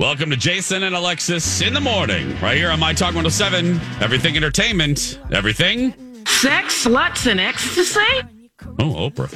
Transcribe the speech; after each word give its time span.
Welcome 0.00 0.30
to 0.30 0.36
Jason 0.38 0.82
and 0.84 0.96
Alexis 0.96 1.60
in 1.60 1.74
the 1.74 1.80
morning, 1.80 2.30
right 2.40 2.56
here 2.56 2.70
on 2.70 2.80
My 2.80 2.94
Talk 2.94 3.08
107. 3.08 3.78
Everything 4.00 4.34
entertainment, 4.34 5.20
everything. 5.30 5.92
Sex, 6.26 6.86
sluts, 6.86 7.30
and 7.30 7.38
ecstasy? 7.38 8.00
Oh, 8.78 9.10
Oprah. 9.10 9.30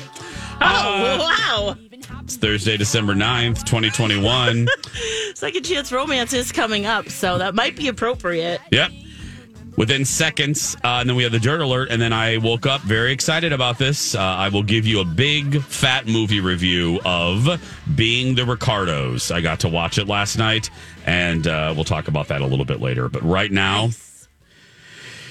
Oh, 0.63 0.65
uh, 0.65 1.19
wow. 1.21 1.77
It's 2.23 2.37
Thursday, 2.39 2.79
December 2.79 3.13
9th, 3.13 3.65
2021. 3.67 4.67
Second 5.35 5.65
Chance 5.65 5.93
Romance 5.93 6.33
is 6.33 6.51
coming 6.51 6.87
up, 6.87 7.11
so 7.11 7.37
that 7.37 7.55
might 7.55 7.77
be 7.77 7.89
appropriate. 7.89 8.63
Yep. 8.73 8.91
Within 9.77 10.05
seconds, 10.05 10.77
uh, 10.85 10.99
and 11.01 11.09
then 11.09 11.17
we 11.17 11.25
have 11.25 11.33
the 11.33 11.41
dirt 11.41 11.61
alert, 11.61 11.91
and 11.91 12.01
then 12.01 12.12
I 12.12 12.37
woke 12.37 12.65
up 12.65 12.81
very 12.83 13.12
excited 13.12 13.53
about 13.53 13.77
this. 13.77 14.15
Uh, 14.15 14.21
I 14.21 14.49
will 14.49 14.62
give 14.62 14.87
you 14.87 15.01
a 15.01 15.05
big 15.05 15.61
fat 15.62 16.07
movie 16.07 16.39
review 16.39 17.01
of 17.05 17.61
Being 17.97 18.37
the 18.37 18.45
Ricardos. 18.47 19.33
I 19.33 19.41
got 19.41 19.61
to 19.61 19.69
watch 19.69 19.99
it 19.99 20.07
last 20.07 20.39
night, 20.39 20.71
and 21.07 21.49
uh, 21.49 21.73
we'll 21.75 21.85
talk 21.85 22.07
about 22.07 22.29
that 22.29 22.41
a 22.41 22.47
little 22.47 22.65
bit 22.65 22.81
later. 22.81 23.09
But 23.09 23.25
right 23.25 23.51
now, 23.51 23.89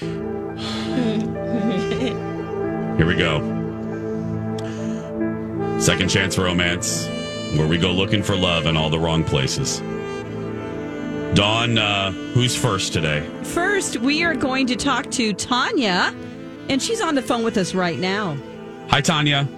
here 2.98 3.06
we 3.06 3.14
go. 3.16 3.40
Second 5.80 6.10
chance 6.10 6.36
romance, 6.36 7.06
where 7.56 7.66
we 7.66 7.78
go 7.78 7.92
looking 7.92 8.22
for 8.22 8.36
love 8.36 8.66
in 8.66 8.76
all 8.76 8.90
the 8.90 8.98
wrong 8.98 9.24
places. 9.24 9.80
Dawn, 11.32 11.78
uh, 11.78 12.12
who's 12.12 12.54
first 12.54 12.92
today? 12.92 13.28
First, 13.42 13.96
we 13.96 14.22
are 14.22 14.34
going 14.34 14.66
to 14.68 14.76
talk 14.76 15.10
to 15.12 15.32
Tanya, 15.32 16.14
and 16.68 16.80
she's 16.80 17.00
on 17.00 17.14
the 17.14 17.22
phone 17.22 17.42
with 17.42 17.56
us 17.56 17.74
right 17.74 17.98
now. 17.98 18.36
Hi, 18.88 19.00
Tanya. 19.00 19.48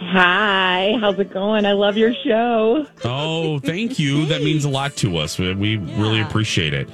Hi, 0.00 0.96
how's 1.00 1.18
it 1.18 1.32
going? 1.32 1.66
I 1.66 1.72
love 1.72 1.96
your 1.96 2.14
show. 2.14 2.86
Oh, 3.04 3.58
thank 3.64 3.98
you. 3.98 4.26
That 4.26 4.42
means 4.42 4.64
a 4.64 4.68
lot 4.68 4.96
to 4.96 5.18
us. 5.18 5.38
We, 5.38 5.54
we 5.54 5.76
really 5.76 6.20
appreciate 6.20 6.72
it. 6.72 6.88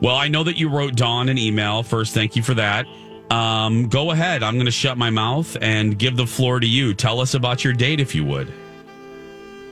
Well, 0.00 0.16
I 0.16 0.28
know 0.28 0.44
that 0.44 0.56
you 0.56 0.68
wrote 0.68 0.94
Dawn 0.94 1.28
an 1.28 1.38
email. 1.38 1.82
First, 1.82 2.14
thank 2.14 2.36
you 2.36 2.42
for 2.42 2.54
that. 2.54 2.86
Um, 3.30 3.88
go 3.88 4.10
ahead. 4.10 4.42
I'm 4.42 4.54
going 4.54 4.66
to 4.66 4.72
shut 4.72 4.98
my 4.98 5.10
mouth 5.10 5.56
and 5.60 5.98
give 5.98 6.16
the 6.16 6.26
floor 6.26 6.60
to 6.60 6.66
you. 6.66 6.94
Tell 6.94 7.20
us 7.20 7.34
about 7.34 7.64
your 7.64 7.72
date, 7.72 8.00
if 8.00 8.14
you 8.14 8.24
would. 8.24 8.52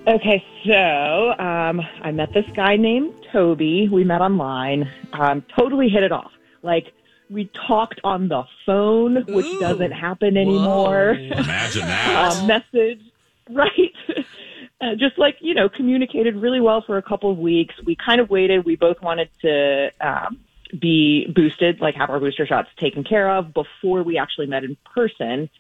Okay, 0.09 0.43
so 0.65 1.39
um, 1.39 1.83
I 2.03 2.13
met 2.13 2.33
this 2.33 2.47
guy 2.57 2.77
named 2.77 3.13
Toby. 3.31 3.91
We 3.93 4.05
met 4.05 4.23
online. 4.23 4.91
Um, 5.13 5.45
totally 5.55 5.91
hit 5.91 6.03
it 6.03 6.13
off. 6.13 6.31
Like, 6.63 6.87
we 7.29 7.51
talked 7.67 8.01
on 8.05 8.29
the 8.29 8.45
phone, 8.65 9.27
which 9.29 9.45
Ooh. 9.45 9.61
doesn't 9.61 9.91
happen 9.91 10.39
anymore. 10.39 11.11
Imagine 11.11 11.83
that. 11.87 12.37
um, 12.39 12.47
message, 12.47 13.03
right? 13.51 13.93
uh, 14.81 14.95
just 14.99 15.19
like 15.19 15.37
you 15.41 15.53
know, 15.53 15.69
communicated 15.69 16.37
really 16.37 16.63
well 16.63 16.83
for 16.87 16.97
a 16.97 17.03
couple 17.03 17.31
of 17.31 17.37
weeks. 17.37 17.75
We 17.85 17.95
kind 17.95 18.19
of 18.19 18.31
waited. 18.31 18.65
We 18.65 18.77
both 18.77 19.03
wanted 19.03 19.29
to 19.43 19.91
um, 20.01 20.41
be 20.81 21.27
boosted, 21.35 21.83
like 21.83 21.97
have 21.97 22.09
our 22.09 22.19
booster 22.19 22.47
shots 22.47 22.71
taken 22.79 23.05
care 23.05 23.31
of 23.31 23.53
before 23.53 24.03
we 24.03 24.17
actually 24.17 24.47
met 24.47 24.65
in 24.65 24.79
person. 24.95 25.51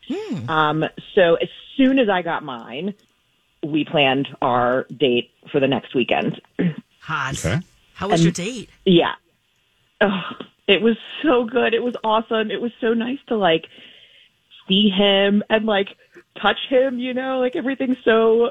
Um, 0.49 0.85
so 1.15 1.35
as 1.35 1.49
soon 1.77 1.99
as 1.99 2.09
I 2.09 2.23
got 2.23 2.43
mine, 2.43 2.95
we 3.65 3.85
planned 3.85 4.29
our 4.43 4.85
date 4.97 5.31
for 5.51 5.61
the 5.61 5.69
next 5.69 5.95
weekend. 5.95 6.41
Hot. 7.01 7.45
Okay. 7.45 7.61
How 7.95 8.09
was 8.09 8.23
your 8.23 8.33
date? 8.33 8.71
Yeah. 8.85 9.15
Oh, 10.01 10.23
it 10.69 10.83
was 10.83 10.97
so 11.23 11.45
good. 11.45 11.75
It 11.75 11.83
was 11.83 11.95
awesome. 12.05 12.51
It 12.51 12.61
was 12.61 12.71
so 12.81 12.95
nice 12.95 13.19
to 13.29 13.37
like 13.37 13.65
see 14.69 14.91
him 14.91 15.43
and 15.51 15.67
like 15.67 15.89
touch 16.41 16.59
him, 16.69 16.99
you 16.99 17.15
know, 17.15 17.41
like 17.41 17.57
everything's 17.57 17.97
so 18.05 18.51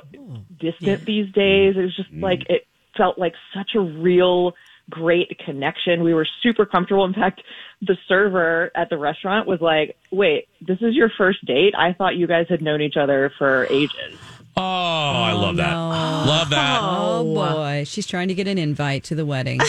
distant 0.60 1.06
these 1.06 1.32
days. 1.34 1.76
It 1.78 1.82
was 1.82 1.96
just 1.96 2.12
mm. 2.12 2.22
like 2.22 2.42
it 2.50 2.68
felt 2.98 3.18
like 3.18 3.34
such 3.54 3.72
a 3.76 3.80
real 3.80 4.54
great 4.90 5.40
connection. 5.46 6.04
We 6.04 6.14
were 6.14 6.28
super 6.42 6.66
comfortable. 6.66 7.06
In 7.06 7.14
fact, 7.14 7.42
the 7.82 7.98
server 8.08 8.72
at 8.76 8.90
the 8.90 8.98
restaurant 8.98 9.48
was 9.48 9.62
like, 9.62 9.98
"Wait, 10.12 10.48
this 10.62 10.80
is 10.82 10.96
your 10.96 11.10
first 11.18 11.46
date? 11.46 11.74
I 11.78 11.94
thought 11.94 12.16
you 12.16 12.28
guys 12.28 12.48
had 12.50 12.62
known 12.62 12.82
each 12.82 12.98
other 12.98 13.32
for 13.38 13.68
ages." 13.70 14.18
Oh, 14.58 14.62
I 14.62 15.34
love 15.34 15.58
that. 15.58 15.74
Love 15.74 16.50
that. 16.50 16.80
Oh 16.82 17.24
boy, 17.24 17.84
she's 17.86 18.08
trying 18.08 18.28
to 18.30 18.34
get 18.34 18.48
an 18.48 18.58
invite 18.58 19.04
to 19.06 19.16
the 19.16 19.26
wedding. 19.26 19.60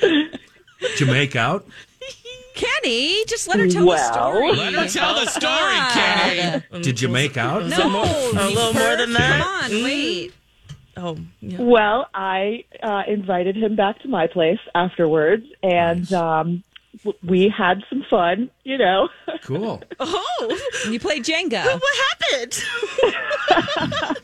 Did 0.00 1.00
you 1.00 1.06
make 1.06 1.36
out? 1.36 1.66
Kenny, 2.54 3.24
just 3.26 3.48
let 3.48 3.58
her 3.58 3.68
tell 3.68 3.86
Well- 3.86 3.96
the 3.96 4.12
story. 4.12 4.52
Let 4.52 4.74
her 4.74 4.88
tell 4.88 5.14
the 5.14 5.26
story, 5.26 5.78
Kenny. 5.92 6.82
Did 6.82 7.00
you 7.00 7.08
make 7.08 7.36
out? 7.36 7.66
No, 7.66 8.02
a 8.02 8.48
little 8.48 8.74
more 8.74 8.96
than 8.96 9.12
that? 9.14 9.40
Come 9.68 9.76
on, 9.76 9.82
wait. 9.84 10.32
Oh, 10.96 11.16
yeah. 11.40 11.58
Well, 11.60 12.08
I 12.12 12.64
uh, 12.82 13.02
invited 13.08 13.56
him 13.56 13.76
back 13.76 14.00
to 14.02 14.08
my 14.08 14.26
place 14.26 14.58
afterwards, 14.74 15.46
and 15.62 16.12
um, 16.12 16.46
w- 16.46 16.62
we 17.22 17.48
had 17.56 17.82
some 17.88 18.04
fun. 18.10 18.50
You 18.64 18.78
know, 18.78 19.08
Cool. 19.42 19.82
Oh, 20.00 20.58
You 20.88 20.98
played 21.00 21.24
Jenga. 21.24 21.64
what 21.64 21.82
happened? 22.10 22.52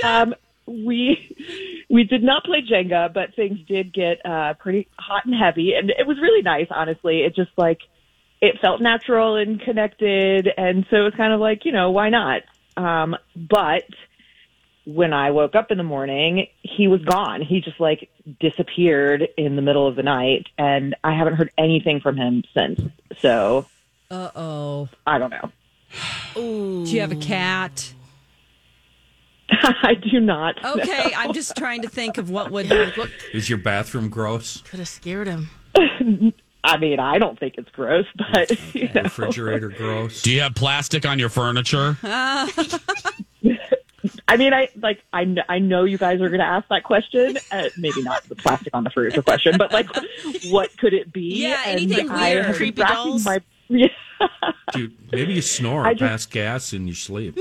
Jenga. 0.00 0.04
um, 0.04 0.34
we 0.66 1.84
we 1.90 2.04
did 2.04 2.22
not 2.22 2.44
play 2.44 2.62
Jenga, 2.62 3.12
but 3.12 3.34
things 3.34 3.58
did 3.66 3.92
get 3.92 4.24
uh, 4.24 4.54
pretty 4.54 4.86
hot 4.98 5.24
and 5.26 5.34
heavy, 5.34 5.74
and 5.74 5.90
it 5.90 6.06
was 6.06 6.18
really 6.20 6.42
nice. 6.42 6.66
Honestly, 6.70 7.20
it 7.22 7.34
just 7.34 7.50
like 7.56 7.80
it 8.40 8.56
felt 8.60 8.80
natural 8.80 9.36
and 9.36 9.60
connected, 9.60 10.48
and 10.56 10.86
so 10.90 10.96
it 10.96 11.02
was 11.02 11.14
kind 11.16 11.32
of 11.32 11.40
like 11.40 11.64
you 11.64 11.72
know 11.72 11.90
why 11.90 12.08
not? 12.10 12.42
Um, 12.76 13.16
but 13.36 13.82
when 14.84 15.12
I 15.12 15.30
woke 15.30 15.54
up 15.54 15.70
in 15.70 15.78
the 15.78 15.84
morning, 15.84 16.46
he 16.62 16.88
was 16.88 17.00
gone. 17.02 17.42
He 17.42 17.60
just 17.60 17.78
like 17.80 18.08
disappeared 18.40 19.28
in 19.36 19.56
the 19.56 19.62
middle 19.62 19.86
of 19.86 19.96
the 19.96 20.02
night, 20.02 20.46
and 20.58 20.96
I 21.04 21.14
haven't 21.14 21.34
heard 21.34 21.50
anything 21.58 22.00
from 22.00 22.16
him 22.16 22.44
since. 22.54 22.80
So 23.18 23.66
Uh 24.10 24.30
oh. 24.34 24.88
I 25.06 25.18
don't 25.18 25.30
know. 25.30 25.50
Ooh. 26.36 26.84
Do 26.86 26.92
you 26.92 27.00
have 27.00 27.12
a 27.12 27.16
cat? 27.16 27.92
I 29.50 29.94
do 29.94 30.20
not. 30.20 30.64
Okay, 30.64 31.12
I'm 31.16 31.32
just 31.32 31.56
trying 31.56 31.82
to 31.82 31.88
think 31.88 32.18
of 32.18 32.30
what 32.30 32.50
would. 32.50 32.70
What, 32.70 33.10
Is 33.32 33.48
your 33.48 33.58
bathroom 33.58 34.08
gross? 34.08 34.62
Could 34.62 34.78
have 34.78 34.88
scared 34.88 35.26
him. 35.26 35.50
I 36.62 36.76
mean, 36.76 37.00
I 37.00 37.18
don't 37.18 37.38
think 37.38 37.54
it's 37.56 37.70
gross, 37.70 38.06
but 38.32 38.50
you 38.74 38.88
know. 38.94 39.02
Refrigerator 39.02 39.70
gross? 39.70 40.22
Do 40.22 40.30
you 40.30 40.40
have 40.42 40.54
plastic 40.54 41.06
on 41.06 41.18
your 41.18 41.30
furniture? 41.30 41.96
I 44.28 44.36
mean, 44.36 44.52
I 44.54 44.68
like 44.76 45.02
I 45.12 45.24
kn- 45.24 45.44
I 45.48 45.58
know 45.58 45.84
you 45.84 45.98
guys 45.98 46.20
are 46.20 46.28
going 46.28 46.40
to 46.40 46.46
ask 46.46 46.66
that 46.68 46.84
question. 46.84 47.36
Uh, 47.52 47.68
maybe 47.76 48.02
not 48.02 48.22
the 48.28 48.34
plastic 48.36 48.74
on 48.74 48.84
the 48.84 48.90
furniture 48.90 49.22
question, 49.22 49.56
but 49.58 49.72
like, 49.72 49.88
what 50.50 50.76
could 50.78 50.94
it 50.94 51.12
be? 51.12 51.42
Yeah, 51.42 51.60
And 51.66 51.80
anything 51.80 52.10
I 52.10 52.34
weird. 52.34 52.54
Creepy 52.56 52.82
dolls? 52.82 53.24
My, 53.24 53.40
yeah. 53.68 53.88
Dude, 54.72 54.96
maybe 55.12 55.34
you 55.34 55.42
snore 55.42 55.86
I 55.86 55.90
or 55.90 55.94
just- 55.94 56.08
pass 56.10 56.26
gas 56.26 56.72
in 56.72 56.86
your 56.86 56.96
sleep. 56.96 57.38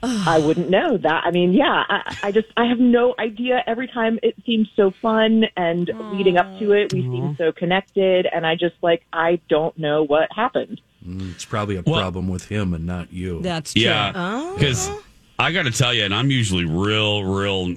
I 0.00 0.38
wouldn't 0.38 0.70
know 0.70 0.96
that. 0.96 1.24
I 1.24 1.32
mean, 1.32 1.52
yeah, 1.52 1.82
I, 1.88 2.16
I 2.24 2.30
just 2.32 2.46
I 2.56 2.66
have 2.66 2.78
no 2.78 3.16
idea. 3.18 3.64
Every 3.66 3.88
time 3.88 4.20
it 4.22 4.36
seems 4.46 4.68
so 4.76 4.92
fun, 5.02 5.44
and 5.56 5.90
leading 6.12 6.36
up 6.36 6.46
to 6.60 6.70
it, 6.72 6.92
we 6.92 7.00
seem 7.02 7.34
so 7.36 7.50
connected, 7.50 8.24
and 8.32 8.46
I 8.46 8.54
just 8.54 8.76
like 8.80 9.02
I 9.12 9.40
don't 9.48 9.76
know 9.76 10.04
what 10.04 10.28
happened. 10.32 10.80
It's 11.06 11.44
probably 11.44 11.76
a 11.76 11.82
Well- 11.86 12.00
problem 12.00 12.28
with 12.28 12.46
him 12.48 12.74
and 12.74 12.86
not 12.86 13.12
you. 13.12 13.40
that's 13.42 13.72
true. 13.74 13.82
Yeah. 13.82 14.52
Because 14.54 14.90
I 15.38 15.52
got 15.52 15.64
to 15.64 15.70
tell 15.70 15.94
you, 15.94 16.04
and 16.04 16.14
I'm 16.14 16.30
usually 16.30 16.64
real, 16.64 17.22
real 17.24 17.76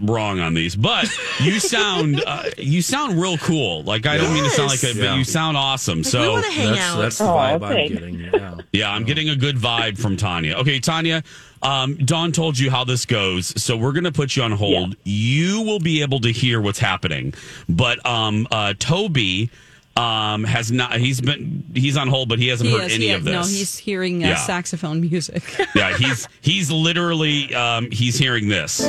wrong 0.00 0.40
on 0.40 0.52
these, 0.54 0.74
but 0.76 1.08
you 1.40 1.60
sound 1.60 2.22
uh, 2.26 2.42
you 2.58 2.82
sound 2.82 3.20
real 3.20 3.38
cool. 3.38 3.82
Like 3.84 4.04
I 4.06 4.16
don't 4.18 4.34
mean 4.34 4.44
to 4.44 4.50
sound 4.50 4.70
like 4.70 4.82
it, 4.84 4.98
but 4.98 5.16
you 5.16 5.24
sound 5.24 5.56
awesome. 5.56 5.98
we 5.98 6.04
so 6.04 6.32
want 6.32 6.46
hang 6.46 6.72
that's, 6.72 6.80
out. 6.80 7.00
that's 7.00 7.18
the 7.18 7.24
Oh, 7.24 7.28
vibe 7.28 7.62
I'm 7.62 7.88
getting. 7.88 8.20
Yeah. 8.20 8.56
yeah, 8.72 8.90
I'm 8.90 9.04
getting 9.04 9.28
a 9.28 9.36
good 9.36 9.56
vibe 9.56 9.98
from 9.98 10.16
Tanya. 10.16 10.54
Okay, 10.56 10.80
Tanya. 10.80 11.22
Um, 11.62 11.96
Dawn 11.96 12.32
told 12.32 12.58
you 12.58 12.70
how 12.70 12.84
this 12.84 13.06
goes, 13.06 13.60
so 13.60 13.76
we're 13.76 13.92
going 13.92 14.04
to 14.04 14.12
put 14.12 14.36
you 14.36 14.42
on 14.42 14.52
hold. 14.52 14.94
You 15.04 15.62
will 15.62 15.78
be 15.80 16.02
able 16.02 16.20
to 16.20 16.30
hear 16.30 16.60
what's 16.60 16.78
happening, 16.78 17.32
but 17.68 18.04
um, 18.04 18.46
uh, 18.50 18.74
Toby 18.78 19.50
um, 19.96 20.44
has 20.44 20.70
not. 20.70 20.94
He's 20.96 21.20
been 21.20 21.64
he's 21.74 21.96
on 21.96 22.08
hold, 22.08 22.28
but 22.28 22.38
he 22.38 22.48
hasn't 22.48 22.68
He 22.70 22.76
heard 22.76 22.86
is, 22.86 22.94
any 22.94 23.06
he- 23.06 23.12
of 23.12 23.24
this. 23.24 23.32
No, 23.32 23.40
he's 23.42 23.76
hearing 23.78 24.22
uh, 24.24 24.28
Yeah. 24.28 24.34
saxophone 24.36 25.00
music. 25.00 25.42
yeah, 25.74 25.96
he's 25.96 26.28
he's 26.40 26.70
literally 26.70 27.54
um, 27.54 27.90
he's 27.90 28.18
hearing 28.18 28.48
this. 28.48 28.80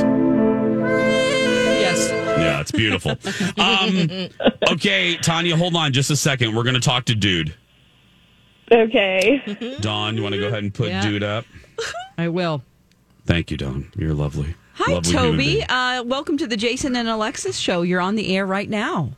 yes. 1.80 2.10
Yeah, 2.38 2.60
it's 2.60 2.70
beautiful. 2.70 3.12
Um, 3.58 4.28
okay, 4.70 5.16
Tanya, 5.16 5.56
hold 5.56 5.74
on 5.74 5.92
just 5.92 6.10
a 6.10 6.16
second. 6.16 6.54
We're 6.54 6.62
going 6.62 6.74
to 6.74 6.80
talk 6.80 7.04
to 7.06 7.14
Dude. 7.14 7.54
Okay. 8.70 9.76
Don, 9.80 10.16
you 10.16 10.22
want 10.22 10.34
to 10.34 10.40
go 10.40 10.46
ahead 10.48 10.62
and 10.62 10.72
put 10.72 10.88
Yeah. 10.88 11.02
Dude 11.02 11.22
up? 11.22 11.44
I 12.16 12.28
will. 12.28 12.62
Thank 13.26 13.50
you, 13.50 13.56
Don. 13.56 13.90
You're 13.96 14.14
lovely. 14.14 14.54
Hi, 14.74 14.92
Lovely 14.92 15.12
Toby. 15.12 15.64
Uh, 15.68 16.04
welcome 16.04 16.36
to 16.38 16.46
the 16.46 16.56
Jason 16.56 16.94
and 16.96 17.08
Alexis 17.08 17.56
show. 17.58 17.82
You're 17.82 18.00
on 18.00 18.14
the 18.14 18.36
air 18.36 18.46
right 18.46 18.68
now. 18.68 19.10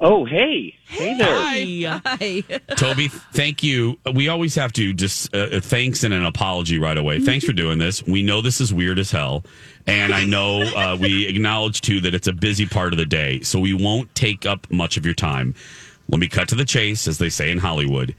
Oh, 0.00 0.24
hey. 0.24 0.76
Hey 0.86 1.18
there. 1.18 2.00
Hi. 2.04 2.42
Toby, 2.76 3.08
thank 3.08 3.62
you. 3.64 3.98
We 4.14 4.28
always 4.28 4.54
have 4.54 4.72
to 4.74 4.92
just 4.92 5.34
uh, 5.34 5.48
uh, 5.52 5.60
thanks 5.60 6.04
and 6.04 6.14
an 6.14 6.24
apology 6.24 6.78
right 6.78 6.96
away. 6.96 7.18
Thanks 7.20 7.44
for 7.44 7.52
doing 7.52 7.78
this. 7.78 8.02
We 8.04 8.22
know 8.22 8.40
this 8.40 8.60
is 8.60 8.72
weird 8.72 8.98
as 9.00 9.10
hell. 9.10 9.44
And 9.86 10.14
I 10.14 10.24
know 10.24 10.62
uh, 10.62 10.96
we 11.00 11.26
acknowledge 11.26 11.80
too 11.80 12.00
that 12.02 12.14
it's 12.14 12.28
a 12.28 12.32
busy 12.32 12.66
part 12.66 12.92
of 12.92 12.98
the 12.98 13.06
day. 13.06 13.40
So 13.40 13.58
we 13.58 13.74
won't 13.74 14.14
take 14.14 14.46
up 14.46 14.70
much 14.70 14.96
of 14.96 15.04
your 15.04 15.14
time. 15.14 15.54
Let 16.08 16.20
me 16.20 16.28
cut 16.28 16.48
to 16.50 16.54
the 16.54 16.64
chase, 16.64 17.08
as 17.08 17.18
they 17.18 17.28
say 17.28 17.50
in 17.50 17.58
Hollywood. 17.58 18.14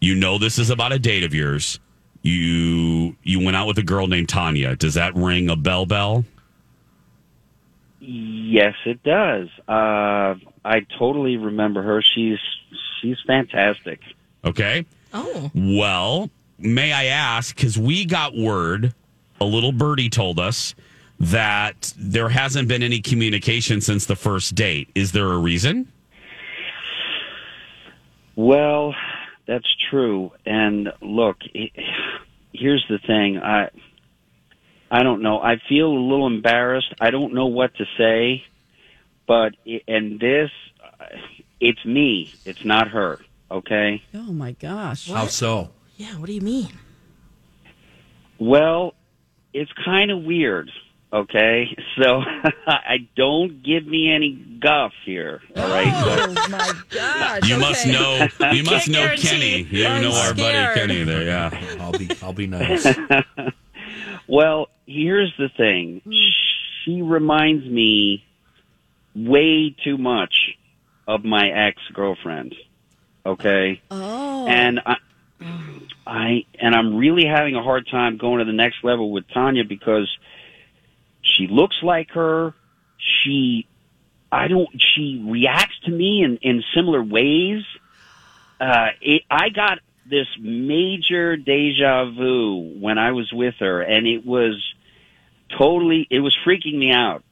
You 0.00 0.14
know 0.14 0.38
this 0.38 0.58
is 0.58 0.70
about 0.70 0.92
a 0.92 0.98
date 0.98 1.24
of 1.24 1.34
yours. 1.34 1.80
You 2.22 3.16
you 3.22 3.40
went 3.42 3.56
out 3.56 3.66
with 3.66 3.78
a 3.78 3.82
girl 3.82 4.06
named 4.08 4.28
Tanya. 4.28 4.76
Does 4.76 4.94
that 4.94 5.14
ring 5.14 5.48
a 5.48 5.56
bell 5.56 5.86
bell? 5.86 6.24
Yes, 8.00 8.74
it 8.86 9.02
does. 9.02 9.48
Uh, 9.68 10.36
I 10.64 10.86
totally 10.98 11.36
remember 11.36 11.82
her. 11.82 12.02
She's 12.02 12.38
she's 13.00 13.16
fantastic. 13.26 14.00
Okay. 14.44 14.86
Oh. 15.12 15.50
Well, 15.54 16.30
may 16.58 16.92
I 16.92 17.06
ask, 17.06 17.56
because 17.56 17.78
we 17.78 18.04
got 18.04 18.36
word, 18.36 18.94
a 19.40 19.44
little 19.44 19.72
birdie 19.72 20.10
told 20.10 20.38
us 20.38 20.74
that 21.20 21.92
there 21.96 22.28
hasn't 22.28 22.68
been 22.68 22.82
any 22.82 23.00
communication 23.00 23.80
since 23.80 24.06
the 24.06 24.16
first 24.16 24.54
date. 24.54 24.88
Is 24.94 25.12
there 25.12 25.32
a 25.32 25.38
reason? 25.38 25.90
Well, 28.36 28.94
that's 29.46 29.66
true. 29.90 30.30
And 30.46 30.92
look, 31.00 31.38
here's 32.52 32.84
the 32.88 32.98
thing. 32.98 33.38
I 33.38 33.70
I 34.90 35.02
don't 35.02 35.22
know. 35.22 35.40
I 35.40 35.56
feel 35.68 35.88
a 35.88 35.98
little 36.10 36.26
embarrassed. 36.26 36.92
I 37.00 37.10
don't 37.10 37.34
know 37.34 37.46
what 37.46 37.74
to 37.76 37.84
say. 37.96 38.42
But 39.26 39.54
i- 39.66 39.82
and 39.86 40.18
this, 40.18 40.50
uh, 40.82 41.04
it's 41.60 41.84
me. 41.84 42.32
It's 42.46 42.64
not 42.64 42.88
her. 42.88 43.18
Okay. 43.50 44.02
Oh 44.14 44.32
my 44.32 44.52
gosh. 44.52 45.08
How 45.10 45.26
so? 45.26 45.70
Yeah, 45.96 46.16
what 46.18 46.26
do 46.26 46.32
you 46.32 46.40
mean? 46.40 46.68
Well, 48.38 48.94
it's 49.52 49.70
kind 49.84 50.10
of 50.10 50.22
weird. 50.22 50.70
Okay, 51.12 51.74
so 52.00 52.20
I 52.66 53.08
don't 53.16 53.62
give 53.62 53.86
me 53.86 54.12
any 54.12 54.32
guff 54.60 54.92
here. 55.04 55.40
All 55.56 55.68
right, 55.68 55.90
but 56.04 56.28
Oh 56.46 56.48
my 56.50 56.72
gosh. 56.90 57.48
You 57.48 57.56
must 57.58 57.86
know. 57.86 58.26
You 58.52 58.62
must 58.64 58.88
know. 58.88 59.14
Kenny. 59.16 59.62
You 59.62 59.86
I'm 59.86 60.02
know 60.02 60.12
our 60.12 60.34
scared. 60.34 60.36
buddy 60.36 60.80
Kenny 60.80 61.02
there. 61.04 61.24
Yeah. 61.24 61.76
I'll 61.80 61.92
be 61.92 62.08
I'll 62.22 62.32
be 62.34 62.46
nice. 62.46 62.86
Well, 64.28 64.68
here's 64.86 65.32
the 65.38 65.48
thing. 65.56 66.02
She 66.84 67.02
reminds 67.02 67.64
me 67.66 68.24
way 69.14 69.74
too 69.84 69.98
much 69.98 70.34
of 71.06 71.24
my 71.24 71.48
ex 71.48 71.80
girlfriend. 71.92 72.54
Okay, 73.26 73.80
Oh. 73.90 74.46
and 74.46 74.80
I, 74.86 74.96
I 76.06 76.44
and 76.60 76.74
I'm 76.74 76.96
really 76.96 77.24
having 77.26 77.56
a 77.56 77.62
hard 77.62 77.86
time 77.90 78.16
going 78.16 78.38
to 78.38 78.44
the 78.44 78.52
next 78.52 78.76
level 78.84 79.10
with 79.10 79.24
Tanya 79.32 79.64
because 79.64 80.08
she 81.22 81.46
looks 81.46 81.76
like 81.82 82.10
her. 82.12 82.54
She, 82.98 83.66
I 84.32 84.48
don't. 84.48 84.68
She 84.80 85.22
reacts 85.26 85.78
to 85.84 85.90
me 85.90 86.22
in 86.22 86.36
in 86.38 86.62
similar 86.74 87.02
ways. 87.02 87.64
Uh, 88.60 88.88
it, 89.00 89.22
I 89.30 89.48
got 89.50 89.78
this 90.08 90.26
major 90.40 91.36
deja 91.36 92.04
vu 92.10 92.74
when 92.80 92.98
I 92.98 93.12
was 93.12 93.30
with 93.32 93.54
her, 93.60 93.80
and 93.82 94.06
it 94.06 94.24
was 94.26 94.62
totally. 95.56 96.06
It 96.10 96.20
was 96.20 96.36
freaking 96.46 96.78
me 96.78 96.90
out. 96.92 97.22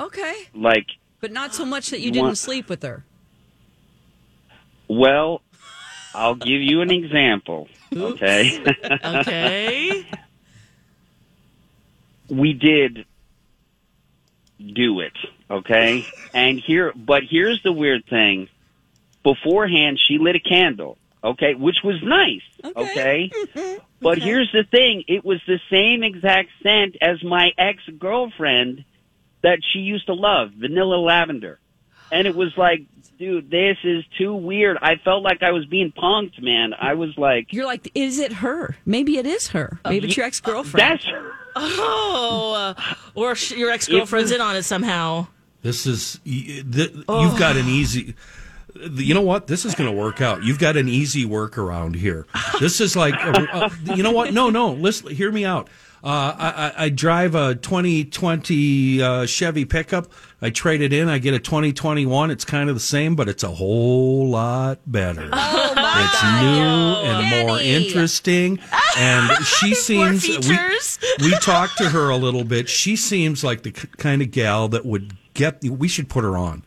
okay. 0.00 0.34
Like, 0.54 0.86
But 1.20 1.32
not 1.32 1.54
so 1.54 1.64
much 1.64 1.90
that 1.90 2.00
you 2.00 2.10
didn't 2.10 2.36
sleep 2.36 2.68
with 2.68 2.82
her. 2.82 3.04
well, 4.88 5.42
I'll 6.14 6.34
give 6.34 6.60
you 6.60 6.80
an 6.82 6.90
example. 6.90 7.68
Okay. 7.94 8.62
Okay. 9.04 10.06
we 12.28 12.52
did 12.54 13.04
do 14.74 15.00
it, 15.00 15.12
okay? 15.50 16.06
And 16.32 16.58
here, 16.58 16.92
but 16.94 17.22
here's 17.28 17.62
the 17.62 17.72
weird 17.72 18.06
thing. 18.06 18.48
Beforehand, 19.22 19.98
she 20.00 20.18
lit 20.18 20.36
a 20.36 20.40
candle, 20.40 20.96
okay, 21.24 21.54
which 21.54 21.76
was 21.84 21.96
nice, 22.02 22.74
okay? 22.76 23.30
But 24.00 24.18
here's 24.18 24.50
the 24.52 24.64
thing. 24.68 25.04
It 25.06 25.24
was 25.24 25.40
the 25.46 25.60
same 25.70 26.02
exact 26.02 26.48
scent 26.60 26.96
as 27.00 27.22
my 27.22 27.52
ex-girlfriend 27.56 28.84
that 29.42 29.58
she 29.72 29.78
used 29.80 30.06
to 30.06 30.14
love, 30.14 30.50
vanilla 30.58 30.96
lavender. 30.96 31.60
And 32.10 32.26
it 32.26 32.34
was 32.34 32.52
like, 32.56 32.80
dude, 33.18 33.48
this 33.50 33.76
is 33.84 34.04
too 34.18 34.34
weird. 34.34 34.76
I 34.82 34.96
felt 34.96 35.22
like 35.22 35.42
I 35.44 35.52
was 35.52 35.64
being 35.66 35.92
punked, 35.92 36.42
man. 36.42 36.74
I 36.74 36.94
was 36.94 37.16
like, 37.16 37.52
You're 37.52 37.64
like, 37.64 37.90
is 37.94 38.18
it 38.18 38.32
her? 38.34 38.76
Maybe 38.84 39.18
it 39.18 39.26
is 39.26 39.48
her. 39.48 39.78
Maybe 39.84 40.08
it's 40.08 40.16
your 40.16 40.26
ex 40.26 40.40
girlfriend. 40.40 40.90
that's 40.90 41.04
her. 41.06 41.30
Oh, 41.54 42.74
uh, 42.76 42.94
or 43.14 43.34
your 43.56 43.70
ex 43.70 43.86
girlfriend's 43.86 44.30
in 44.32 44.40
on 44.40 44.56
it 44.56 44.64
somehow. 44.64 45.28
This 45.62 45.86
is 45.86 46.18
y- 46.26 46.62
th- 46.70 46.92
you've 47.08 47.38
got 47.38 47.56
an 47.56 47.68
easy. 47.68 48.14
You 48.74 49.14
know 49.14 49.22
what? 49.22 49.46
This 49.46 49.64
is 49.64 49.74
going 49.74 49.90
to 49.90 49.96
work 49.96 50.20
out. 50.20 50.42
You've 50.44 50.58
got 50.58 50.76
an 50.76 50.88
easy 50.88 51.24
workaround 51.26 51.94
here. 51.96 52.26
This 52.60 52.80
is 52.80 52.96
like, 52.96 53.14
uh, 53.14 53.46
uh, 53.52 53.70
you 53.94 54.02
know 54.02 54.12
what? 54.12 54.32
No, 54.32 54.50
no. 54.50 54.72
Listen, 54.72 55.10
hear 55.14 55.30
me 55.30 55.44
out. 55.44 55.68
Uh, 56.04 56.34
I, 56.36 56.48
I, 56.48 56.84
I 56.84 56.88
drive 56.88 57.36
a 57.36 57.54
2020 57.54 59.02
uh, 59.02 59.26
Chevy 59.26 59.64
pickup. 59.64 60.08
I 60.40 60.50
trade 60.50 60.80
it 60.80 60.92
in. 60.92 61.08
I 61.08 61.18
get 61.18 61.32
a 61.32 61.38
2021. 61.38 62.30
It's 62.32 62.44
kind 62.44 62.68
of 62.68 62.74
the 62.74 62.80
same, 62.80 63.14
but 63.14 63.28
it's 63.28 63.44
a 63.44 63.50
whole 63.50 64.28
lot 64.28 64.80
better. 64.84 65.30
Oh 65.32 65.72
my 65.76 66.04
it's 66.04 66.22
God. 66.22 66.42
new 66.42 67.08
and 67.08 67.46
more 67.46 67.58
interesting. 67.60 68.58
And 68.98 69.44
she 69.46 69.74
seems 69.74 70.26
we, 70.26 70.36
features. 70.36 70.98
we 71.20 71.30
talked 71.38 71.78
to 71.78 71.88
her 71.90 72.08
a 72.10 72.16
little 72.16 72.44
bit. 72.44 72.68
She 72.68 72.96
seems 72.96 73.44
like 73.44 73.62
the 73.62 73.70
k- 73.70 73.88
kind 73.98 74.22
of 74.22 74.32
gal 74.32 74.66
that 74.68 74.84
would 74.84 75.16
get. 75.34 75.62
We 75.62 75.86
should 75.86 76.08
put 76.08 76.24
her 76.24 76.36
on 76.36 76.64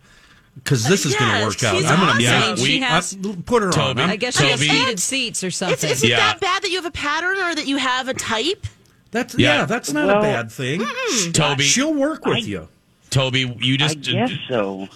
because 0.56 0.84
this 0.88 1.06
is 1.06 1.16
going 1.16 1.32
to 1.40 1.46
work 1.46 1.64
out. 1.64 1.76
she's 1.76 1.86
I'm 1.86 1.98
going 1.98 2.10
awesome. 2.10 2.18
to 2.20 2.24
Yeah, 2.24 2.50
And 2.52 2.60
we- 2.60 2.66
she 2.66 2.80
has, 2.82 3.18
put 3.46 3.62
her 3.62 3.72
Toby. 3.72 4.02
on. 4.02 4.10
I 4.10 4.16
guess 4.16 4.38
she 4.40 4.48
has 4.48 4.62
heated 4.62 5.00
seats 5.00 5.44
or 5.44 5.52
something. 5.52 5.74
It's, 5.74 5.84
is 5.84 6.04
it 6.04 6.10
Yeah. 6.10 6.18
that 6.18 6.40
bad 6.40 6.64
that 6.64 6.70
you 6.70 6.78
have 6.78 6.86
a 6.86 6.92
pattern 6.92 7.38
or 7.38 7.54
that 7.56 7.68
you 7.68 7.78
have 7.78 8.08
a 8.08 8.14
type? 8.14 8.66
That's 9.12 9.38
Yeah. 9.38 9.60
yeah. 9.60 9.66
That's 9.66 9.92
not 9.94 10.08
Well- 10.08 10.20
a 10.20 10.22
bad 10.22 10.52
thing. 10.52 10.84
Toby, 11.34 11.64
She'll 11.64 11.94
work 11.94 12.26
with 12.26 12.38
I- 12.38 12.40
you. 12.40 12.68
Toby, 13.12 13.42
you 13.60 13.76
I 13.76 13.78
just 13.78 14.02
guess 14.02 14.32
so. 14.50 14.88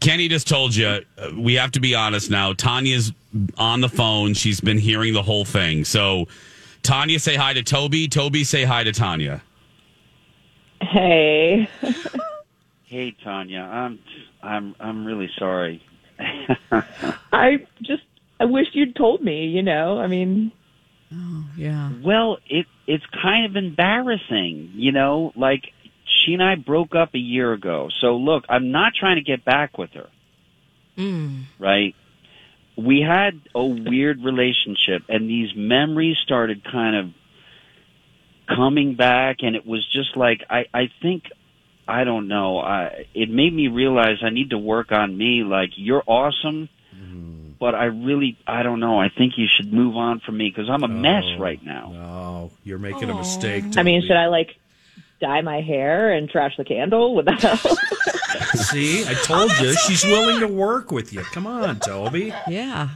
Kenny 0.00 0.28
just 0.28 0.48
told 0.48 0.74
you. 0.74 0.86
Uh, 1.18 1.30
we 1.36 1.54
have 1.54 1.70
to 1.72 1.80
be 1.80 1.94
honest 1.94 2.30
now. 2.30 2.52
Tanya's 2.54 3.12
on 3.58 3.80
the 3.82 3.88
phone. 3.90 4.32
She's 4.34 4.58
been 4.60 4.78
hearing 4.78 5.12
the 5.12 5.22
whole 5.22 5.44
thing. 5.44 5.84
So, 5.84 6.28
Tanya, 6.82 7.18
say 7.18 7.34
hi 7.36 7.52
to 7.52 7.62
Toby. 7.62 8.08
Toby, 8.08 8.42
say 8.44 8.64
hi 8.64 8.84
to 8.84 8.92
Tanya. 8.92 9.42
Hey. 10.80 11.68
Hey, 12.84 13.14
Tanya. 13.24 13.60
I'm, 13.72 13.98
I'm, 14.42 14.74
I'm 14.80 15.04
really 15.04 15.30
sorry. 15.38 15.82
I 17.32 17.66
just 17.82 18.02
I 18.38 18.44
wish 18.44 18.66
you'd 18.72 18.96
told 18.96 19.22
me, 19.22 19.46
you 19.46 19.62
know. 19.62 19.98
I 19.98 20.06
mean, 20.06 20.52
Oh 21.14 21.44
yeah. 21.56 21.92
Well, 22.02 22.38
it 22.46 22.66
it's 22.86 23.04
kind 23.22 23.46
of 23.46 23.56
embarrassing, 23.56 24.72
you 24.74 24.92
know. 24.92 25.32
Like 25.36 25.64
she 26.04 26.34
and 26.34 26.42
I 26.42 26.54
broke 26.54 26.94
up 26.94 27.14
a 27.14 27.18
year 27.18 27.52
ago. 27.52 27.88
So 28.00 28.16
look, 28.16 28.44
I'm 28.48 28.70
not 28.70 28.94
trying 28.98 29.16
to 29.16 29.22
get 29.22 29.44
back 29.44 29.78
with 29.78 29.90
her. 29.90 30.08
Mm. 30.96 31.44
Right? 31.58 31.94
We 32.76 33.00
had 33.06 33.40
a 33.54 33.64
weird 33.64 34.24
relationship, 34.24 35.02
and 35.08 35.28
these 35.28 35.50
memories 35.54 36.16
started 36.24 36.64
kind 36.64 36.96
of 36.96 38.56
coming 38.56 38.94
back, 38.94 39.38
and 39.40 39.54
it 39.54 39.66
was 39.66 39.86
just 39.92 40.16
like 40.16 40.42
I 40.48 40.66
I 40.72 40.90
think. 41.00 41.24
I 41.92 42.04
don't 42.04 42.26
know. 42.26 42.58
I, 42.58 43.06
it 43.12 43.28
made 43.28 43.52
me 43.52 43.68
realize 43.68 44.16
I 44.22 44.30
need 44.30 44.50
to 44.50 44.58
work 44.58 44.92
on 44.92 45.16
me. 45.16 45.44
Like 45.44 45.70
you're 45.76 46.02
awesome, 46.06 46.70
mm. 46.96 47.58
but 47.58 47.74
I 47.74 47.84
really, 47.84 48.38
I 48.46 48.62
don't 48.62 48.80
know. 48.80 48.98
I 48.98 49.10
think 49.10 49.34
you 49.36 49.46
should 49.54 49.70
move 49.70 49.94
on 49.96 50.20
from 50.20 50.38
me 50.38 50.48
because 50.48 50.70
I'm 50.70 50.82
a 50.84 50.88
mess 50.88 51.24
oh, 51.36 51.38
right 51.38 51.62
now. 51.62 51.92
No, 51.92 52.50
you're 52.64 52.78
making 52.78 53.10
a 53.10 53.14
mistake. 53.14 53.76
I 53.76 53.82
mean, 53.82 54.00
should 54.02 54.16
I 54.16 54.28
like 54.28 54.56
dye 55.20 55.42
my 55.42 55.60
hair 55.60 56.12
and 56.12 56.30
trash 56.30 56.56
the 56.56 56.64
candle? 56.64 57.14
Would 57.16 57.26
that 57.26 57.40
help? 57.40 57.78
See, 58.54 59.04
I 59.06 59.12
told 59.12 59.50
you 59.60 59.74
she's 59.86 60.04
willing 60.04 60.40
to 60.40 60.48
work 60.48 60.90
with 60.90 61.12
you. 61.12 61.20
Come 61.32 61.46
on, 61.46 61.78
Toby. 61.78 62.32
Yeah. 62.48 62.88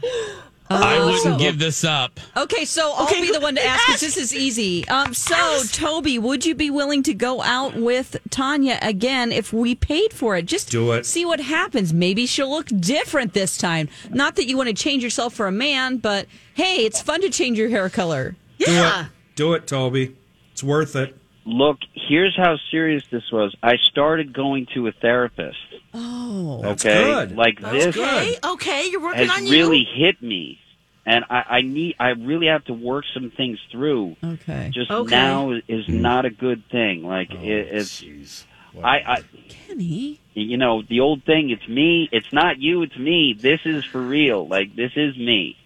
I 0.69 0.97
Uh, 0.99 1.05
wouldn't 1.07 1.23
so- 1.23 1.39
give 1.39 1.59
this 1.59 1.85
up. 1.85 2.19
Okay, 2.37 2.65
so 2.65 2.93
I'll 2.97 3.09
be 3.09 3.31
the 3.31 3.39
one 3.41 3.55
to 3.55 3.65
ask 3.65 3.87
because 3.87 4.01
this 4.01 4.17
is 4.17 4.35
easy. 4.35 4.87
Um, 4.89 5.15
so 5.15 5.63
Toby, 5.73 6.19
would 6.19 6.45
you 6.45 6.55
be 6.55 6.71
willing 6.71 7.03
to 7.05 7.15
go 7.15 7.41
out 7.43 7.77
with 7.77 8.17
Tanya 8.31 8.79
again 8.83 9.31
if 9.33 9.53
we 9.53 9.75
paid 9.77 10.13
for 10.13 10.37
it? 10.37 10.47
Just 10.47 10.71
Do 10.71 10.91
it. 10.93 11.07
See 11.07 11.25
what 11.25 11.41
happens. 11.41 11.93
Maybe 11.93 12.27
she'll 12.27 12.51
look 12.51 12.67
different 12.81 13.33
this 13.33 13.57
time. 13.57 13.89
Not 14.11 14.35
that 14.37 14.49
you 14.49 14.57
want 14.57 14.69
to 14.69 14.75
change 14.75 15.03
yourself 15.05 15.35
for 15.35 15.47
a 15.47 15.53
man, 15.53 15.99
but 15.99 16.27
hey, 16.55 16.85
it's 16.85 17.01
fun 17.01 17.21
to 17.21 17.31
change 17.31 17.59
your 17.59 17.69
hair 17.69 17.89
color. 17.89 18.35
Yeah. 18.59 18.67
Do 18.67 18.73
it. 18.73 19.07
Do 19.37 19.53
it, 19.55 19.67
Toby. 19.67 20.17
It's 20.53 20.63
worth 20.65 20.97
it. 20.97 21.15
Look, 21.49 21.79
here's 21.95 22.37
how 22.37 22.57
serious 22.73 23.05
this 23.11 23.31
was. 23.31 23.55
I 23.63 23.77
started 23.77 24.33
going 24.33 24.67
to 24.75 24.89
a 24.89 24.93
therapist. 24.93 25.57
Oh, 25.95 26.61
That's 26.61 26.85
okay, 26.85 27.05
good. 27.05 27.37
like 27.37 27.61
That's 27.61 27.95
this 27.95 27.97
Okay, 27.97 28.37
okay, 28.45 28.89
you're 28.91 29.01
working 29.01 29.29
has 29.29 29.45
on 29.45 29.49
really 29.49 29.85
hit 29.85 30.21
me, 30.21 30.59
and 31.07 31.25
I, 31.31 31.45
I 31.49 31.61
need. 31.63 31.95
I 32.01 32.09
really 32.11 32.49
have 32.49 32.65
to 32.65 32.73
work 32.73 33.05
some 33.15 33.31
things 33.31 33.61
through. 33.71 34.17
okay. 34.25 34.71
Just 34.75 34.91
Okay. 34.91 35.15
now 35.15 35.53
is 35.69 35.87
hmm. 35.87 36.01
not 36.03 36.25
a 36.25 36.31
good 36.31 36.65
thing. 36.69 37.05
Like 37.05 37.29
Oh, 37.33 37.39
it, 37.41 37.69
it's. 37.71 38.03
jeez. 38.03 38.45
I, 38.83 38.99
I, 38.99 39.23
Kenny. 39.49 40.21
you 40.35 40.59
know, 40.59 40.83
the 40.83 41.01
old 41.01 41.23
thing. 41.25 41.49
It's 41.51 41.67
me. 41.69 42.09
It's 42.13 42.31
not 42.33 42.59
you. 42.61 42.83
It's 42.83 42.99
me. 42.99 43.33
This 43.39 43.61
is 43.65 43.85
for 43.85 44.01
real. 44.03 44.47
Like 44.49 44.75
this 44.75 44.93
is 44.97 45.17
me. 45.17 45.57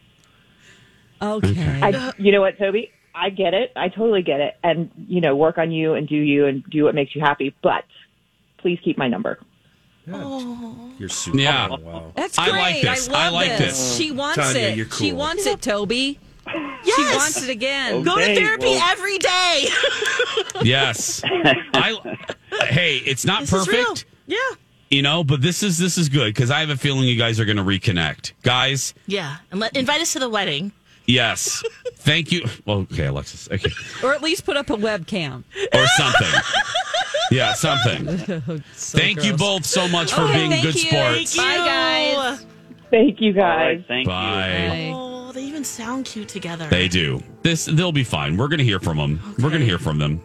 Okay. 1.23 1.81
I, 1.83 2.13
you 2.19 2.33
know 2.33 2.41
what, 2.41 2.57
Toby? 2.59 2.93
I 3.15 3.31
get 3.31 3.55
it. 3.55 3.73
I 3.77 3.89
totally 3.89 4.23
get 4.23 4.41
it. 4.41 4.57
And 4.63 4.91
you 5.09 5.21
know, 5.21 5.35
work 5.37 5.59
on 5.59 5.71
you 5.73 5.95
and 5.95 6.09
do 6.09 6.17
you 6.17 6.47
and 6.47 6.65
do 6.71 6.85
what 6.85 6.95
makes 6.95 7.15
you 7.15 7.21
happy. 7.21 7.55
But 7.63 7.85
please 8.59 8.79
keep 8.85 8.97
my 8.99 9.09
number. 9.09 9.39
You're 10.07 11.09
super. 11.09 11.39
Yeah. 11.39 11.69
Oh, 11.71 11.77
wow. 11.79 12.13
That's 12.17 12.39
I 12.39 12.51
great. 12.51 12.61
like 12.61 12.83
this. 12.83 13.09
love 13.09 13.17
I 13.21 13.29
like 13.29 13.59
this. 13.59 13.97
She 13.97 14.11
wants 14.11 14.37
Tanya, 14.37 14.61
it. 14.61 14.77
you're 14.77 14.91
She 14.91 15.13
wants 15.13 15.47
it, 15.47 15.63
Toby. 15.63 16.19
Yes. 16.85 16.97
She 16.97 17.03
wants 17.17 17.43
it 17.45 17.51
again. 17.51 18.03
Go 18.03 18.17
to 18.17 18.25
therapy 18.35 18.65
well- 18.67 18.91
every 18.91 19.19
day. 19.19 19.69
Yes. 20.63 21.23
I. 21.25 21.97
Hey, 22.69 22.97
it's 22.99 23.25
not 23.25 23.41
This 23.43 23.51
perfect, 23.51 24.05
Yeah. 24.27 24.37
you 24.91 25.01
know, 25.01 25.25
but 25.25 25.41
this 25.41 25.63
is 25.63 25.79
this 25.79 25.97
is 25.97 26.11
good 26.11 26.35
because 26.35 26.51
I 26.51 26.61
have 26.61 26.69
a 26.69 26.77
feeling 26.77 27.05
you 27.09 27.17
guys 27.17 27.41
are 27.41 27.47
going 27.47 27.57
to 27.57 27.63
reconnect, 27.63 28.33
guys. 28.43 28.93
Yeah. 29.07 29.37
And 29.51 29.59
let, 29.61 29.75
invite 29.75 30.03
us 30.03 30.13
to 30.15 30.19
the 30.19 30.29
wedding. 30.29 30.73
Yes. 31.07 31.63
Thank 31.97 32.31
you. 32.33 32.45
Well, 32.67 32.79
okay, 32.93 33.07
Alexis. 33.07 33.49
Okay, 33.51 33.71
Or 34.03 34.13
at 34.15 34.23
least 34.23 34.45
put 34.45 34.57
up 34.57 34.71
a 34.71 34.77
webcam. 34.77 35.45
or 35.75 35.87
something. 35.97 36.41
Yeah, 37.31 37.53
something. 37.55 38.63
So 38.75 38.99
Thank 38.99 39.25
you 39.25 39.37
both 39.37 39.65
so 39.65 39.87
much 39.89 40.13
for 40.13 40.23
Okay, 40.23 40.35
being 40.35 40.51
thank 40.51 40.63
good 40.63 40.75
you. 40.75 40.91
sports. 40.91 41.37
Bye, 41.37 41.57
guys. 41.57 42.47
Thank 42.91 43.21
you 43.21 43.33
guys. 43.33 43.79
right. 43.79 43.85
Thank 43.87 44.07
Bye. 44.07 44.91
Oh, 44.95 45.31
they 45.33 45.45
even 45.45 45.63
sound 45.65 46.07
cute 46.07 46.29
together. 46.29 46.67
They 46.69 46.89
do. 46.89 47.23
This 47.43 47.67
they'll 47.67 47.93
be 47.93 48.03
fine. 48.05 48.37
We're 48.37 48.49
going 48.49 48.59
to 48.59 48.65
hear 48.65 48.81
from 48.81 48.97
them. 48.97 49.21
We're 49.39 49.51
going 49.51 49.61
to 49.61 49.67
hear 49.67 49.79
from 49.79 49.99
them. 49.99 50.21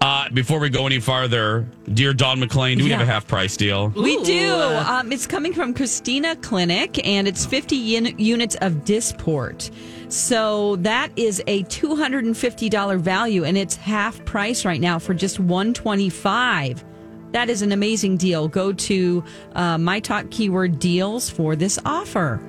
Uh, 0.00 0.28
before 0.30 0.60
we 0.60 0.68
go 0.68 0.86
any 0.86 1.00
farther, 1.00 1.66
dear 1.94 2.12
Don 2.12 2.38
McClain, 2.38 2.76
do 2.76 2.84
we 2.84 2.90
have 2.90 3.00
a 3.00 3.06
half 3.06 3.26
price 3.26 3.56
deal? 3.56 3.88
We 3.88 4.16
Ooh. 4.16 4.24
do. 4.24 4.52
Um, 4.54 5.10
it's 5.10 5.26
coming 5.26 5.52
from 5.54 5.72
Christina 5.72 6.36
Clinic, 6.36 7.04
and 7.06 7.26
it's 7.26 7.46
50 7.46 7.96
un- 7.96 8.18
units 8.18 8.56
of 8.56 8.84
Dysport. 8.84 9.70
So 10.08 10.76
that 10.76 11.10
is 11.16 11.42
a 11.46 11.62
$250 11.64 13.00
value, 13.00 13.44
and 13.44 13.56
it's 13.56 13.74
half 13.76 14.22
price 14.24 14.64
right 14.64 14.80
now 14.80 14.98
for 14.98 15.14
just 15.14 15.40
125 15.40 16.84
That 17.32 17.50
is 17.50 17.62
an 17.62 17.72
amazing 17.72 18.18
deal. 18.18 18.48
Go 18.48 18.72
to 18.72 19.24
uh, 19.54 19.78
my 19.78 19.98
talk 20.00 20.30
keyword 20.30 20.78
deals 20.78 21.28
for 21.30 21.56
this 21.56 21.78
offer. 21.84 22.40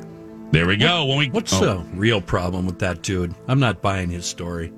There 0.52 0.68
we 0.68 0.78
go. 0.78 1.06
When 1.06 1.18
we 1.18 1.30
What's 1.30 1.54
oh, 1.54 1.60
the 1.60 1.78
real 1.96 2.22
problem 2.22 2.66
with 2.66 2.80
that 2.80 3.02
dude? 3.02 3.34
I'm 3.48 3.60
not 3.60 3.82
buying 3.82 4.10
his 4.10 4.26
story. 4.26 4.72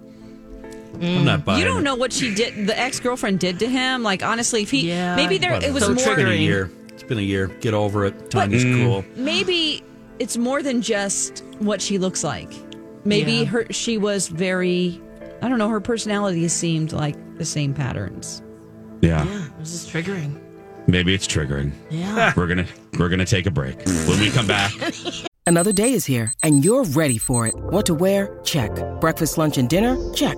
I'm 1.01 1.25
not 1.25 1.45
buying. 1.45 1.59
You 1.59 1.65
don't 1.65 1.79
it. 1.79 1.83
know 1.83 1.95
what 1.95 2.11
she 2.13 2.33
did, 2.33 2.67
the 2.67 2.77
ex 2.79 2.99
girlfriend 2.99 3.39
did 3.39 3.59
to 3.59 3.67
him. 3.69 4.03
Like 4.03 4.23
honestly, 4.23 4.63
if 4.63 4.71
he 4.71 4.87
Yeah. 4.89 5.15
maybe 5.15 5.37
there 5.37 5.53
it 5.53 5.73
was 5.73 5.83
So 5.83 5.89
more. 5.89 5.97
It's 5.97 6.05
been 6.05 6.19
a 6.19 6.29
triggering. 6.29 6.41
year. 6.41 6.71
It's 6.89 7.03
been 7.03 7.19
a 7.19 7.21
year. 7.21 7.47
Get 7.61 7.73
over 7.73 8.05
it. 8.05 8.29
Tanya's 8.31 8.63
Mm. 8.65 8.83
cool. 8.83 9.05
maybe 9.15 9.83
it's 10.19 10.35
more 10.37 10.61
than 10.61 10.81
just 10.81 11.43
what 11.59 11.81
she 11.81 11.97
looks 11.97 12.23
like. 12.23 12.51
Maybe 13.05 13.31
Yeah. 13.33 13.45
her 13.45 13.65
she 13.71 13.97
was 13.97 14.27
very 14.27 14.99
I 15.41 15.47
don't 15.47 15.57
know, 15.57 15.69
her 15.69 15.79
personality 15.79 16.45
seemed 16.49 16.91
like 16.91 17.15
the 17.37 17.45
same 17.45 17.73
patterns. 17.73 18.41
yeah, 19.01 19.23
Yeah, 19.25 19.39
this 19.59 19.73
is 19.73 19.89
triggering. 19.89 20.33
maybe 20.87 21.13
it's 21.13 21.25
triggering. 21.27 21.71
Yeah. 21.89 22.33
We're 22.35 22.47
gonna 22.47 22.65
we're 22.97 23.07
gonna 23.09 23.23
take 23.25 23.45
a 23.45 23.51
break. 23.51 23.77
When 24.07 24.19
we 24.19 24.29
come 24.31 24.47
back, 24.47 24.73
Another 25.47 25.71
day 25.71 25.93
is 25.93 26.05
here, 26.05 26.31
and 26.43 26.63
you're 26.63 26.83
ready 26.83 27.17
for 27.17 27.47
it. 27.47 27.55
What 27.55 27.85
to 27.87 27.95
wear? 27.95 28.29
Check. 28.43 28.69
Breakfast, 29.01 29.35
lunch, 29.39 29.57
and 29.57 29.67
dinner? 29.67 29.97
Check. 30.13 30.37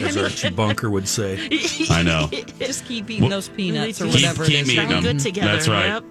As 0.00 0.16
Archie 0.16 0.50
Bunker 0.50 0.90
would 0.90 1.08
say. 1.08 1.48
I 1.90 2.02
know. 2.02 2.28
Just 2.58 2.86
keep 2.86 3.10
eating 3.10 3.28
those 3.28 3.48
peanuts 3.48 4.00
or 4.00 4.04
Keep, 4.04 4.14
whatever 4.14 4.44
keep 4.44 4.54
it 4.54 4.60
is. 4.62 4.70
eating 4.74 4.88
right? 4.90 5.02
them. 5.02 5.18
together, 5.18 5.52
That's 5.52 5.68
right. 5.68 5.86
yep. 5.86 6.04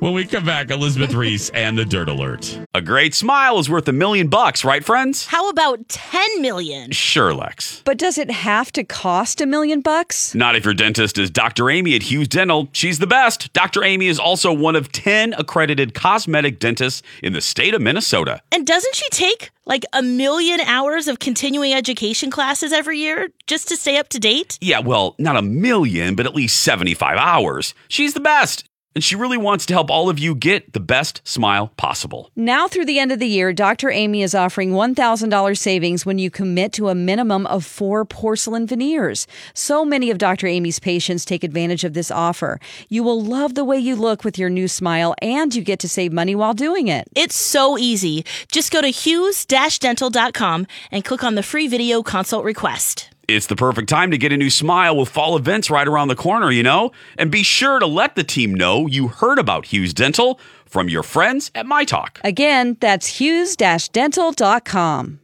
When 0.00 0.14
we 0.14 0.24
come 0.24 0.44
back, 0.44 0.70
Elizabeth 0.70 1.14
Reese 1.14 1.48
and 1.50 1.78
the 1.78 1.84
Dirt 1.84 2.08
Alert. 2.08 2.58
A 2.74 2.80
great 2.82 3.14
smile 3.14 3.58
is 3.60 3.70
worth 3.70 3.86
a 3.86 3.92
million 3.92 4.26
bucks, 4.26 4.64
right, 4.64 4.84
friends? 4.84 5.26
How 5.26 5.48
about 5.48 5.88
10 5.88 6.42
million? 6.42 6.90
Sure, 6.90 7.32
Lex. 7.32 7.82
But 7.84 7.98
does 7.98 8.18
it 8.18 8.28
have 8.30 8.72
to 8.72 8.82
cost 8.82 9.40
a 9.40 9.46
million 9.46 9.80
bucks? 9.80 10.34
Not 10.34 10.56
if 10.56 10.64
your 10.64 10.74
dentist 10.74 11.18
is 11.18 11.30
Dr. 11.30 11.70
Amy 11.70 11.94
at 11.94 12.02
Hughes 12.02 12.26
Dental. 12.28 12.68
She's 12.72 12.98
the 12.98 13.06
best. 13.06 13.52
Dr. 13.52 13.84
Amy 13.84 14.08
is 14.08 14.18
also 14.18 14.52
one 14.52 14.74
of 14.74 14.90
10 14.90 15.34
accredited 15.34 15.94
cosmetic 15.94 16.58
dentists 16.58 17.02
in 17.22 17.32
the 17.32 17.40
state 17.40 17.72
of 17.72 17.80
Minnesota. 17.80 18.42
And 18.50 18.66
doesn't 18.66 18.96
she 18.96 19.08
take 19.10 19.50
like 19.64 19.84
a 19.92 20.02
million 20.02 20.60
hours 20.62 21.06
of 21.06 21.20
continuing 21.20 21.72
education 21.72 22.28
classes 22.32 22.72
every 22.72 22.98
year 22.98 23.21
just 23.46 23.68
to 23.68 23.76
stay 23.76 23.96
up 23.98 24.08
to 24.10 24.18
date? 24.18 24.58
Yeah, 24.60 24.80
well, 24.80 25.14
not 25.18 25.36
a 25.36 25.42
million, 25.42 26.14
but 26.14 26.26
at 26.26 26.34
least 26.34 26.60
75 26.62 27.16
hours. 27.16 27.74
She's 27.88 28.14
the 28.14 28.20
best. 28.20 28.64
And 28.94 29.02
she 29.02 29.16
really 29.16 29.38
wants 29.38 29.64
to 29.66 29.72
help 29.72 29.90
all 29.90 30.10
of 30.10 30.18
you 30.18 30.34
get 30.34 30.74
the 30.74 30.80
best 30.80 31.26
smile 31.26 31.68
possible. 31.78 32.30
Now 32.36 32.68
through 32.68 32.84
the 32.84 32.98
end 32.98 33.10
of 33.10 33.20
the 33.20 33.26
year, 33.26 33.52
Dr. 33.52 33.90
Amy 33.90 34.22
is 34.22 34.34
offering 34.34 34.72
$1,000 34.72 35.56
savings 35.56 36.04
when 36.04 36.18
you 36.18 36.30
commit 36.30 36.74
to 36.74 36.90
a 36.90 36.94
minimum 36.94 37.46
of 37.46 37.64
four 37.64 38.04
porcelain 38.04 38.66
veneers. 38.66 39.26
So 39.54 39.86
many 39.86 40.10
of 40.10 40.18
Dr. 40.18 40.46
Amy's 40.46 40.78
patients 40.78 41.24
take 41.24 41.42
advantage 41.42 41.84
of 41.84 41.94
this 41.94 42.10
offer. 42.10 42.60
You 42.90 43.02
will 43.02 43.22
love 43.22 43.54
the 43.54 43.64
way 43.64 43.78
you 43.78 43.96
look 43.96 44.24
with 44.24 44.38
your 44.38 44.50
new 44.50 44.68
smile, 44.68 45.14
and 45.22 45.54
you 45.54 45.62
get 45.62 45.78
to 45.80 45.88
save 45.88 46.12
money 46.12 46.34
while 46.34 46.54
doing 46.54 46.88
it. 46.88 47.08
It's 47.16 47.36
so 47.36 47.78
easy. 47.78 48.26
Just 48.50 48.70
go 48.70 48.82
to 48.82 48.88
hughes-dental.com 48.88 50.66
and 50.90 51.04
click 51.04 51.24
on 51.24 51.34
the 51.34 51.42
free 51.42 51.66
video 51.66 52.02
consult 52.02 52.44
request. 52.44 53.11
It's 53.34 53.46
the 53.46 53.56
perfect 53.56 53.88
time 53.88 54.10
to 54.10 54.18
get 54.18 54.30
a 54.30 54.36
new 54.36 54.50
smile 54.50 54.96
with 54.96 55.08
fall 55.08 55.36
events 55.36 55.70
right 55.70 55.88
around 55.88 56.08
the 56.08 56.16
corner, 56.16 56.50
you 56.50 56.62
know? 56.62 56.92
And 57.16 57.30
be 57.30 57.42
sure 57.42 57.78
to 57.78 57.86
let 57.86 58.14
the 58.14 58.24
team 58.24 58.52
know 58.52 58.86
you 58.86 59.08
heard 59.08 59.38
about 59.38 59.66
Hughes 59.66 59.94
Dental 59.94 60.38
from 60.66 60.90
your 60.90 61.02
friends 61.02 61.50
at 61.54 61.64
My 61.64 61.84
Talk. 61.84 62.20
Again, 62.22 62.76
that's 62.80 63.18
hughes-dental.com. 63.18 65.20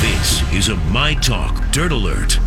This 0.00 0.52
is 0.52 0.68
a 0.68 0.76
My 0.76 1.14
Talk 1.14 1.72
Dirt 1.72 1.92
Alert. 1.92 2.38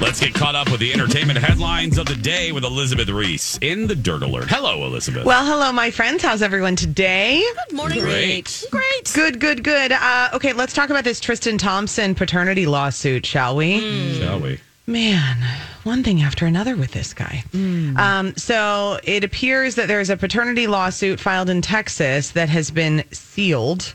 Let's 0.00 0.20
get 0.20 0.34
caught 0.34 0.54
up 0.54 0.70
with 0.70 0.80
the 0.80 0.92
entertainment 0.92 1.38
headlines 1.38 1.98
of 1.98 2.06
the 2.06 2.14
day 2.14 2.52
with 2.52 2.64
Elizabeth 2.64 3.08
Reese 3.08 3.58
in 3.62 3.86
the 3.86 3.94
Dirt 3.94 4.22
Alert. 4.22 4.48
Hello, 4.48 4.84
Elizabeth. 4.84 5.24
Well, 5.24 5.44
hello, 5.46 5.72
my 5.72 5.90
friends. 5.90 6.22
How's 6.22 6.42
everyone 6.42 6.76
today? 6.76 7.42
Good 7.68 7.76
morning. 7.76 8.00
Great. 8.00 8.64
Great. 8.70 9.12
Good, 9.14 9.40
good, 9.40 9.64
good. 9.64 9.92
Uh, 9.92 10.30
okay, 10.34 10.52
let's 10.52 10.72
talk 10.74 10.90
about 10.90 11.04
this 11.04 11.20
Tristan 11.20 11.58
Thompson 11.58 12.14
paternity 12.14 12.66
lawsuit, 12.66 13.24
shall 13.24 13.56
we? 13.56 14.18
Shall 14.18 14.40
we? 14.40 14.60
Man, 14.86 15.38
one 15.84 16.02
thing 16.02 16.20
after 16.20 16.44
another 16.44 16.76
with 16.76 16.92
this 16.92 17.14
guy. 17.14 17.42
Um, 17.54 18.36
so 18.36 19.00
it 19.04 19.24
appears 19.24 19.76
that 19.76 19.88
there's 19.88 20.10
a 20.10 20.16
paternity 20.16 20.66
lawsuit 20.66 21.18
filed 21.18 21.48
in 21.48 21.62
Texas 21.62 22.32
that 22.32 22.50
has 22.50 22.70
been 22.70 23.04
sealed. 23.10 23.94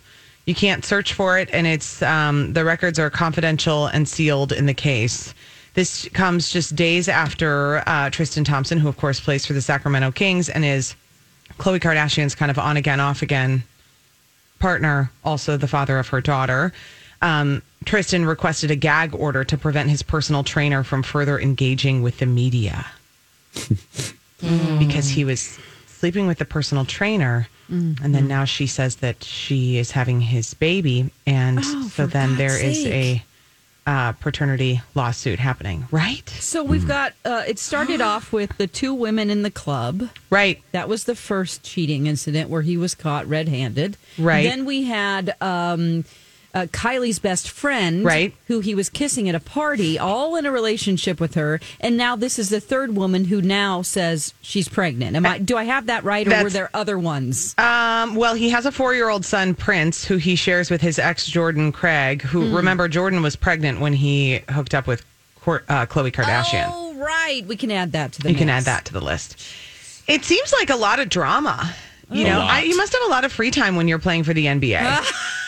You 0.50 0.56
can't 0.56 0.84
search 0.84 1.14
for 1.14 1.38
it, 1.38 1.48
and 1.54 1.68
it's 1.68 2.02
um, 2.02 2.54
the 2.54 2.66
records 2.66 2.98
are 2.98 3.12
confidential 3.12 3.86
and 3.86 4.10
sealed 4.10 4.52
in 4.52 4.66
the 4.66 4.74
case. 4.74 5.36
This 5.76 6.10
comes 6.10 6.50
just 6.50 6.76
days 6.76 7.08
after 7.08 7.84
uh, 7.86 8.10
Tristan 8.10 8.46
Thompson, 8.46 8.80
who 8.80 8.88
of 8.88 8.98
course 8.98 9.20
plays 9.20 9.46
for 9.46 9.54
the 9.54 9.62
Sacramento 9.62 10.10
Kings 10.12 10.50
and 10.50 10.66
is 10.66 10.96
Khloe 11.60 11.80
Kardashian's 11.80 12.34
kind 12.34 12.50
of 12.50 12.58
on 12.58 12.78
again, 12.78 13.00
off 13.00 13.22
again 13.22 13.62
partner, 14.58 15.12
also 15.24 15.56
the 15.56 15.68
father 15.68 16.00
of 16.00 16.08
her 16.08 16.20
daughter. 16.20 16.74
Um, 17.22 17.62
Tristan 17.86 18.26
requested 18.26 18.72
a 18.72 18.76
gag 18.76 19.14
order 19.14 19.44
to 19.44 19.56
prevent 19.56 19.92
his 19.92 20.02
personal 20.02 20.44
trainer 20.44 20.84
from 20.84 21.04
further 21.04 21.40
engaging 21.40 22.02
with 22.02 22.18
the 22.18 22.26
media 22.26 22.88
because 24.80 25.10
he 25.10 25.24
was 25.24 25.60
sleeping 26.00 26.28
with 26.28 26.38
the 26.38 26.46
personal 26.46 26.86
trainer. 26.86 27.48
And 27.72 28.16
then 28.16 28.28
now 28.28 28.46
she 28.46 28.66
says 28.66 28.96
that 28.96 29.24
she 29.24 29.78
is 29.78 29.92
having 29.92 30.22
his 30.22 30.56
baby. 30.56 31.12
And 31.28 31.60
Oh, 31.60 31.84
so 31.84 31.90
for 31.90 32.08
then 32.08 32.36
there 32.36 32.50
God's 32.50 32.64
is 32.80 32.86
a 32.88 33.24
uh, 33.86 34.12
paternity 34.14 34.82
lawsuit 34.96 35.38
happening, 35.40 35.88
right? 35.92 36.28
So 36.30 36.64
we've 36.64 36.88
got 36.88 37.14
uh, 37.26 37.44
it 37.48 37.60
started 37.60 38.02
off 38.12 38.32
with 38.34 38.58
the 38.58 38.66
two 38.66 38.94
women 38.94 39.30
in 39.30 39.44
the 39.44 39.52
club. 39.52 40.10
Right. 40.32 40.64
That 40.72 40.90
was 40.90 41.04
the 41.04 41.16
first 41.16 41.62
cheating 41.64 42.08
incident 42.08 42.50
where 42.50 42.64
he 42.64 42.76
was 42.78 42.96
caught 42.96 43.28
red-handed. 43.28 43.98
Right. 44.18 44.44
Then 44.44 44.66
we 44.66 44.84
had 44.86 45.36
um, 45.42 46.06
uh, 46.54 46.66
Kylie's 46.72 47.20
best 47.20 47.50
friend, 47.50 48.04
Right. 48.04 48.34
who 48.48 48.60
he 48.60 48.74
was 48.74 48.90
kissing 48.90 49.30
at 49.30 49.36
a 49.36 49.40
party, 49.40 50.00
all 50.00 50.36
in 50.36 50.46
a 50.46 50.52
relationship 50.52 51.20
with 51.20 51.36
her, 51.36 51.60
and 51.80 51.96
now 51.98 52.16
this 52.16 52.40
is 52.40 52.50
the 52.50 52.60
third 52.60 52.96
woman 52.96 53.26
who 53.26 53.42
now 53.42 53.82
says 53.82 54.34
she's 54.42 54.68
pregnant. 54.68 55.16
Am 55.16 55.26
I? 55.26 55.38
Do 55.40 55.58
I 55.58 55.66
have 55.66 55.86
that 55.88 56.04
right, 56.04 56.28
or 56.28 56.44
were 56.44 56.50
there 56.50 56.70
other 56.74 56.98
ones? 56.98 57.54
Um, 57.58 58.16
well, 58.16 58.34
he 58.34 58.50
has 58.50 58.66
a 58.66 58.72
four 58.72 58.94
year 58.96 59.10
old 59.10 59.26
son, 59.26 59.54
Prince, 59.54 60.06
who 60.06 60.18
he 60.18 60.36
shares 60.36 60.72
with 60.72 60.82
his 60.82 60.98
ex, 60.98 61.28
Jordan 61.28 61.72
Craig, 61.72 62.22
who, 62.24 62.56
remember, 62.56 62.88
Jordan 62.88 63.22
was 63.22 63.36
pregnant 63.36 63.80
when 63.80 63.94
he 63.94 64.40
hooked 64.50 64.74
up 64.74 64.88
with 64.88 65.06
Cour- 65.42 65.64
uh, 65.70 65.86
Kardashian. 65.86 66.68
Oh, 66.72 66.94
right. 66.96 67.44
We 67.48 67.56
can 67.56 67.72
add 67.72 67.92
that 67.94 68.14
to 68.14 68.22
the. 68.22 68.32
you 68.32 68.38
can 68.38 68.50
add 68.50 68.64
that 68.64 68.86
to 68.86 68.94
the 68.94 69.02
list. 69.02 69.40
It 70.08 70.26
seems 70.26 70.52
like 70.52 70.70
a 70.72 70.76
lot 70.76 71.00
of 71.00 71.10
drama. 71.10 71.76
You 72.12 72.26
A 72.26 72.30
know. 72.30 72.40
I, 72.42 72.62
you 72.64 72.76
must 72.76 72.94
have 72.94 73.04
a 73.04 73.10
lot 73.10 73.24
of 73.24 73.32
free 73.32 73.52
time 73.52 73.76
when 73.76 73.88
you're 73.88 74.00
playing 74.00 74.24
for 74.24 74.34
the 74.34 74.48
NBA. 74.48 74.82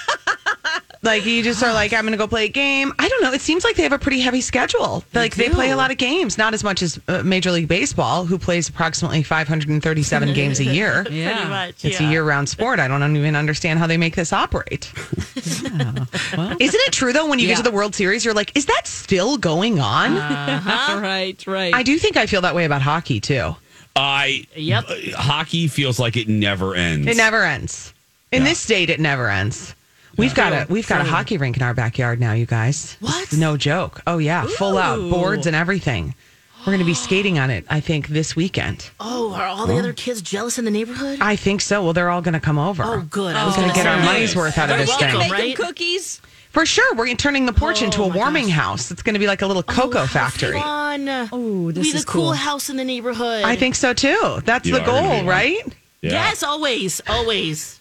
like 1.03 1.25
you 1.25 1.41
just 1.41 1.63
are 1.63 1.73
like, 1.73 1.93
I'm 1.93 2.01
going 2.01 2.11
to 2.11 2.17
go 2.17 2.27
play 2.27 2.45
a 2.45 2.49
game. 2.49 2.93
I 2.99 3.09
don't 3.09 3.23
know. 3.23 3.31
It 3.33 3.41
seems 3.41 3.63
like 3.63 3.75
they 3.75 3.83
have 3.83 3.91
a 3.91 3.97
pretty 3.99 4.19
heavy 4.19 4.41
schedule. 4.41 5.03
like 5.13 5.35
they 5.35 5.49
play 5.49 5.71
a 5.71 5.75
lot 5.75 5.89
of 5.91 5.97
games, 5.97 6.37
not 6.37 6.53
as 6.53 6.63
much 6.63 6.81
as 6.83 6.99
uh, 7.07 7.23
Major 7.23 7.51
League 7.51 7.67
Baseball, 7.67 8.25
who 8.25 8.37
plays 8.37 8.69
approximately 8.69 9.23
537 9.23 10.33
games 10.33 10.59
a 10.59 10.63
year. 10.65 11.05
Yeah. 11.09 11.33
Pretty 11.35 11.49
much. 11.49 11.85
It's 11.85 11.99
yeah. 11.99 12.07
a 12.07 12.11
year-round 12.11 12.47
sport. 12.49 12.79
I 12.79 12.87
don't 12.87 13.15
even 13.17 13.35
understand 13.35 13.79
how 13.79 13.87
they 13.87 13.97
make 13.97 14.15
this 14.15 14.31
operate. 14.31 14.91
Isn't 15.35 16.59
it 16.59 16.91
true 16.93 17.13
though? 17.13 17.27
When 17.27 17.39
you 17.39 17.47
Yeah. 17.47 17.55
get 17.55 17.63
to 17.65 17.69
the 17.69 17.75
World 17.75 17.95
Series, 17.95 18.23
you're 18.23 18.33
like, 18.33 18.55
is 18.55 18.65
that 18.67 18.85
still 18.87 19.37
going 19.37 19.79
on? 19.79 20.15
right, 21.01 21.35
right. 21.47 21.73
I 21.73 21.83
do 21.83 21.97
think 21.97 22.17
I 22.17 22.25
feel 22.25 22.41
that 22.41 22.55
way 22.55 22.65
about 22.65 22.81
hockey 22.81 23.19
too. 23.19 23.55
I 23.95 24.45
Yep. 24.55 24.85
uh, 24.87 24.95
hockey 25.17 25.67
feels 25.67 25.99
like 25.99 26.15
it 26.15 26.27
never 26.29 26.75
ends. 26.75 27.07
It 27.07 27.17
never 27.17 27.43
ends. 27.43 27.93
In 28.31 28.43
Yeah. 28.43 28.49
this 28.49 28.59
state, 28.59 28.89
it 28.89 28.99
never 28.99 29.29
ends. 29.29 29.75
We've 30.21 30.35
got 30.35 30.53
a 30.53 30.65
we've 30.71 30.87
got 30.87 31.01
a 31.01 31.03
hockey 31.03 31.37
rink 31.37 31.57
in 31.57 31.63
our 31.63 31.73
backyard 31.73 32.19
now, 32.19 32.33
you 32.33 32.45
guys. 32.45 32.95
What? 32.99 33.33
No 33.33 33.57
joke. 33.57 34.01
Oh 34.07 34.17
yeah, 34.19 34.45
full 34.45 34.77
out 34.77 34.99
boards 35.09 35.47
and 35.47 35.55
everything. 35.55 36.15
We're 36.61 36.65
going 36.73 36.79
to 36.79 36.85
be 36.85 36.93
skating 36.93 37.39
on 37.39 37.49
it. 37.49 37.65
I 37.71 37.79
think 37.79 38.09
this 38.09 38.35
weekend. 38.35 38.91
Oh, 38.99 39.33
are 39.33 39.47
all 39.47 39.65
the 39.65 39.79
other 39.79 39.93
kids 39.93 40.21
jealous 40.21 40.59
in 40.59 40.65
the 40.65 40.69
neighborhood? 40.69 41.17
I 41.19 41.35
think 41.35 41.59
so. 41.59 41.83
Well, 41.83 41.93
they're 41.93 42.11
all 42.11 42.21
going 42.21 42.35
to 42.35 42.39
come 42.39 42.59
over. 42.59 42.83
oh, 42.85 43.01
good. 43.09 43.35
I 43.35 43.41
We're 43.41 43.47
was 43.47 43.55
going 43.55 43.69
to 43.69 43.73
get 43.73 43.87
our 43.87 43.97
say. 43.99 44.05
money's 44.05 44.35
worth 44.35 44.59
out 44.59 44.69
of 44.69 44.77
They're 44.77 44.85
this 44.85 44.95
thing. 44.95 45.07
welcome, 45.15 45.19
Make 45.21 45.57
them 45.57 45.65
right? 45.65 45.69
cookies. 45.69 46.21
For 46.51 46.63
sure, 46.67 46.93
we're 46.93 47.15
turning 47.15 47.47
the 47.47 47.53
porch 47.53 47.81
oh 47.81 47.85
into 47.85 48.03
a 48.03 48.05
Oh, 48.05 48.09
warming 48.09 48.45
gosh. 48.45 48.53
house. 48.53 48.91
It's 48.91 49.01
going 49.01 49.15
to 49.15 49.19
be 49.19 49.25
like 49.25 49.41
a 49.41 49.47
little 49.47 49.63
oh, 49.67 49.73
cocoa 49.73 50.01
Oh, 50.01 50.05
how 50.05 50.29
factory. 50.29 50.59
Fun. 50.59 51.09
Oh, 51.31 51.71
this 51.71 51.87
be 51.87 51.91
the 51.93 51.97
is 51.97 52.05
cool 52.05 52.25
cool. 52.25 52.33
house 52.33 52.69
in 52.69 52.77
the 52.77 52.85
neighborhood. 52.85 53.43
I 53.43 53.55
think 53.55 53.73
so 53.73 53.95
too. 53.95 54.41
That's 54.45 54.67
You 54.67 54.75
the 54.77 54.85
goal, 54.85 55.23
right? 55.25 55.65
Yeah. 56.03 56.11
Yes, 56.11 56.43
always, 56.43 57.01
always. 57.09 57.79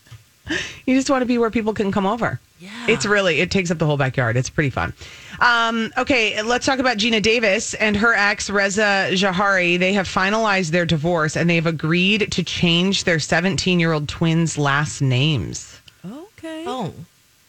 You 0.86 0.96
just 0.96 1.08
want 1.08 1.22
to 1.22 1.26
be 1.26 1.38
where 1.38 1.50
people 1.50 1.72
can 1.72 1.92
come 1.92 2.04
over. 2.06 2.40
Yeah. 2.58 2.70
It's 2.88 3.06
really, 3.06 3.40
it 3.40 3.50
takes 3.52 3.70
up 3.70 3.78
the 3.78 3.86
whole 3.86 3.96
backyard. 3.96 4.36
It's 4.36 4.50
pretty 4.50 4.70
fun. 4.70 4.92
Um, 5.38 5.92
okay, 5.96 6.42
let's 6.42 6.66
talk 6.66 6.80
about 6.80 6.96
Geena 6.96 7.22
Davis 7.22 7.74
and 7.74 7.96
her 7.96 8.12
ex, 8.12 8.50
Reza 8.50 9.10
Jarrahy. 9.12 9.78
They 9.78 9.92
have 9.92 10.08
finalized 10.08 10.70
their 10.70 10.84
divorce 10.84 11.36
and 11.36 11.48
they've 11.48 11.66
agreed 11.66 12.32
to 12.32 12.42
change 12.42 13.04
their 13.04 13.20
17 13.20 13.78
year 13.78 13.92
old 13.92 14.08
twins' 14.08 14.58
last 14.58 15.00
names. 15.00 15.80
Okay. 16.04 16.64
Oh. 16.66 16.92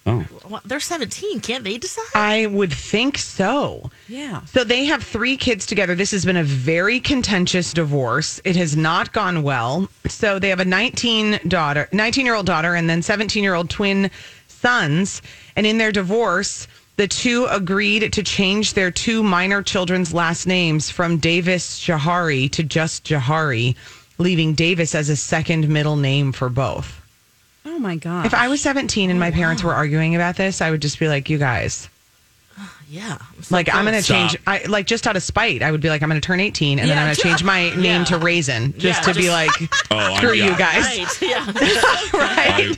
Oh. 0.05 0.25
Well, 0.49 0.61
they're 0.65 0.79
17. 0.79 1.41
Can't 1.41 1.63
they 1.63 1.77
decide? 1.77 2.05
I 2.15 2.47
would 2.47 2.73
think 2.73 3.17
so. 3.17 3.91
Yeah. 4.07 4.43
So 4.45 4.63
they 4.63 4.85
have 4.85 5.03
three 5.03 5.37
kids 5.37 5.65
together. 5.65 5.93
This 5.93 6.11
has 6.11 6.25
been 6.25 6.37
a 6.37 6.43
very 6.43 6.99
contentious 6.99 7.71
divorce. 7.71 8.41
It 8.43 8.55
has 8.55 8.75
not 8.75 9.13
gone 9.13 9.43
well. 9.43 9.87
So 10.07 10.39
they 10.39 10.49
have 10.49 10.59
a 10.59 10.65
19 10.65 11.41
daughter, 11.47 11.87
19 11.91 12.25
year 12.25 12.35
old 12.35 12.47
daughter, 12.47 12.73
and 12.73 12.89
then 12.89 13.01
17 13.01 13.43
year 13.43 13.53
old 13.53 13.69
twin 13.69 14.09
sons. 14.47 15.21
And 15.55 15.67
in 15.67 15.77
their 15.77 15.91
divorce, 15.91 16.67
the 16.97 17.07
two 17.07 17.45
agreed 17.45 18.11
to 18.13 18.23
change 18.23 18.73
their 18.73 18.91
two 18.91 19.23
minor 19.23 19.61
children's 19.61 20.13
last 20.13 20.45
names 20.47 20.89
from 20.89 21.17
Davis 21.17 21.79
Jarrahy 21.79 22.51
to 22.51 22.63
just 22.63 23.05
Jarrahy, 23.05 23.75
leaving 24.17 24.53
Davis 24.53 24.93
as 24.95 25.09
a 25.09 25.15
second 25.15 25.67
middle 25.69 25.95
name 25.95 26.31
for 26.31 26.49
both. 26.49 27.00
Oh 27.65 27.78
my 27.80 27.95
god. 27.95 28.26
If 28.26 28.34
I 28.34 28.47
was 28.47 28.62
17 28.62 29.10
and 29.10 29.19
my 29.19 29.32
parents 29.32 29.63
were 29.63 29.74
arguing 29.74 30.15
about 30.15 30.36
this, 30.36 30.62
I 30.62 30.71
would 30.71 30.82
just 30.82 31.00
be 31.00 31.08
like, 31.08 31.30
you 31.30 31.38
guys. 31.38 31.88
Yeah. 32.89 33.19
Like 33.50 33.74
I'm 33.74 33.86
going 33.86 33.95
to 33.95 34.04
Stop. 34.04 34.32
change. 34.32 34.38
I 34.45 34.63
like 34.67 34.86
just 34.86 35.08
out 35.08 35.15
of 35.15 35.24
spite. 35.24 35.62
I 35.63 35.71
would 35.71 35.80
be 35.80 35.88
like, 35.88 36.04
I'm 36.04 36.10
going 36.10 36.19
to 36.19 36.26
turn 36.26 36.41
18, 36.41 36.78
and 36.78 36.89
then 36.89 36.97
Yeah, 36.97 37.02
I'm 37.04 37.08
going 37.08 37.15
to 37.21 37.21
change 37.21 37.41
my 37.41 37.74
name 37.76 38.04
to 38.06 38.17
Raisin, 38.17 38.74
just 38.78 38.84
Yeah, 39.08 39.13
to 39.13 39.17
be 39.17 39.28
just- 39.28 39.32
like, 39.32 39.71
Oh, 39.91 39.95
I'm- 39.97 40.17
screw 40.17 40.34
you 40.34 40.43
yeah. 40.43 40.58
guys. 40.58 41.00
Right. 41.00 41.21
Yeah. 41.21 41.45
I, 42.13 42.76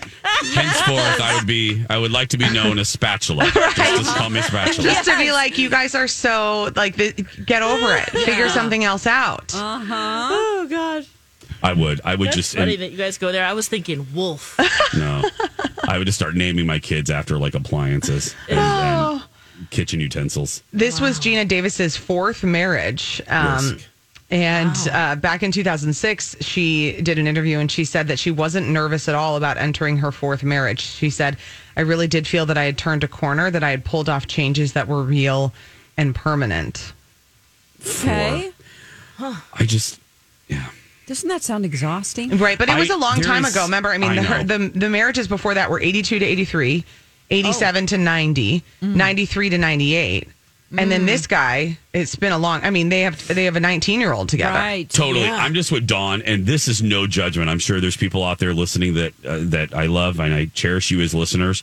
henceforth, 0.54 1.20
I 1.22 1.36
would 1.38 1.48
be. 1.48 1.84
I 1.90 1.98
would 1.98 2.12
like 2.12 2.28
to 2.30 2.38
be 2.38 2.48
known 2.52 2.78
as 2.78 2.90
Spatula. 2.90 3.46
Just, 3.46 3.76
just 3.78 4.16
call 4.16 4.30
me 4.30 4.42
Spatula. 4.42 4.84
Just 4.88 5.06
to 5.10 5.18
be 5.18 5.32
like, 5.32 5.58
you 5.58 5.70
guys 5.72 5.96
are 5.96 6.08
so 6.08 6.70
like, 6.76 6.96
th- 6.96 7.16
get 7.48 7.64
over 7.64 7.96
it. 7.96 8.10
Figure 8.12 8.50
something 8.50 8.84
else 8.84 9.08
out. 9.08 9.54
Uh 9.56 9.80
huh. 9.80 10.28
Oh, 10.32 10.68
God. 10.70 11.06
I 11.64 11.74
would. 11.74 12.02
I 12.04 12.16
would 12.16 12.28
That's 12.28 12.36
just. 12.36 12.56
funny 12.58 12.76
that 12.76 12.92
you 12.92 12.98
guys 12.98 13.18
go 13.18 13.32
there. 13.32 13.46
I 13.46 13.54
was 13.54 13.68
thinking 13.68 14.06
wolf. 14.14 14.60
No, 14.96 15.24
I 15.88 15.98
would 15.98 16.06
just 16.06 16.20
start 16.20 16.36
naming 16.36 16.68
my 16.68 16.78
kids 16.78 17.10
after 17.10 17.40
like 17.40 17.56
appliances 17.56 18.36
and, 18.48 18.60
and 18.60 19.24
kitchen 19.72 20.00
utensils. 20.00 20.62
This 20.72 21.02
was 21.02 21.20
Geena 21.20 21.48
Davis's 21.48 21.98
fourth 21.98 22.44
marriage. 22.44 23.20
Um, 23.28 23.72
Risk. 23.74 23.88
and 24.30 24.76
uh, 24.92 25.16
back 25.16 25.42
in 25.42 25.52
2006, 25.52 26.36
she 26.42 27.02
did 27.02 27.18
an 27.18 27.26
interview 27.26 27.58
and 27.58 27.72
she 27.72 27.86
said 27.86 28.08
that 28.10 28.20
she 28.20 28.30
wasn't 28.30 28.68
nervous 28.70 29.10
at 29.10 29.16
all 29.16 29.36
about 29.36 29.58
entering 29.58 29.98
her 29.98 30.12
fourth 30.12 30.44
marriage. 30.44 30.82
She 30.82 31.10
said, 31.10 31.38
I 31.76 31.82
really 31.82 32.08
did 32.08 32.28
feel 32.28 32.46
that 32.46 32.58
I 32.58 32.66
had 32.66 32.78
turned 32.78 33.04
a 33.04 33.08
corner, 33.08 33.50
that 33.50 33.64
I 33.64 33.72
had 33.72 33.84
pulled 33.84 34.10
off 34.10 34.28
changes 34.28 34.74
that 34.74 34.88
were 34.88 35.02
real 35.02 35.54
and 35.98 36.14
permanent. 36.14 36.94
Okay. 37.82 38.52
I 39.20 39.66
just. 39.66 40.00
Yeah. 40.48 40.70
Doesn't 41.14 41.30
that 41.30 41.44
sound 41.44 41.64
exhausting? 41.64 42.40
Right. 42.40 42.58
But 42.58 42.70
it 42.70 42.76
was 42.76 42.90
I- 42.90 42.96
a 42.96 42.98
long 42.98 43.22
time 43.22 43.44
there's- 43.44 43.54
ago. 43.56 43.66
Remember, 43.66 43.90
I 43.90 44.00
mean, 44.00 44.10
I 44.10 44.16
the, 44.16 44.22
her, 44.24 44.44
the, 44.44 44.58
the 44.70 44.90
marriages 44.90 45.28
before 45.28 45.54
that 45.54 45.70
were 45.70 45.80
82 45.80 46.18
to 46.18 46.26
83, 46.26 46.84
87 47.30 47.86
to 47.86 47.98
90, 48.00 48.64
93 48.82 49.50
to 49.52 49.58
98. 49.60 50.28
And 50.76 50.92
then 50.92 51.06
this 51.06 51.28
guy, 51.28 51.78
it's 51.94 52.16
been 52.16 52.32
a 52.32 52.38
long. 52.40 52.62
I 52.64 52.72
mean, 52.72 52.90
they 52.90 53.02
have 53.02 53.28
they 53.28 53.46
have 53.46 53.56
a 53.56 53.60
19 53.60 54.00
year 54.00 54.12
old 54.12 54.28
together. 54.28 54.58
Right. 54.58 54.90
Totally. 54.90 55.26
Yeah. 55.26 55.36
I'm 55.36 55.54
just 55.54 55.72
with 55.72 55.86
Dawn, 55.86 56.24
and 56.24 56.48
this 56.48 56.68
is 56.68 56.82
no 56.82 57.06
judgment. 57.06 57.48
I'm 57.48 57.60
sure 57.60 57.80
there's 57.80 57.96
people 57.96 58.24
out 58.24 58.40
there 58.40 58.56
listening 58.56 58.96
that 58.96 59.14
uh, 59.24 59.38
that 59.42 59.76
I 59.76 59.86
love 59.86 60.20
and 60.20 60.34
I 60.34 60.46
cherish 60.46 60.90
you 60.90 61.00
as 61.02 61.14
listeners. 61.14 61.62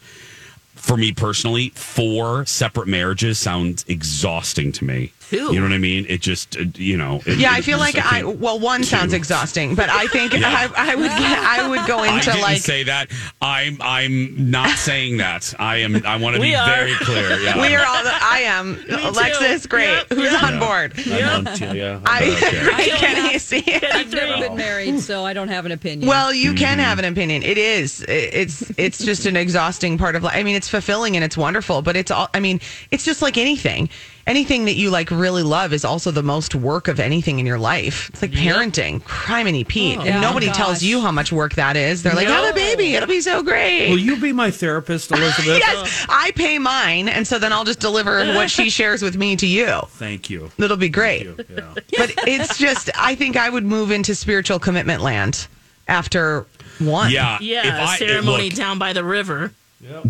For 0.76 0.96
me 0.96 1.10
personally, 1.10 1.70
four 1.70 2.46
separate 2.46 2.86
marriages 2.86 3.40
sounds 3.40 3.84
exhausting 3.88 4.70
to 4.70 4.84
me. 4.84 5.12
Two. 5.30 5.52
You 5.54 5.60
know 5.60 5.66
what 5.66 5.72
I 5.72 5.78
mean? 5.78 6.06
It 6.08 6.20
just, 6.20 6.56
uh, 6.56 6.64
you 6.74 6.96
know. 6.96 7.20
it- 7.24 7.38
Yeah, 7.38 7.52
I 7.52 7.60
feel 7.60 7.78
like 7.78 7.96
I 7.96 8.24
well, 8.24 8.58
one 8.58 8.82
sounds 8.82 9.12
exhausting, 9.12 9.76
but 9.76 9.88
I 9.88 10.06
think 10.08 10.32
Yeah. 10.34 10.48
I, 10.76 10.90
I 10.92 10.94
would 10.96 11.10
I 11.10 11.68
would 11.68 11.86
go 11.86 11.98
I 12.00 12.14
into 12.16 12.26
didn't 12.32 12.42
like 12.42 12.58
say 12.58 12.82
that. 12.84 13.10
I'm 13.40 13.78
I'm 13.80 14.50
not 14.50 14.76
saying 14.76 15.18
that. 15.18 15.54
I 15.58 15.76
am. 15.78 16.04
I 16.04 16.16
want 16.16 16.34
to 16.34 16.42
be 16.42 16.54
are. 16.54 16.66
very 16.66 16.94
clear. 16.96 17.38
Yeah. 17.40 17.60
we 17.60 17.74
are 17.76 17.86
all. 17.86 18.02
The, 18.02 18.10
I 18.12 18.40
am 18.44 18.76
Alexis. 18.90 19.66
Great. 19.66 19.88
Yep, 19.90 20.06
Who's 20.10 20.32
yep. 20.32 20.42
on 20.42 20.58
board? 20.58 20.92
I'm 21.06 21.46
on 21.46 21.54
to 21.56 21.76
you. 21.76 22.00
I, 22.04 22.30
Okay. 22.30 22.90
can 22.98 23.32
you 23.32 23.38
see 23.38 23.58
it? 23.66 23.84
I've 23.84 24.12
never 24.12 24.48
been 24.48 24.56
married, 24.56 24.98
so 25.00 25.24
I 25.24 25.32
don't 25.32 25.48
have 25.48 25.64
an 25.66 25.72
opinion. 25.72 26.08
Well, 26.08 26.34
you 26.34 26.54
can 26.54 26.70
Mm-hmm. 26.78 26.80
have 26.80 26.98
an 26.98 27.04
opinion. 27.04 27.42
It 27.44 27.56
is. 27.58 28.04
It's 28.08 28.70
it's 28.76 28.98
just 29.04 29.26
an 29.26 29.36
exhausting 29.36 29.96
part 29.96 30.16
of 30.16 30.22
life. 30.24 30.34
I 30.36 30.42
mean, 30.42 30.56
it's 30.56 30.68
fulfilling 30.68 31.14
and 31.16 31.24
it's 31.24 31.36
wonderful, 31.36 31.82
but 31.82 31.94
it's 31.96 32.10
all. 32.10 32.28
I 32.34 32.40
mean, 32.40 32.60
it's 32.90 33.04
just 33.04 33.22
like 33.22 33.38
anything. 33.38 33.88
Anything 34.26 34.66
that 34.66 34.74
you 34.76 34.90
like 34.90 35.10
really 35.20 35.42
love 35.42 35.72
is 35.72 35.84
also 35.84 36.10
the 36.10 36.22
most 36.22 36.54
work 36.54 36.88
of 36.88 36.98
anything 36.98 37.38
in 37.38 37.46
your 37.46 37.58
life. 37.58 38.08
It's 38.10 38.22
like 38.22 38.32
parenting, 38.32 39.02
criminy 39.02 39.66
Pete, 39.66 39.98
Oh, 39.98 40.00
and 40.00 40.08
yeah. 40.08 40.20
nobody 40.20 40.48
Oh, 40.48 40.52
tells 40.52 40.82
you 40.82 41.00
how 41.00 41.12
much 41.12 41.30
work 41.32 41.54
that 41.54 41.76
is. 41.76 42.02
They're 42.02 42.14
like, 42.14 42.26
No. 42.28 42.34
"Have 42.34 42.52
a 42.52 42.54
baby, 42.54 42.94
it'll 42.94 43.08
be 43.08 43.20
so 43.20 43.42
great." 43.42 43.90
Will 43.90 43.98
you 43.98 44.16
be 44.16 44.32
my 44.32 44.50
therapist, 44.50 45.10
Elizabeth? 45.12 45.58
yes, 45.58 46.06
I 46.08 46.32
pay 46.32 46.58
mine, 46.58 47.08
and 47.08 47.26
so 47.26 47.38
then 47.38 47.52
I'll 47.52 47.64
just 47.64 47.80
deliver 47.80 48.32
what 48.34 48.50
she 48.50 48.70
shares 48.78 49.02
with 49.02 49.16
me 49.16 49.36
to 49.36 49.46
you. 49.46 49.80
Thank 49.90 50.30
you. 50.30 50.50
It'll 50.58 50.76
be 50.76 50.88
great. 50.88 51.26
Yeah. 51.48 51.74
But 51.98 52.14
it's 52.26 52.56
just, 52.58 52.88
I 52.96 53.14
think 53.14 53.36
I 53.36 53.50
would 53.50 53.64
move 53.64 53.90
into 53.90 54.14
spiritual 54.14 54.58
commitment 54.58 55.02
land 55.02 55.46
after 55.86 56.46
one. 56.78 57.10
Yeah. 57.10 57.38
Yeah. 57.40 57.66
If 57.82 57.88
I, 57.88 57.96
ceremony 57.98 58.44
look, 58.48 58.54
down 58.58 58.78
by 58.78 58.92
the 58.94 59.04
river. 59.04 59.52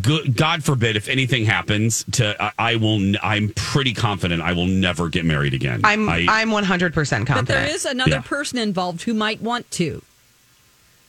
Good, 0.00 0.36
God 0.36 0.64
forbid, 0.64 0.96
if 0.96 1.08
anything 1.08 1.44
happens 1.44 2.04
to, 2.12 2.36
I, 2.42 2.52
I 2.58 2.76
will. 2.76 3.14
I'm 3.22 3.50
pretty 3.54 3.94
confident 3.94 4.42
I 4.42 4.52
will 4.52 4.66
never 4.66 5.08
get 5.08 5.24
married 5.24 5.54
again. 5.54 5.80
I'm 5.84 6.08
I, 6.08 6.26
I'm 6.28 6.50
100 6.50 6.92
percent 6.94 7.26
but 7.28 7.34
confident. 7.34 7.66
there 7.66 7.74
is 7.74 7.84
another 7.84 8.10
Yeah. 8.10 8.20
person 8.22 8.58
involved 8.58 9.02
who 9.02 9.14
might 9.14 9.40
want 9.40 9.70
to. 9.72 10.02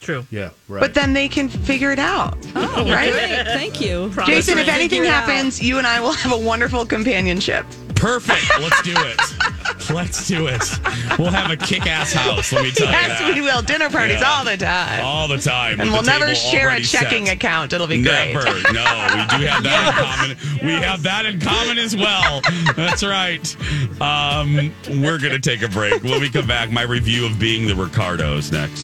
True. 0.02 0.26
Yeah, 0.32 0.50
right. 0.68 0.80
But 0.82 0.94
then 0.96 1.14
they 1.14 1.30
can 1.30 1.48
figure 1.48 1.92
it 1.92 2.00
out. 2.00 2.36
Oh, 2.56 2.86
Right? 2.92 3.12
Great. 3.12 3.46
Thank 3.46 3.80
you. 3.80 4.12
Jason, 4.26 4.58
if 4.58 4.68
anything 4.68 5.04
it 5.04 5.08
out. 5.08 5.24
happens, 5.26 5.62
you 5.62 5.78
and 5.78 5.86
I 5.86 6.00
will 6.02 6.12
have 6.14 6.32
a 6.34 6.38
wonderful 6.38 6.86
companionship. 6.88 7.66
Perfect. 7.96 8.42
Let's 8.60 8.82
do 8.82 8.94
it. 8.98 9.92
Let's 9.94 10.28
do 10.28 10.48
it. 10.48 10.64
We'll 11.20 11.30
have 11.30 11.52
a 11.52 11.56
kick-ass 11.58 12.14
house. 12.14 12.52
Let 12.52 12.64
me 12.64 12.72
tell 12.72 12.88
you 12.88 12.94
Yes, 12.94 13.36
we 13.36 13.42
will. 13.42 13.62
Dinner 13.62 13.90
parties 13.92 14.20
Yeah. 14.22 14.30
all 14.32 14.44
the 14.44 14.58
time. 14.58 15.06
All 15.06 15.28
the 15.28 15.38
time. 15.38 15.80
and 15.80 15.92
we'll 15.92 16.02
never 16.02 16.34
share 16.34 16.70
a 16.70 16.82
checking 16.82 17.28
set. 17.28 17.36
account. 17.36 17.74
It'll 17.74 17.86
be 17.88 18.02
great. 18.02 18.34
Never. 18.34 18.46
No, 18.74 18.84
we 19.14 19.38
do 19.38 19.46
have 19.46 19.64
that 19.64 19.86
in 19.88 20.04
common. 20.04 20.66
We 20.66 20.74
have 20.82 21.04
that 21.04 21.26
in 21.28 21.40
common 21.40 21.78
as 21.78 21.96
well. 21.96 22.42
That's 22.76 23.04
right. 23.04 23.56
Um, 24.02 24.72
we're 25.02 25.20
going 25.20 25.34
to 25.34 25.40
take 25.40 25.62
a 25.62 25.70
break. 25.70 26.04
When 26.04 26.20
we 26.22 26.30
come 26.30 26.48
back, 26.48 26.72
my 26.72 26.84
review 26.84 27.26
of 27.28 27.38
Being 27.38 27.68
the 27.68 27.76
Ricardos 27.76 28.52
next. 28.52 28.84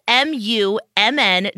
smumn.edu 0.07 1.51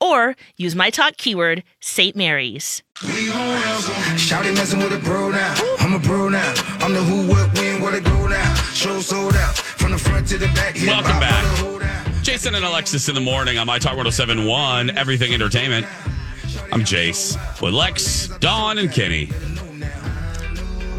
or 0.00 0.36
use 0.56 0.74
my 0.74 0.90
talk 0.90 1.16
keyword, 1.16 1.62
St. 1.80 2.14
Mary's. 2.14 2.82
Shouty 2.96 4.54
messing 4.54 4.80
with 4.80 4.92
a 4.92 4.98
bro 4.98 5.30
now. 5.30 5.54
I'm 5.78 5.94
a 5.94 5.98
bro 5.98 6.28
now. 6.28 6.54
I'm 6.80 6.92
the 6.92 7.02
who, 7.02 7.28
what, 7.28 7.58
when, 7.58 7.80
what 7.80 7.94
it 7.94 8.04
go 8.04 8.26
now. 8.26 8.54
Show 8.72 9.00
sold 9.00 9.34
out. 9.34 9.56
From 9.56 9.92
the 9.92 9.98
front 9.98 10.26
to 10.28 10.38
the 10.38 10.46
back. 10.48 10.74
Welcome 10.74 11.20
back. 11.20 11.42
the 11.42 11.64
whole 11.64 11.78
down. 11.78 12.04
Jason 12.22 12.54
and 12.54 12.64
Alexis 12.64 13.08
in 13.08 13.14
the 13.14 13.20
morning 13.20 13.58
on 13.58 13.66
My 13.66 13.78
Talk 13.78 13.96
1071, 13.96 14.90
Everything 14.90 15.32
Entertainment. 15.32 15.86
I'm 16.72 16.82
Jace 16.82 17.36
with 17.60 17.74
Lex, 17.74 18.28
Dawn, 18.40 18.78
and 18.78 18.90
Kenny. 18.90 19.30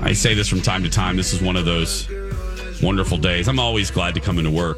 I 0.01 0.13
say 0.13 0.33
this 0.33 0.47
from 0.47 0.61
time 0.61 0.83
to 0.83 0.89
time. 0.89 1.17
This 1.17 1.33
is 1.33 1.41
one 1.41 1.55
of 1.55 1.65
those 1.65 2.07
wonderful 2.81 3.17
days. 3.17 3.47
I'm 3.47 3.59
always 3.59 3.91
glad 3.91 4.13
to 4.15 4.19
come 4.19 4.37
into 4.37 4.51
work. 4.51 4.77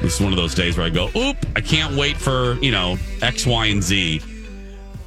This 0.00 0.14
is 0.14 0.20
one 0.20 0.32
of 0.32 0.36
those 0.36 0.54
days 0.54 0.76
where 0.76 0.86
I 0.86 0.90
go, 0.90 1.10
oop, 1.16 1.36
I 1.56 1.60
can't 1.60 1.96
wait 1.96 2.16
for, 2.16 2.54
you 2.62 2.70
know, 2.70 2.96
X, 3.20 3.46
Y, 3.46 3.66
and 3.66 3.82
Z. 3.82 4.22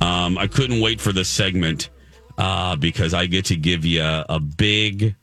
Um, 0.01 0.37
I 0.37 0.47
couldn't 0.47 0.81
wait 0.81 0.99
for 0.99 1.13
this 1.13 1.29
segment 1.29 1.89
uh, 2.37 2.75
because 2.75 3.13
I 3.13 3.25
get 3.25 3.45
to 3.45 3.55
give 3.55 3.85
you 3.85 4.01
a, 4.01 4.25
a 4.29 4.39
big, 4.39 5.15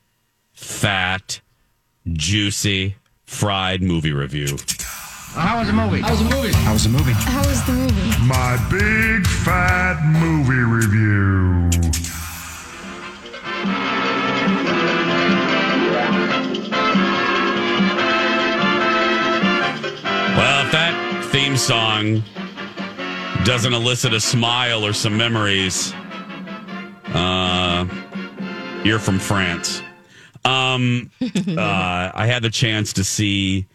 fat, 0.52 1.40
juicy, 2.11 2.96
fried 3.26 3.83
movie 3.83 4.12
review. 4.12 4.57
How 5.35 5.59
was 5.59 5.66
the 5.68 5.74
movie? 5.74 6.00
How 6.00 6.11
was 6.11 6.18
the 6.20 6.35
movie? 6.35 6.52
How 6.52 6.72
was 6.72 6.85
the 6.85 6.88
movie? 6.90 7.12
How 7.12 7.46
was 7.46 7.64
the 7.66 7.72
movie? 7.72 8.26
My 8.26 8.57
big 8.70 9.26
fat 9.26 10.02
movie 10.20 10.64
review. 10.64 11.70
Song 21.68 22.22
doesn't 23.44 23.74
elicit 23.74 24.14
a 24.14 24.20
smile 24.20 24.87
or 24.87 24.94
some 24.94 25.18
memories, 25.18 25.92
uh, 27.09 27.87
you're 28.85 28.98
from 28.98 29.18
France. 29.18 29.83
Um, 30.46 31.11
uh, 31.20 32.11
I 32.14 32.24
had 32.24 32.42
the 32.42 32.48
chance 32.48 32.94
to 32.94 33.04
see 33.04 33.66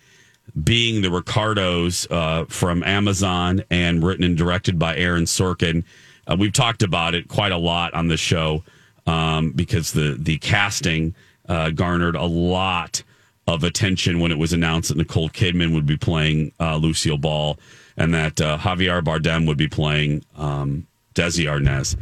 Being 0.63 1.03
the 1.03 1.11
Ricardos 1.11 2.07
uh, 2.09 2.45
from 2.45 2.81
Amazon 2.81 3.63
and 3.69 4.03
written 4.03 4.23
and 4.23 4.35
directed 4.35 4.79
by 4.79 4.97
Aaron 4.97 5.25
Sorkin. 5.25 5.83
Uh, 6.25 6.35
we've 6.39 6.51
talked 6.51 6.81
about 6.81 7.13
it 7.13 7.27
quite 7.27 7.51
a 7.51 7.57
lot 7.57 7.93
on 7.93 8.07
the 8.07 8.17
show 8.17 8.63
um, 9.05 9.51
because 9.51 9.91
the 9.91 10.17
the 10.19 10.39
casting 10.39 11.13
uh, 11.47 11.69
garnered 11.69 12.15
a 12.15 12.25
lot 12.25 13.03
of 13.45 13.63
attention 13.63 14.19
when 14.19 14.31
it 14.31 14.39
was 14.39 14.51
announced 14.51 14.89
that 14.89 14.97
Nicole 14.97 15.29
Kidman 15.29 15.75
would 15.75 15.85
be 15.85 15.97
playing 15.97 16.53
uh, 16.59 16.77
Lucille 16.77 17.19
Ball 17.19 17.59
and 17.97 18.13
that 18.13 18.41
uh, 18.41 18.57
Javier 18.57 19.01
Bardem 19.03 19.47
would 19.47 19.57
be 19.57 19.67
playing 19.67 20.23
um, 20.37 20.87
Desi 21.13 21.45
Arnaz. 21.45 21.95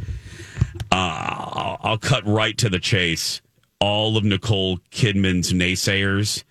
Uh, 0.90 1.76
I'll, 1.80 1.98
cut 1.98 2.26
right 2.26 2.56
to 2.58 2.68
the 2.68 2.78
chase. 2.78 3.40
All 3.80 4.16
of 4.16 4.24
Nicole 4.24 4.78
Kidman's 4.90 5.52
naysayers 5.52 6.44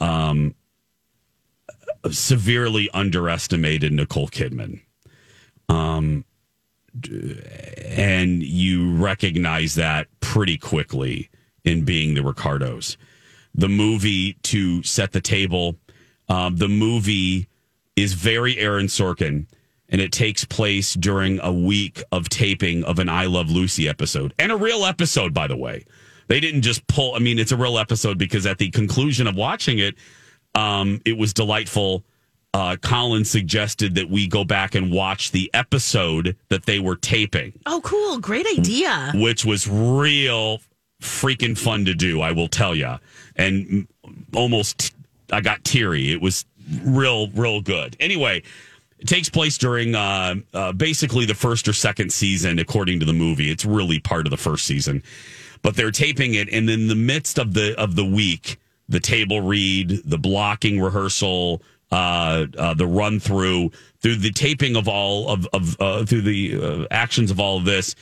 um, 0.00 0.54
severely 2.10 2.88
underestimated 2.92 3.92
Nicole 3.92 4.28
Kidman. 4.28 4.80
Um, 5.68 6.24
and 7.02 8.42
you 8.42 8.94
recognize 8.96 9.74
that 9.74 10.08
pretty 10.20 10.56
quickly 10.56 11.30
in 11.64 11.84
being 11.84 12.14
the 12.14 12.22
Ricardos. 12.22 12.96
The 13.54 13.68
movie 13.68 14.34
to 14.44 14.82
set 14.82 15.12
the 15.12 15.20
table, 15.20 15.76
um, 16.28 16.56
the 16.56 16.68
movie 16.68 17.48
is 17.96 18.12
very 18.14 18.58
Aaron 18.58 18.86
Sorkin, 18.86 19.46
and 19.88 20.00
it 20.00 20.12
takes 20.12 20.44
place 20.44 20.94
during 20.94 21.38
a 21.40 21.52
week 21.52 22.02
of 22.12 22.28
taping 22.28 22.84
of 22.84 22.98
an 22.98 23.08
I 23.08 23.26
Love 23.26 23.50
Lucy 23.50 23.88
episode, 23.88 24.34
and 24.38 24.50
a 24.52 24.56
real 24.56 24.84
episode, 24.84 25.32
by 25.34 25.46
the 25.46 25.56
way. 25.56 25.84
They 26.26 26.40
didn't 26.40 26.62
just 26.62 26.86
pull. 26.86 27.14
I 27.14 27.18
mean, 27.18 27.38
it's 27.38 27.52
a 27.52 27.56
real 27.56 27.78
episode 27.78 28.16
because 28.18 28.46
at 28.46 28.56
the 28.58 28.70
conclusion 28.70 29.26
of 29.26 29.36
watching 29.36 29.78
it, 29.78 29.94
um, 30.54 31.00
it 31.04 31.18
was 31.18 31.34
delightful. 31.34 32.02
Uh, 32.54 32.76
Colin 32.80 33.24
suggested 33.24 33.96
that 33.96 34.08
we 34.08 34.26
go 34.28 34.44
back 34.44 34.74
and 34.74 34.90
watch 34.92 35.32
the 35.32 35.50
episode 35.52 36.36
that 36.50 36.64
they 36.66 36.78
were 36.78 36.94
taping 36.96 37.52
Oh, 37.66 37.80
cool. 37.82 38.18
Great 38.18 38.46
idea. 38.56 39.12
which 39.16 39.44
was 39.44 39.68
real 39.68 40.60
freaking 41.02 41.58
fun 41.58 41.84
to 41.84 41.94
do. 41.94 42.20
I 42.22 42.32
will 42.32 42.48
tell 42.48 42.74
you, 42.74 42.94
and 43.36 43.86
almost 44.34 44.94
I 45.32 45.40
got 45.40 45.62
teary. 45.64 46.10
It 46.12 46.22
was 46.22 46.44
real, 46.82 47.28
real 47.30 47.60
good. 47.60 47.96
Anyway, 48.00 48.42
it 48.98 49.08
takes 49.08 49.28
place 49.28 49.58
during 49.58 49.94
uh, 49.94 50.36
uh, 50.52 50.72
basically 50.72 51.26
the 51.26 51.34
first 51.34 51.68
or 51.68 51.72
second 51.72 52.12
season, 52.12 52.58
according 52.58 53.00
to 53.00 53.06
the 53.06 53.12
movie. 53.12 53.50
It's 53.50 53.64
really 53.64 53.98
part 53.98 54.26
of 54.26 54.30
the 54.30 54.36
first 54.36 54.66
season, 54.66 55.02
but 55.62 55.76
they're 55.76 55.90
taping 55.90 56.34
it, 56.34 56.48
and 56.48 56.68
in 56.70 56.88
the 56.88 56.94
midst 56.94 57.38
of 57.38 57.54
the 57.54 57.78
of 57.78 57.96
the 57.96 58.04
week, 58.04 58.58
the 58.88 59.00
table 59.00 59.40
read, 59.40 60.02
the 60.04 60.18
blocking 60.18 60.80
rehearsal. 60.80 61.62
Uh, 61.92 62.46
uh, 62.58 62.74
the 62.74 62.86
run 62.86 63.20
through 63.20 63.70
through 64.00 64.16
the 64.16 64.32
taping 64.32 64.74
of 64.74 64.88
all 64.88 65.28
of 65.28 65.46
of 65.52 65.80
uh, 65.80 66.04
through 66.04 66.22
the 66.22 66.58
uh, 66.60 66.86
actions 66.90 67.30
of 67.30 67.38
all 67.38 67.58
of 67.58 67.64
this, 67.64 67.94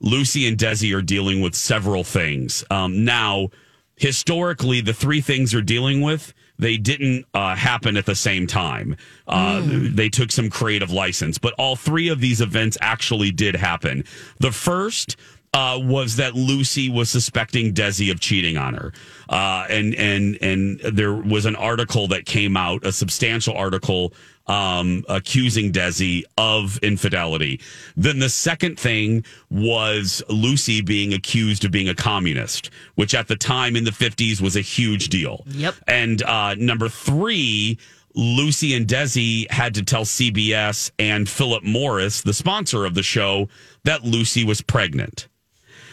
Lucy 0.00 0.46
and 0.46 0.56
Desi 0.56 0.94
are 0.96 1.02
dealing 1.02 1.40
with 1.40 1.56
several 1.56 2.04
things. 2.04 2.62
Um, 2.70 3.04
now, 3.04 3.48
historically, 3.96 4.80
the 4.82 4.92
three 4.92 5.20
things 5.20 5.50
they're 5.50 5.62
dealing 5.62 6.00
with 6.00 6.32
they 6.60 6.76
didn't 6.76 7.26
uh, 7.34 7.54
happen 7.54 7.96
at 7.96 8.06
the 8.06 8.14
same 8.14 8.46
time. 8.46 8.96
Uh, 9.26 9.62
They 9.64 10.08
took 10.08 10.30
some 10.30 10.50
creative 10.50 10.90
license, 10.90 11.38
but 11.38 11.54
all 11.54 11.76
three 11.76 12.08
of 12.08 12.20
these 12.20 12.40
events 12.40 12.76
actually 12.80 13.30
did 13.30 13.56
happen. 13.56 14.04
The 14.38 14.52
first. 14.52 15.16
Uh, 15.52 15.76
was 15.82 16.14
that 16.14 16.34
Lucy 16.36 16.88
was 16.88 17.10
suspecting 17.10 17.74
Desi 17.74 18.12
of 18.12 18.20
cheating 18.20 18.56
on 18.56 18.74
her, 18.74 18.92
uh, 19.28 19.66
and 19.68 19.96
and 19.96 20.38
and 20.40 20.78
there 20.78 21.12
was 21.12 21.44
an 21.44 21.56
article 21.56 22.06
that 22.06 22.24
came 22.24 22.56
out, 22.56 22.86
a 22.86 22.92
substantial 22.92 23.56
article 23.56 24.12
um, 24.50 25.04
accusing 25.08 25.72
Desi 25.72 26.24
of 26.36 26.78
infidelity. 26.78 27.60
Then 27.96 28.18
the 28.18 28.28
second 28.28 28.78
thing 28.78 29.24
was 29.48 30.22
Lucy 30.28 30.80
being 30.80 31.14
accused 31.14 31.64
of 31.64 31.70
being 31.70 31.88
a 31.88 31.94
communist, 31.94 32.70
which 32.96 33.14
at 33.14 33.28
the 33.28 33.36
time 33.36 33.76
in 33.76 33.84
the 33.84 33.92
50s 33.92 34.40
was 34.40 34.56
a 34.56 34.60
huge 34.60 35.08
deal. 35.08 35.44
Yep. 35.46 35.74
And 35.86 36.22
uh, 36.24 36.54
number 36.56 36.88
three, 36.88 37.78
Lucy 38.14 38.74
and 38.74 38.88
Desi 38.88 39.48
had 39.50 39.74
to 39.74 39.82
tell 39.82 40.04
CBS 40.04 40.90
and 40.98 41.28
Philip 41.28 41.62
Morris, 41.62 42.22
the 42.22 42.34
sponsor 42.34 42.84
of 42.84 42.94
the 42.94 43.04
show, 43.04 43.48
that 43.84 44.02
Lucy 44.02 44.44
was 44.44 44.60
pregnant. 44.60 45.28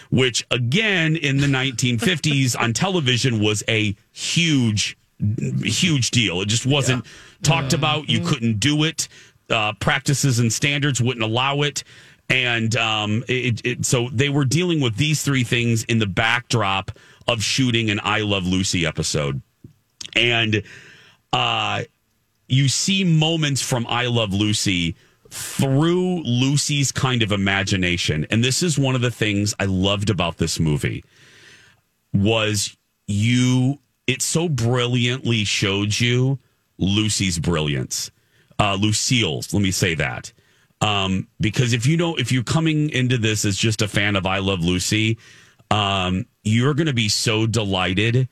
Which 0.10 0.46
again 0.52 1.15
in 1.15 1.38
the 1.38 1.48
1950s 1.48 2.60
on 2.60 2.74
television 2.74 3.41
was 3.41 3.63
a 3.67 3.96
huge 4.12 4.98
huge 5.20 6.12
deal. 6.12 6.41
It 6.41 6.48
just 6.48 6.65
wasn't 6.65 7.06
talked 7.41 7.74
about. 7.74 8.10
You 8.10 8.20
couldn't 8.22 8.60
do 8.60 8.84
it. 8.84 9.08
Uh, 9.50 9.74
practices 9.80 10.39
and 10.39 10.52
standards 10.52 11.02
wouldn't 11.02 11.24
allow 11.24 11.62
it. 11.62 11.84
And 12.30 12.76
um, 12.76 13.24
it, 13.28 13.65
it, 13.65 13.86
so 13.86 14.10
they 14.12 14.30
were 14.30 14.46
dealing 14.46 14.82
with 14.82 14.98
these 14.98 15.22
three 15.22 15.43
things 15.43 15.84
in 15.86 16.00
the 16.00 16.06
backdrop 16.06 16.91
of 17.28 17.41
shooting 17.41 17.89
an 17.89 18.00
I 18.04 18.22
Love 18.22 18.46
Lucy 18.46 18.86
episode. 18.86 19.41
And 20.15 20.63
uh, 21.32 21.84
you 22.48 22.67
see 22.67 23.04
moments 23.04 23.62
from 23.62 23.88
I 23.88 24.08
Love 24.08 24.34
Lucy 24.34 24.96
through 25.32 26.24
Lucy's 26.24 26.92
kind 26.92 27.22
of 27.22 27.32
imagination. 27.32 28.26
And 28.30 28.44
this 28.44 28.63
is 28.63 28.78
one 28.78 28.96
of 28.96 29.02
the 29.02 29.12
things 29.12 29.54
I 29.60 29.66
loved 29.66 30.10
about 30.10 30.38
this 30.38 30.60
movie 30.60 31.04
was 32.13 32.76
you 33.08 33.80
it 34.08 34.22
so 34.22 34.48
brilliantly 34.50 35.44
showed 35.44 36.00
you 36.00 36.40
Lucy's 36.78 37.40
brilliance. 37.40 38.12
Uh, 38.60 38.76
Lucille's, 38.76 39.54
let 39.54 39.62
me 39.62 39.72
say 39.72 39.96
that. 39.96 40.32
Um, 40.82 41.28
because 41.40 41.74
if 41.74 41.86
you 41.86 41.98
don't, 41.98 42.20
if 42.20 42.32
you're 42.32 42.44
coming 42.44 42.90
into 42.92 43.18
this 43.18 43.46
as 43.46 43.58
just 43.58 43.82
a 43.82 43.88
fan 43.88 44.16
of 44.16 44.26
I 44.26 44.40
Love 44.40 44.62
Lucy, 44.62 45.18
um, 45.72 46.26
you're 46.44 46.74
going 46.74 46.88
to 46.88 46.94
be 46.94 47.10
so 47.10 47.46
delighted 47.46 48.30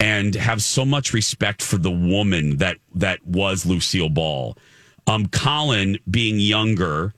and 0.00 0.34
have 0.34 0.62
so 0.62 0.84
much 0.84 1.12
respect 1.12 1.62
for 1.62 1.76
the 1.76 1.90
woman 1.90 2.58
that 2.58 2.78
that 2.94 3.24
was 3.26 3.66
Lucille 3.66 4.10
Ball. 4.10 4.56
Um, 5.08 5.26
Colin, 5.28 5.98
being 6.10 6.38
younger, 6.38 7.14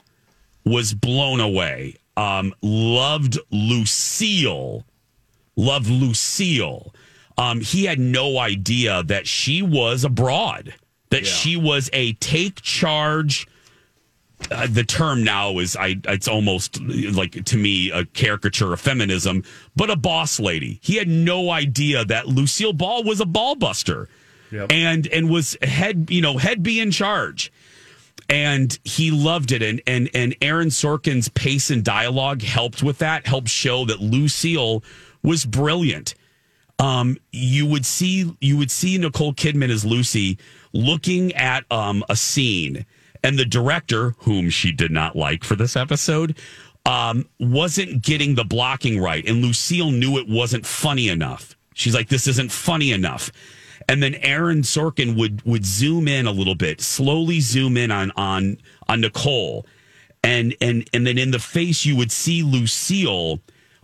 was 0.65 0.95
blown 0.95 1.41
away. 1.41 1.97
Um, 2.17 2.55
loved 2.63 3.39
Lucille, 3.51 4.85
loved 5.57 5.89
Lucille. 5.89 6.95
Um, 7.37 7.61
he 7.61 7.85
had 7.85 7.99
no 7.99 8.39
idea 8.39 9.03
that 9.05 9.27
she 9.27 9.63
was 9.63 10.05
abroad, 10.05 10.75
that 11.11 11.27
she 11.27 11.57
was 11.57 11.89
a 11.93 12.13
take 12.15 12.61
charge. 12.61 13.47
Uh, 14.51 14.67
the 14.71 14.85
term 14.85 15.23
now 15.25 15.59
is 15.59 15.77
I 15.77 15.97
it's 16.05 16.29
almost 16.29 16.81
like 16.81 17.45
to 17.45 17.57
me 17.57 17.91
a 17.91 18.05
caricature 18.05 18.73
of 18.73 18.81
feminism, 18.81 19.43
but 19.77 19.91
a 19.91 19.97
boss 19.97 20.39
lady. 20.41 20.79
He 20.83 20.97
had 20.97 21.09
no 21.09 21.51
idea 21.51 22.05
that 22.07 22.27
Lucille 22.29 22.73
Ball 22.73 23.05
was 23.05 23.21
a 23.21 23.27
ball 23.27 23.55
buster 23.55 24.09
and 24.71 25.07
and 25.09 25.31
was 25.31 25.57
head 25.63 26.09
you 26.11 26.21
know 26.21 26.37
head 26.39 26.63
be 26.63 26.81
in 26.81 26.91
charge. 26.91 27.53
And 28.31 28.79
he 28.85 29.11
loved 29.11 29.53
it, 29.53 29.61
and 29.61 29.83
and 29.87 30.09
and 30.15 30.37
Aaron 30.41 30.69
Sorkin's 30.69 31.29
pace 31.29 31.71
and 31.71 31.85
dialogue 31.85 32.43
helped 32.43 32.83
with 32.83 32.99
that. 32.99 33.27
Helped 33.27 33.49
show 33.49 33.85
that 33.87 34.01
Lucille 34.01 34.83
was 35.23 35.45
brilliant 35.45 36.15
um, 36.81 37.19
you 37.31 37.67
would 37.67 37.85
see 37.85 38.35
you 38.41 38.57
would 38.57 38.71
see 38.71 38.97
Nicole 38.97 39.35
Kidman 39.35 39.69
as 39.69 39.85
Lucy 39.85 40.39
looking 40.73 41.33
at 41.35 41.71
um, 41.71 42.03
a 42.09 42.17
scene, 42.17 42.87
and 43.23 43.39
the 43.39 43.45
director, 43.45 44.15
whom 44.21 44.49
she 44.49 44.73
did 44.73 44.91
not 44.91 45.15
like 45.15 45.45
for 45.45 45.57
this 45.57 45.77
episode, 45.77 46.39
um, 46.87 47.27
wasn't 47.39 48.03
getting 48.03 48.35
the 48.35 48.45
blocking 48.45 48.99
right, 48.99 49.27
and 49.29 49.43
Lucille 49.43 49.91
knew 49.91 50.17
it 50.17 50.27
wasn't 50.27 50.65
funny 50.65 51.09
enough. 51.09 51.55
She's 51.75 51.95
like, 51.95 52.09
"This 52.09 52.27
isn't 52.27 52.51
funny 52.51 52.93
enough." 52.93 53.31
And 53.91 54.01
then 54.01 54.15
Aaron 54.23 54.63
Sorkin 54.63 55.17
would 55.17 55.43
would 55.43 55.67
zoom 55.67 56.07
in 56.07 56.29
a 56.29 56.31
little 56.31 56.55
bit, 56.55 56.81
slowly 56.81 57.41
zoom 57.41 57.77
in 57.77 57.91
on 57.91 58.13
on 58.13 58.57
on 58.89 59.01
Nicole, 59.01 59.67
and 60.23 60.55
and 60.61 60.89
and 60.95 61.05
then 61.05 61.19
in 61.19 61.33
the 61.33 61.41
face 61.41 61.85
you 61.85 61.97
would 61.97 62.13
see 62.13 62.45
Lucille. 62.45 63.41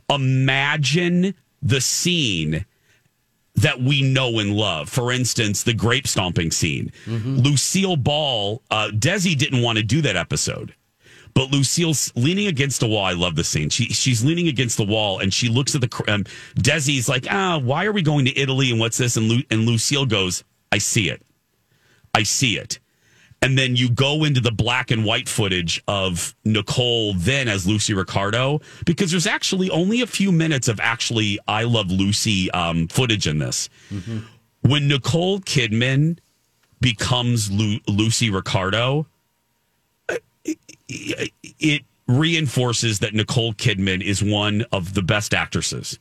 Imagine 0.09 1.35
the 1.61 1.81
scene 1.81 2.65
that 3.57 3.81
we 3.81 4.01
know 4.01 4.39
and 4.39 4.55
love. 4.55 4.89
For 4.89 5.11
instance, 5.11 5.65
the 5.65 5.75
grape 5.75 6.07
stomping 6.07 6.53
scene. 6.53 6.93
Lucille 7.43 7.97
Ball, 7.97 8.63
uh, 8.71 8.91
Desi 8.93 9.37
didn't 9.37 9.63
want 9.63 9.79
to 9.79 9.83
do 9.83 10.01
that 10.03 10.15
episode. 10.15 10.73
But 11.37 11.51
Lucille's 11.51 12.11
leaning 12.17 12.47
against 12.47 12.81
the 12.81 12.89
wall. 12.89 13.05
I 13.05 13.13
love 13.13 13.37
the 13.37 13.45
scene. 13.45 13.69
She 13.69 13.85
she's 13.91 14.25
leaning 14.25 14.49
against 14.49 14.79
the 14.79 14.87
wall 14.87 15.19
and 15.19 15.33
she 15.33 15.51
looks 15.51 15.75
at 15.75 15.83
the 15.83 16.05
um, 16.09 16.25
Desi's 16.55 17.11
like, 17.11 17.27
ah, 17.31 17.59
why 17.63 17.85
are 17.85 17.93
we 17.93 18.01
going 18.01 18.25
to 18.25 18.37
Italy 18.39 18.71
and 18.71 18.81
what's 18.81 18.97
this? 18.97 19.19
And 19.19 19.29
Lu- 19.29 19.43
and 19.51 19.67
Lucille 19.67 20.07
goes, 20.07 20.45
I 20.73 20.79
see 20.79 21.11
it, 21.11 21.21
I 22.15 22.23
see 22.23 22.57
it. 22.57 22.79
And 23.43 23.59
then 23.59 23.77
you 23.77 23.91
go 23.91 24.25
into 24.25 24.41
the 24.41 24.51
black 24.51 24.91
and 24.91 25.05
white 25.05 25.29
footage 25.29 25.83
of 25.87 26.35
Nicole 26.47 27.13
then 27.13 27.49
as 27.49 27.67
Lucy 27.67 27.93
Ricardo 27.93 28.63
because 28.87 29.11
there's 29.11 29.27
actually 29.27 29.69
only 29.69 30.01
a 30.01 30.07
few 30.07 30.33
minutes 30.33 30.69
of 30.69 30.81
actually 30.81 31.39
I 31.47 31.65
Love 31.65 31.91
Lucy 31.91 32.51
um, 32.53 32.89
footage 32.89 33.27
in 33.27 33.39
this. 33.41 33.69
When 34.63 34.89
Nicole 34.89 35.41
Kidman 35.41 36.19
becomes 36.81 37.51
Lu- 37.53 37.79
Lucy 37.87 38.31
Ricardo, 38.31 39.07
it 40.89 41.83
reinforces 42.09 43.01
that 43.01 43.15
Nicole 43.15 43.53
Kidman 43.55 44.03
is 44.03 44.23
one 44.23 44.65
of 44.73 44.95
the 44.95 45.03
best 45.03 45.35
actresses, 45.35 45.99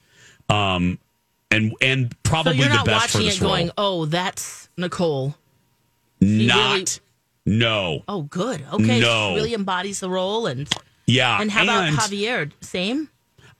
um, 0.50 1.00
and 1.52 1.74
and 1.82 2.12
So 2.12 2.18
probably 2.24 2.58
you're 2.58 2.70
the 2.70 2.84
best 2.86 3.12
for 3.12 3.18
watching 3.20 3.22
this 3.28 3.38
it 3.38 3.42
going, 3.42 3.66
role. 3.68 3.74
oh, 3.78 4.06
that's 4.06 4.70
Nicole. 4.78 5.36
Not 6.22 6.74
really- 6.74 6.86
no. 7.46 8.04
Oh, 8.08 8.24
good. 8.24 8.66
Okay. 8.74 9.00
No. 9.00 9.30
She 9.32 9.36
really 9.36 9.54
embodies 9.54 10.00
the 10.00 10.10
role. 10.10 10.48
And 10.48 10.68
Yeah, 11.06 11.40
and 11.40 11.52
how 11.52 11.64
about 11.64 11.88
and- 11.90 11.98
Javier? 11.98 12.52
Same? 12.62 13.10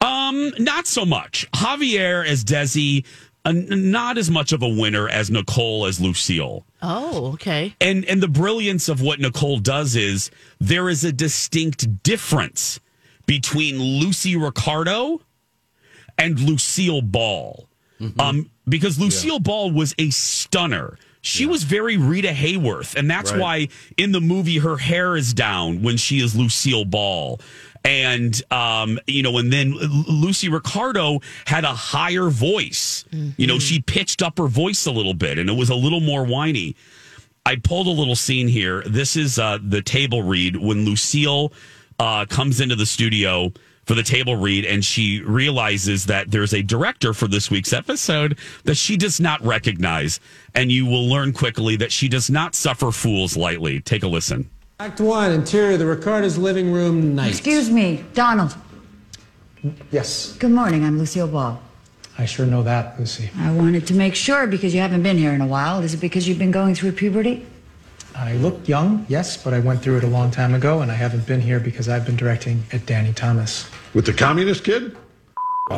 Um, 0.02 0.52
not 0.58 0.88
so 0.88 1.06
much. 1.06 1.48
Javier 1.52 2.26
as 2.26 2.44
Desi, 2.44 3.06
n- 3.50 3.92
not 3.92 4.18
as 4.18 4.30
much 4.30 4.52
of 4.52 4.62
a 4.64 4.68
winner 4.68 5.08
as 5.10 5.30
Nicole 5.30 5.86
as 5.86 6.00
Lucille. 6.02 6.66
Oh, 6.82 7.34
okay. 7.34 7.76
And 7.82 8.06
and 8.06 8.22
the 8.22 8.28
brilliance 8.28 8.90
of 8.90 9.02
what 9.02 9.20
Nicole 9.20 9.60
does 9.60 9.96
is 9.96 10.32
there 10.60 10.90
is 10.90 11.04
a 11.04 11.12
distinct 11.12 12.04
difference 12.04 12.80
between 13.26 13.80
Lucy 13.80 14.36
Ricardo 14.36 15.22
and 16.18 16.40
Lucille 16.40 17.02
Ball. 17.02 17.68
Um, 18.20 18.50
because 18.68 19.00
Lucille 19.00 19.40
Ball 19.40 19.72
was 19.72 19.96
a 19.98 20.10
stunner. 20.10 20.98
She 21.22 21.46
was 21.48 21.64
very 21.64 21.98
Rita 21.98 22.28
Hayworth, 22.28 22.94
and 22.96 23.10
that's 23.10 23.32
Right. 23.32 23.40
why 23.40 23.68
in 23.98 24.12
the 24.12 24.22
movie 24.22 24.60
her 24.60 24.78
hair 24.78 25.16
is 25.16 25.34
down 25.34 25.82
when 25.82 25.98
she 25.98 26.20
is 26.20 26.36
Lucille 26.36 26.86
Ball. 26.86 27.40
And 27.86 28.42
um, 28.52 29.00
you 29.06 29.22
know, 29.22 29.38
and 29.38 29.54
then 29.54 29.74
Lucy 29.74 30.50
Ricardo 30.50 31.20
had 31.46 31.64
a 31.64 31.74
higher 31.74 32.30
voice. 32.30 33.06
You 33.38 33.46
know, 33.48 33.60
she 33.60 33.80
pitched 33.80 34.24
up 34.24 34.40
her 34.40 34.48
voice 34.48 34.88
a 34.88 34.92
little 34.92 35.14
bit, 35.14 35.38
and 35.38 35.50
it 35.50 35.54
was 35.54 35.70
a 35.70 35.76
little 35.76 36.02
more 36.02 36.24
whiny. 36.26 36.76
I 37.46 37.58
pulled 37.58 37.86
a 37.86 37.92
little 37.92 38.16
scene 38.16 38.48
here. 38.48 38.82
This 38.88 39.16
is 39.16 39.38
uh, 39.38 39.60
the 39.62 39.84
table 39.84 40.24
read 40.24 40.56
when 40.56 40.84
Lucille 40.84 41.54
uh, 42.00 42.26
comes 42.26 42.60
into 42.60 42.76
the 42.76 42.88
studio 42.88 43.54
for 43.86 43.94
the 43.94 44.02
table 44.02 44.36
read, 44.36 44.66
and 44.66 44.84
she 44.84 45.22
realizes 45.22 46.08
that 46.08 46.32
there's 46.32 46.56
a 46.56 46.64
director 46.64 47.14
for 47.14 47.28
this 47.28 47.52
week's 47.52 47.72
episode 47.72 48.40
that 48.64 48.76
she 48.76 48.98
does 48.98 49.20
not 49.20 49.40
recognize. 49.46 50.20
And 50.56 50.72
you 50.72 50.88
will 50.88 51.08
learn 51.08 51.34
quickly 51.34 51.76
that 51.76 51.92
she 51.92 52.08
does 52.08 52.32
not 52.32 52.56
suffer 52.56 52.92
fools 52.92 53.38
lightly. 53.38 53.80
Take 53.80 54.02
a 54.02 54.08
listen. 54.08 54.50
Act 54.78 55.00
one, 55.00 55.32
interior, 55.32 55.78
the 55.78 55.86
Ricardo's 55.86 56.38
living 56.38 56.70
room, 56.70 57.16
night. 57.16 57.30
Excuse 57.30 57.70
me, 57.70 58.04
Donald. 58.14 58.56
Yes, 59.90 60.34
Good 60.34 60.52
morning. 60.52 60.84
I'm 60.84 61.00
Lucille 61.00 61.30
Ball. 61.30 61.62
I 62.18 62.26
sure 62.26 62.46
know 62.46 62.62
that, 62.64 63.00
Lucy. 63.00 63.30
I 63.38 63.54
wanted 63.54 63.88
to 63.88 63.94
make 63.94 64.16
sure 64.16 64.48
because 64.48 64.74
you 64.76 64.82
haven't 64.82 65.02
been 65.02 65.18
here 65.18 65.32
in 65.32 65.40
a 65.40 65.48
while. 65.48 65.82
Is 65.82 65.94
it 65.94 66.02
because 66.02 66.28
you've 66.28 66.38
been 66.40 66.52
going 66.52 66.76
through 66.76 66.92
puberty? 66.92 67.46
I 68.16 68.34
look 68.34 68.68
young, 68.68 69.06
yes, 69.08 69.42
but 69.42 69.54
I 69.54 69.60
went 69.60 69.82
through 69.82 69.98
it 70.00 70.04
a 70.04 70.08
long 70.08 70.30
time 70.30 70.54
ago, 70.54 70.82
and 70.82 70.92
I 70.92 70.96
haven't 70.96 71.26
been 71.26 71.40
here 71.40 71.62
because 71.62 71.88
I've 71.88 72.06
been 72.06 72.18
directing 72.18 72.64
at 72.74 72.86
Danny 72.86 73.14
Thomas. 73.14 73.70
With 73.94 74.06
the 74.06 74.14
communist 74.14 74.66
kid? 74.66 74.98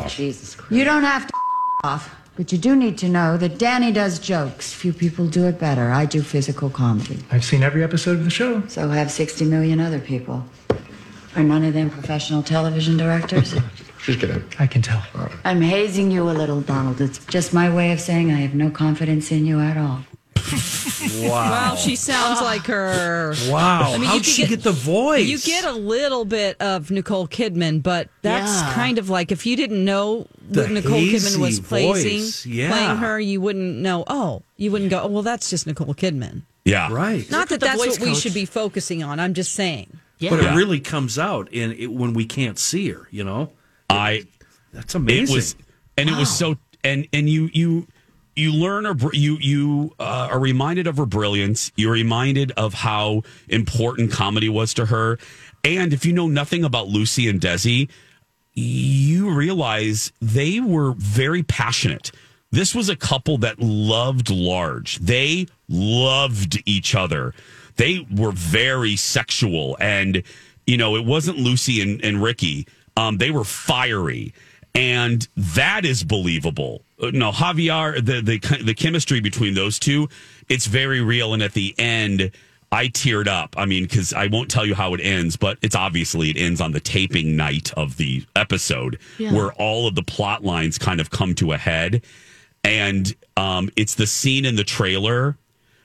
Jesus 0.08 0.56
Christ. 0.56 0.72
You 0.72 0.84
don't 0.84 1.04
have 1.04 1.24
to 1.24 1.32
off, 1.84 2.14
but 2.38 2.52
you 2.52 2.56
do 2.56 2.76
need 2.76 2.96
to 2.96 3.08
know 3.08 3.36
that 3.36 3.58
Danny 3.58 3.90
does 3.90 4.20
jokes. 4.20 4.72
Few 4.72 4.92
people 4.92 5.26
do 5.26 5.46
it 5.46 5.58
better. 5.58 5.90
I 5.90 6.06
do 6.06 6.22
physical 6.22 6.70
comedy. 6.70 7.18
I've 7.32 7.44
seen 7.44 7.64
every 7.64 7.82
episode 7.82 8.16
of 8.18 8.22
the 8.22 8.30
show. 8.30 8.64
So 8.68 8.88
have 8.90 9.10
60 9.10 9.44
million 9.44 9.80
other 9.80 9.98
people. 9.98 10.44
Are 11.34 11.42
none 11.42 11.64
of 11.64 11.74
them 11.74 11.90
professional 11.90 12.44
television 12.44 12.96
directors? 12.96 13.56
She's 14.02 14.14
kidding. 14.14 14.44
I 14.60 14.68
can 14.68 14.82
tell. 14.82 15.02
I'm 15.44 15.60
hazing 15.60 16.12
you 16.12 16.30
a 16.30 16.32
little, 16.32 16.60
Donald. 16.60 17.00
It's 17.00 17.18
just 17.26 17.52
my 17.52 17.68
way 17.74 17.90
of 17.90 18.00
saying 18.00 18.30
I 18.30 18.36
have 18.36 18.54
no 18.54 18.70
confidence 18.70 19.32
in 19.32 19.44
you 19.44 19.58
at 19.58 19.76
all. 19.76 20.04
Wow, 21.22 21.30
Wow, 21.50 21.74
she 21.76 21.96
sounds 21.96 22.40
like 22.40 22.66
her. 22.66 23.34
Wow, 23.48 23.92
I 23.92 23.98
mean, 23.98 24.08
how'd 24.08 24.18
you 24.26 24.32
she 24.32 24.42
get- 24.42 24.48
get 24.50 24.62
the 24.62 24.72
voice? 24.72 25.26
You 25.26 25.38
get 25.38 25.64
a 25.64 25.72
little 25.72 26.24
bit 26.24 26.60
of 26.60 26.90
Nicole 26.90 27.28
Kidman, 27.28 27.82
but 27.82 28.08
that's 28.22 28.60
Yeah. 28.62 28.72
kind 28.74 28.98
of 28.98 29.08
like 29.08 29.30
if 29.30 29.46
you 29.46 29.56
didn't 29.56 29.84
know 29.84 30.26
The 30.50 30.62
what 30.62 30.70
Nicole 30.72 31.00
Kidman 31.00 31.36
was 31.38 31.58
hazy 31.58 31.62
placing, 31.62 32.52
yeah. 32.52 32.70
playing 32.70 32.96
her, 32.96 33.20
you 33.20 33.40
wouldn't 33.40 33.76
know. 33.78 34.04
Oh, 34.06 34.42
you 34.56 34.70
wouldn't 34.72 34.90
go. 34.90 35.02
Oh, 35.02 35.06
well, 35.08 35.22
that's 35.22 35.50
just 35.50 35.66
Nicole 35.66 35.94
Kidman. 35.94 36.42
Yeah, 36.64 36.92
right. 36.92 37.30
Not 37.30 37.50
Look 37.50 37.60
that 37.60 37.60
that's 37.60 37.78
voice 37.78 37.98
what 37.98 38.08
we 38.08 38.14
should 38.14 38.34
be 38.34 38.44
focusing 38.44 39.02
on. 39.02 39.20
I'm 39.20 39.34
just 39.34 39.52
saying. 39.52 39.98
But 40.20 40.40
it 40.40 40.54
really 40.56 40.80
comes 40.80 41.18
out 41.18 41.48
in 41.52 41.72
it, 41.72 41.92
when 41.92 42.12
we 42.12 42.24
can't 42.26 42.58
see 42.58 42.88
her. 42.90 43.06
You 43.12 43.22
know, 43.24 43.52
I 43.88 44.24
that's 44.72 44.94
amazing. 44.94 45.32
It 45.34 45.36
was, 45.36 45.56
and 45.96 46.10
it 46.10 46.16
was 46.16 46.28
so, 46.28 46.56
and 46.82 47.06
and 47.12 47.28
you 47.30 47.48
you 47.52 47.86
you 48.38 48.52
learn 48.52 48.86
or 48.86 48.96
you 49.12 49.36
you 49.40 49.94
uh, 49.98 50.28
are 50.30 50.38
reminded 50.38 50.86
of 50.86 50.96
her 50.96 51.06
brilliance. 51.06 51.72
You're 51.76 51.92
reminded 51.92 52.52
of 52.52 52.74
how 52.74 53.22
important 53.48 54.12
comedy 54.12 54.48
was 54.48 54.72
to 54.74 54.86
her, 54.86 55.18
and 55.64 55.92
if 55.92 56.06
you 56.06 56.12
know 56.12 56.28
nothing 56.28 56.64
about 56.64 56.88
Lucy 56.88 57.28
and 57.28 57.40
Desi, 57.40 57.88
you 58.54 59.30
realize 59.30 60.12
they 60.20 60.60
were 60.60 60.92
very 60.92 61.42
passionate. 61.42 62.10
This 62.50 62.74
was 62.74 62.88
a 62.88 62.96
couple 62.96 63.38
that 63.38 63.60
loved 63.60 64.30
large. 64.30 64.96
They 64.98 65.46
loved 65.68 66.62
each 66.66 66.94
other. 66.94 67.34
They 67.76 68.06
were 68.10 68.32
very 68.32 68.96
sexual. 68.96 69.76
And, 69.80 70.22
you 70.66 70.76
know, 70.76 70.96
it 70.96 71.04
wasn't 71.04 71.38
Lucy 71.38 71.80
and, 71.82 72.02
and 72.02 72.22
Ricky. 72.22 72.66
Um, 72.96 73.18
they 73.18 73.30
were 73.30 73.44
fiery. 73.44 74.32
And 74.78 75.26
that 75.36 75.84
is 75.84 76.04
believable. 76.04 76.82
Uh, 77.02 77.10
No, 77.12 77.32
Javier, 77.32 77.96
the, 77.96 78.20
the, 78.22 78.62
the 78.62 78.74
chemistry 78.74 79.18
between 79.20 79.54
those 79.54 79.78
two, 79.78 80.08
it's 80.48 80.66
very 80.66 81.00
real. 81.00 81.34
And 81.34 81.42
at 81.42 81.52
the 81.52 81.74
end, 81.78 82.30
I 82.70 82.86
teared 82.88 83.26
up. 83.26 83.54
I 83.58 83.64
mean, 83.64 83.84
because 83.84 84.12
I 84.12 84.28
won't 84.28 84.50
tell 84.50 84.64
you 84.64 84.74
how 84.76 84.94
it 84.94 85.00
ends, 85.00 85.36
but 85.36 85.58
it's 85.62 85.74
obviously 85.74 86.30
it 86.30 86.36
ends 86.36 86.60
on 86.60 86.72
the 86.72 86.80
taping 86.80 87.34
night 87.34 87.72
of 87.76 87.96
the 87.96 88.24
episode 88.36 88.98
Yeah. 89.18 89.32
where 89.32 89.52
all 89.54 89.88
of 89.88 89.94
the 89.96 90.02
plot 90.02 90.44
lines 90.44 90.78
kind 90.78 91.00
of 91.00 91.10
come 91.10 91.34
to 91.36 91.52
a 91.52 91.58
head. 91.58 92.02
And 92.62 93.14
um, 93.36 93.70
it's 93.76 93.94
the 93.96 94.06
scene 94.06 94.44
in 94.44 94.54
the 94.56 94.64
trailer 94.64 95.36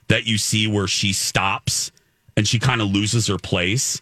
that 0.08 0.28
you 0.28 0.38
see 0.38 0.68
where 0.68 0.88
she 0.88 1.14
stops 1.14 1.92
and 2.38 2.48
she 2.48 2.60
kind 2.60 2.82
of 2.82 2.90
loses 2.92 3.26
her 3.28 3.38
place. 3.38 4.02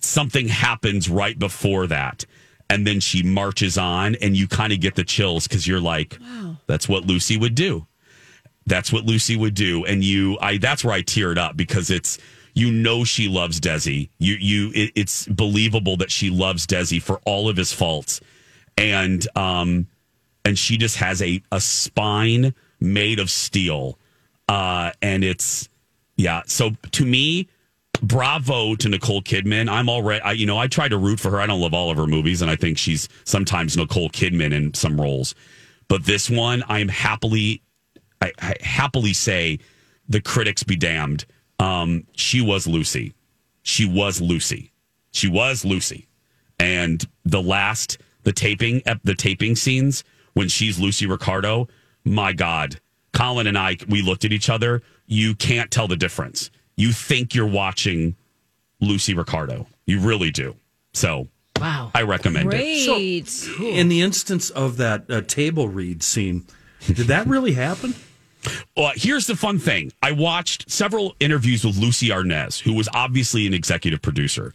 Something 0.00 0.48
happens 0.48 1.08
right 1.08 1.38
before 1.38 1.86
that. 1.86 2.26
And 2.70 2.86
then 2.86 3.00
she 3.00 3.22
marches 3.22 3.78
on, 3.78 4.14
and 4.16 4.36
you 4.36 4.46
kind 4.46 4.72
of 4.72 4.80
get 4.80 4.94
the 4.94 5.04
chills 5.04 5.48
because 5.48 5.66
you're 5.66 5.80
like, 5.80 6.18
wow. 6.20 6.56
that's 6.66 6.86
what 6.88 7.06
Lucy 7.06 7.38
would 7.38 7.54
do 7.54 7.86
that's 8.68 8.92
what 8.92 9.04
Lucy 9.04 9.36
would 9.36 9.54
do. 9.54 9.84
And 9.84 10.04
you, 10.04 10.38
I, 10.40 10.58
that's 10.58 10.84
where 10.84 10.94
I 10.94 11.02
teared 11.02 11.38
up 11.38 11.56
because 11.56 11.90
it's, 11.90 12.18
you 12.54 12.70
know, 12.70 13.04
she 13.04 13.28
loves 13.28 13.60
Desi. 13.60 14.10
You, 14.18 14.34
you, 14.34 14.70
it, 14.74 14.92
it's 14.94 15.26
believable 15.26 15.96
that 15.96 16.10
she 16.10 16.30
loves 16.30 16.66
Desi 16.66 17.02
for 17.02 17.20
all 17.24 17.48
of 17.48 17.56
his 17.56 17.72
faults. 17.72 18.20
And, 18.76 19.26
um, 19.36 19.86
and 20.44 20.58
she 20.58 20.76
just 20.76 20.96
has 20.96 21.20
a, 21.22 21.42
a 21.50 21.60
spine 21.60 22.54
made 22.80 23.18
of 23.18 23.30
steel. 23.30 23.98
Uh, 24.48 24.92
and 25.02 25.24
it's, 25.24 25.68
yeah. 26.16 26.42
So 26.46 26.72
to 26.92 27.04
me, 27.04 27.48
bravo 28.02 28.74
to 28.76 28.88
Nicole 28.88 29.22
Kidman. 29.22 29.68
I'm 29.68 29.88
already, 29.88 30.22
I, 30.22 30.32
you 30.32 30.46
know, 30.46 30.58
I 30.58 30.66
try 30.66 30.88
to 30.88 30.98
root 30.98 31.20
for 31.20 31.30
her. 31.30 31.40
I 31.40 31.46
don't 31.46 31.60
love 31.60 31.74
all 31.74 31.90
of 31.90 31.96
her 31.96 32.06
movies, 32.06 32.42
and 32.42 32.50
I 32.50 32.56
think 32.56 32.78
she's 32.78 33.08
sometimes 33.24 33.76
Nicole 33.76 34.10
Kidman 34.10 34.52
in 34.52 34.74
some 34.74 35.00
roles. 35.00 35.34
But 35.88 36.04
this 36.04 36.28
one, 36.28 36.62
I'm 36.68 36.88
happily, 36.88 37.62
I, 38.20 38.32
I 38.40 38.54
happily 38.60 39.12
say, 39.12 39.58
the 40.08 40.20
critics 40.20 40.62
be 40.62 40.76
damned. 40.76 41.24
Um, 41.58 42.06
she 42.12 42.40
was 42.40 42.66
Lucy. 42.66 43.14
She 43.62 43.86
was 43.86 44.20
Lucy. 44.20 44.72
She 45.10 45.28
was 45.28 45.64
Lucy. 45.64 46.08
And 46.58 47.04
the 47.24 47.42
last, 47.42 47.98
the 48.22 48.32
taping, 48.32 48.82
the 49.04 49.14
taping 49.14 49.56
scenes 49.56 50.04
when 50.34 50.48
she's 50.48 50.78
Lucy 50.78 51.06
Ricardo, 51.06 51.68
my 52.04 52.32
God, 52.32 52.80
Colin 53.12 53.46
and 53.46 53.58
I, 53.58 53.76
we 53.88 54.02
looked 54.02 54.24
at 54.24 54.32
each 54.32 54.48
other. 54.48 54.82
You 55.06 55.34
can't 55.34 55.70
tell 55.70 55.88
the 55.88 55.96
difference. 55.96 56.50
You 56.78 56.92
think 56.92 57.34
you're 57.34 57.46
watching 57.46 58.16
Lucy 58.80 59.12
Ricardo. 59.12 59.66
You 59.84 60.00
really 60.00 60.30
do. 60.30 60.54
So 60.94 61.28
Wow. 61.60 61.90
I 61.94 62.02
recommend 62.02 62.54
it. 62.54 63.26
So, 63.28 63.64
in 63.64 63.88
the 63.88 64.00
instance 64.00 64.50
of 64.50 64.76
that 64.76 65.10
uh, 65.10 65.22
table 65.22 65.68
read 65.68 66.02
scene, 66.02 66.46
did 66.86 67.08
that 67.08 67.26
really 67.26 67.52
happen? 67.52 67.94
Well, 68.76 68.92
here's 68.94 69.26
the 69.26 69.34
fun 69.34 69.58
thing. 69.58 69.92
I 70.02 70.12
watched 70.12 70.70
several 70.70 71.16
interviews 71.18 71.64
with 71.64 71.76
Lucie 71.76 72.10
Arnaz, 72.10 72.60
who 72.60 72.74
was 72.74 72.88
obviously 72.94 73.46
an 73.46 73.54
executive 73.54 74.00
producer, 74.00 74.54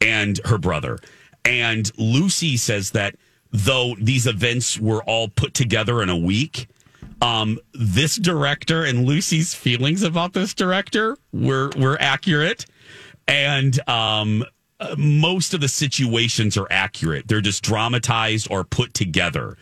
and 0.00 0.40
her 0.44 0.58
brother. 0.58 0.98
And 1.44 1.90
Lucy 1.96 2.56
says 2.56 2.90
that 2.90 3.14
though 3.52 3.94
these 4.00 4.26
events 4.26 4.78
were 4.78 5.02
all 5.04 5.28
put 5.28 5.54
together 5.54 6.02
in 6.02 6.10
a 6.10 6.16
week, 6.16 6.68
um, 7.20 7.58
this 7.74 8.16
director 8.16 8.84
and 8.84 9.04
Lucy's 9.04 9.54
feelings 9.54 10.02
about 10.02 10.32
this 10.32 10.54
director 10.54 11.16
were 11.32 11.70
were 11.76 11.96
accurate, 12.00 12.66
and 13.28 13.78
um, 13.88 14.44
uh, 14.80 14.94
most 14.98 15.54
of 15.54 15.60
the 15.60 15.68
situations 15.68 16.56
are 16.56 16.66
accurate. 16.70 17.28
They're 17.28 17.40
just 17.40 17.62
dramatized 17.62 18.48
or 18.50 18.64
put 18.64 18.94
together. 18.94 19.56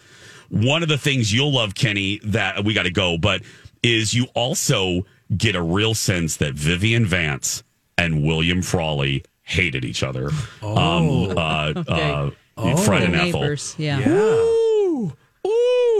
One 0.50 0.82
of 0.82 0.88
the 0.88 0.98
things 0.98 1.32
you'll 1.32 1.52
love, 1.52 1.74
Kenny, 1.74 2.20
that 2.24 2.64
we 2.64 2.72
got 2.74 2.84
to 2.84 2.90
go, 2.90 3.18
but 3.18 3.42
is 3.82 4.14
you 4.14 4.26
also 4.34 5.02
get 5.36 5.54
a 5.54 5.62
real 5.62 5.94
sense 5.94 6.36
that 6.38 6.54
Vivian 6.54 7.04
Vance 7.04 7.62
and 7.98 8.22
William 8.24 8.62
Frawley 8.62 9.24
hated 9.42 9.84
each 9.84 10.02
other. 10.02 10.30
Oh. 10.62 11.30
uh, 11.30 11.72
Okay. 11.76 12.11
uh, 12.12 12.30
Oh. 12.61 12.76
Fred 12.76 13.04
and 13.04 13.14
Ethel. 13.14 13.40
neighbors, 13.42 13.76
yeah. 13.78 14.00
Ooh, 14.00 14.57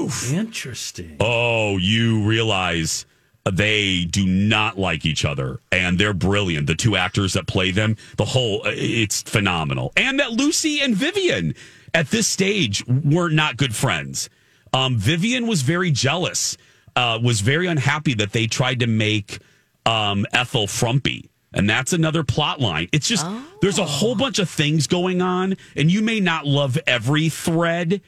oof. 0.01 0.32
Interesting. 0.32 1.16
Oh, 1.20 1.76
you 1.78 2.22
realize 2.22 3.07
they 3.51 4.05
do 4.05 4.26
not 4.26 4.78
like 4.78 5.07
each 5.07 5.24
other 5.24 5.61
and 5.72 5.99
they're 5.99 6.14
brilliant. 6.14 6.66
The 6.66 6.74
two 6.74 6.96
actors 6.96 7.32
that 7.32 7.46
play 7.46 7.70
them, 7.70 7.96
the 8.16 8.24
whole, 8.24 8.62
it's 8.66 9.22
phenomenal. 9.22 9.92
And 9.96 10.20
that 10.20 10.32
Lucy 10.32 10.80
and 10.80 10.94
Vivian 10.94 11.55
at 11.94 12.11
this 12.11 12.26
stage 12.26 12.84
were 12.86 13.30
not 13.30 13.57
good 13.57 13.74
friends. 13.74 14.28
Um, 14.74 14.99
Vivian 14.99 15.46
was 15.46 15.62
very 15.62 15.90
jealous, 15.90 16.59
uh, 16.94 17.18
was 17.22 17.40
very 17.40 17.66
unhappy 17.66 18.14
that 18.14 18.32
they 18.32 18.46
tried 18.46 18.80
to 18.80 18.86
make 18.86 19.38
um, 19.86 20.26
Ethel 20.32 20.66
frumpy. 20.66 21.30
And 21.55 21.68
that's 21.68 21.94
another 21.94 22.24
plot 22.24 22.61
line. 22.61 22.88
It's 22.92 23.09
just, 23.09 23.26
there's 23.62 23.78
a 23.78 23.84
whole 23.84 24.14
bunch 24.14 24.38
of 24.38 24.51
things 24.51 24.86
going 24.86 25.22
on, 25.22 25.57
and 25.74 25.90
you 25.90 26.03
may 26.03 26.20
not 26.20 26.44
love 26.44 26.78
every 26.86 27.30
thread, 27.30 28.03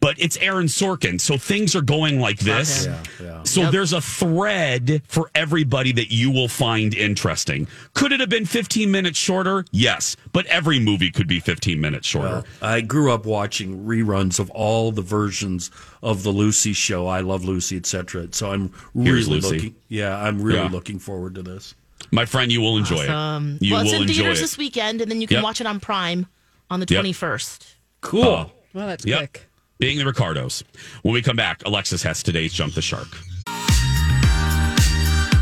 but 0.00 0.14
it's 0.18 0.36
Aaron 0.38 0.66
Sorkin. 0.66 1.20
So 1.20 1.36
things 1.38 1.74
are 1.74 1.80
going 1.82 2.20
like 2.20 2.38
this. 2.38 2.86
Yeah, 2.86 3.02
yeah. 3.22 3.42
So 3.44 3.62
Yep. 3.62 3.72
there's 3.72 3.92
a 3.92 4.00
thread 4.00 5.02
for 5.08 5.30
everybody 5.34 5.92
that 5.92 6.12
you 6.12 6.30
will 6.30 6.48
find 6.48 6.94
interesting. 6.94 7.66
Could 7.94 8.12
it 8.12 8.20
have 8.20 8.28
been 8.28 8.44
15 8.44 8.90
minutes 8.90 9.18
shorter? 9.18 9.64
Yes, 9.72 10.16
but 10.32 10.46
every 10.46 10.78
movie 10.78 11.10
could 11.10 11.26
be 11.26 11.40
15 11.40 11.80
minutes 11.80 12.06
shorter. 12.06 12.28
Well, 12.28 12.70
I 12.70 12.80
grew 12.82 13.10
up 13.12 13.24
watching 13.26 13.84
reruns 13.84 14.38
of 14.38 14.50
all 14.50 14.92
the 14.92 15.02
versions 15.02 15.70
of 16.02 16.22
the 16.22 16.30
Lucy 16.30 16.72
show. 16.72 17.06
I 17.06 17.20
love 17.20 17.44
Lucy, 17.44 17.76
etc. 17.76 18.28
So 18.32 18.50
I'm 18.52 18.70
Here's 18.94 19.26
really 19.28 19.40
Lucy. 19.40 19.54
looking. 19.56 19.74
Yeah, 19.88 20.16
I'm 20.18 20.40
really 20.42 20.58
Yeah. 20.60 20.68
looking 20.70 20.98
forward 20.98 21.34
to 21.36 21.42
this. 21.42 21.74
My 22.12 22.24
friend, 22.26 22.52
you 22.52 22.60
will 22.60 22.76
enjoy 22.76 23.08
Um, 23.10 23.56
it. 23.60 23.66
You 23.66 23.72
well, 23.72 23.82
it's 23.82 23.90
will 23.92 24.02
in 24.02 24.08
enjoy 24.08 24.14
theaters 24.22 24.38
it. 24.38 24.42
this 24.42 24.58
weekend, 24.58 25.00
and 25.00 25.10
then 25.10 25.20
you 25.20 25.26
can 25.26 25.36
Yep. 25.36 25.44
watch 25.44 25.60
it 25.60 25.66
on 25.66 25.80
Prime 25.80 26.26
on 26.70 26.80
the 26.80 26.86
Yep. 26.88 27.00
21st. 27.00 27.64
Cool. 28.02 28.22
Uh, 28.22 28.46
Well, 28.74 28.86
that's 28.88 29.06
Yep. 29.06 29.18
quick. 29.18 29.45
Being 29.78 29.98
the 29.98 30.06
Ricardos. 30.06 30.64
When 31.02 31.12
we 31.12 31.20
come 31.20 31.36
back, 31.36 31.62
Alexis 31.66 32.02
has 32.02 32.22
today's 32.22 32.52
Jump 32.52 32.74
the 32.74 32.82
Shark. 32.82 33.08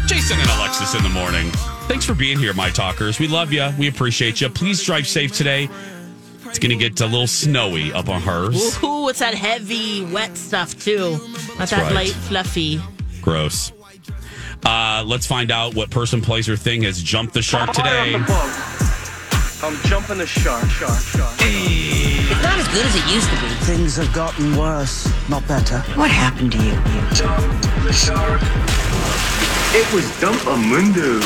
Jason 0.06 0.38
and 0.38 0.50
Alexis 0.58 0.94
in 0.94 1.02
the 1.02 1.08
morning. 1.08 1.50
Thanks 1.86 2.04
for 2.04 2.14
being 2.14 2.38
here, 2.38 2.52
my 2.52 2.70
talkers. 2.70 3.20
We 3.20 3.28
love 3.28 3.52
you. 3.52 3.70
We 3.78 3.88
appreciate 3.88 4.40
you. 4.40 4.48
Please 4.48 4.82
drive 4.82 5.06
safe 5.06 5.32
today. 5.32 5.68
It's 6.46 6.58
going 6.58 6.76
to 6.76 6.88
get 6.88 7.00
a 7.00 7.06
little 7.06 7.26
snowy 7.26 7.92
up 7.92 8.08
on 8.08 8.22
hers. 8.22 8.82
Ooh, 8.82 9.08
it's 9.08 9.20
that 9.20 9.34
heavy, 9.34 10.04
wet 10.04 10.36
stuff 10.36 10.78
too. 10.82 11.12
Not 11.58 11.68
that 11.68 11.82
right. 11.82 11.94
light, 11.94 12.10
fluffy. 12.12 12.80
Gross. 13.22 13.72
Uh, 14.64 15.04
let's 15.06 15.26
find 15.26 15.50
out 15.50 15.74
what 15.74 15.90
person, 15.90 16.20
place, 16.20 16.48
or 16.48 16.56
thing 16.56 16.82
has 16.82 17.02
jumped 17.02 17.34
the 17.34 17.42
shark 17.42 17.72
today. 17.72 18.14
I'm 19.62 19.76
jumping 19.84 20.18
the 20.18 20.26
shark, 20.26 20.68
shark, 20.70 21.00
shark. 21.00 21.38
It's 22.30 22.42
not 22.42 22.58
as 22.58 22.68
good 22.68 22.86
as 22.86 22.96
it 22.96 23.12
used 23.12 23.28
to 23.30 23.36
be. 23.40 23.48
Things 23.64 23.96
have 23.96 24.12
gotten 24.14 24.56
worse, 24.56 25.12
not 25.28 25.46
better. 25.46 25.78
What 25.94 26.10
happened 26.10 26.52
to 26.52 26.58
you? 26.58 26.72
Jump 27.12 27.38
the 27.84 27.92
shark. 27.92 28.40
It 29.76 29.92
was 29.92 30.04
Dumpamundo. 30.22 31.20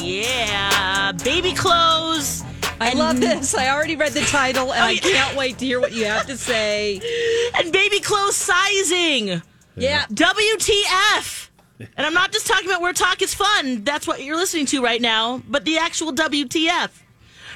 Yeah, 0.00 1.12
baby 1.24 1.52
clothes. 1.52 2.44
I 2.80 2.92
love 2.94 3.20
this. 3.20 3.54
I 3.54 3.68
already 3.68 3.96
read 3.96 4.12
the 4.12 4.20
title, 4.20 4.72
and 4.72 4.84
I 4.84 4.94
oh, 4.94 4.96
can't 4.96 5.36
wait 5.36 5.58
to 5.58 5.64
hear 5.64 5.80
what 5.80 5.92
you 5.92 6.04
have 6.04 6.26
to 6.26 6.36
say. 6.36 7.00
And 7.54 7.70
baby 7.70 8.00
clothes 8.00 8.36
sizing. 8.36 9.42
Yeah. 9.76 10.06
WTF. 10.06 11.48
And 11.96 12.06
I'm 12.06 12.14
not 12.14 12.32
just 12.32 12.46
talking 12.46 12.66
about 12.66 12.80
where 12.80 12.92
talk 12.92 13.20
is 13.20 13.34
fun. 13.34 13.84
That's 13.84 14.06
what 14.06 14.22
you're 14.22 14.36
listening 14.36 14.66
to 14.66 14.82
right 14.82 15.00
now, 15.00 15.42
but 15.48 15.64
the 15.64 15.78
actual 15.78 16.12
WTF. 16.12 16.90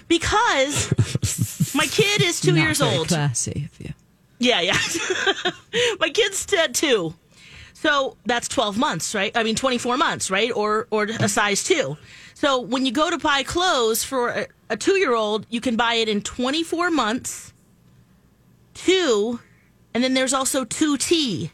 Because 0.08 0.88
my 1.76 1.86
kid 1.86 2.22
is 2.22 2.40
two 2.40 2.52
Not 2.52 2.60
years 2.62 2.78
very 2.78 2.96
old. 2.96 3.08
Classy 3.08 3.68
of 3.72 3.86
you. 3.86 3.92
Yeah, 4.38 4.60
yeah. 4.60 4.78
my 6.00 6.10
kid's 6.10 6.44
t- 6.44 6.68
two. 6.72 7.14
So 7.74 8.16
that's 8.24 8.48
12 8.48 8.78
months, 8.78 9.14
right? 9.14 9.32
I 9.36 9.42
mean, 9.42 9.54
24 9.54 9.96
months, 9.96 10.30
right? 10.30 10.50
Or 10.54 10.86
or 10.90 11.04
a 11.04 11.28
size 11.28 11.62
two. 11.62 11.96
So 12.34 12.60
when 12.60 12.84
you 12.84 12.92
go 12.92 13.10
to 13.10 13.18
buy 13.18 13.42
clothes 13.42 14.04
for 14.04 14.28
a, 14.28 14.46
a 14.70 14.76
two 14.76 14.98
year 14.98 15.14
old, 15.14 15.46
you 15.50 15.60
can 15.60 15.76
buy 15.76 15.94
it 15.94 16.08
in 16.08 16.20
24 16.20 16.90
months, 16.90 17.52
two, 18.74 19.40
and 19.94 20.04
then 20.04 20.14
there's 20.14 20.34
also 20.34 20.64
2T. 20.64 21.50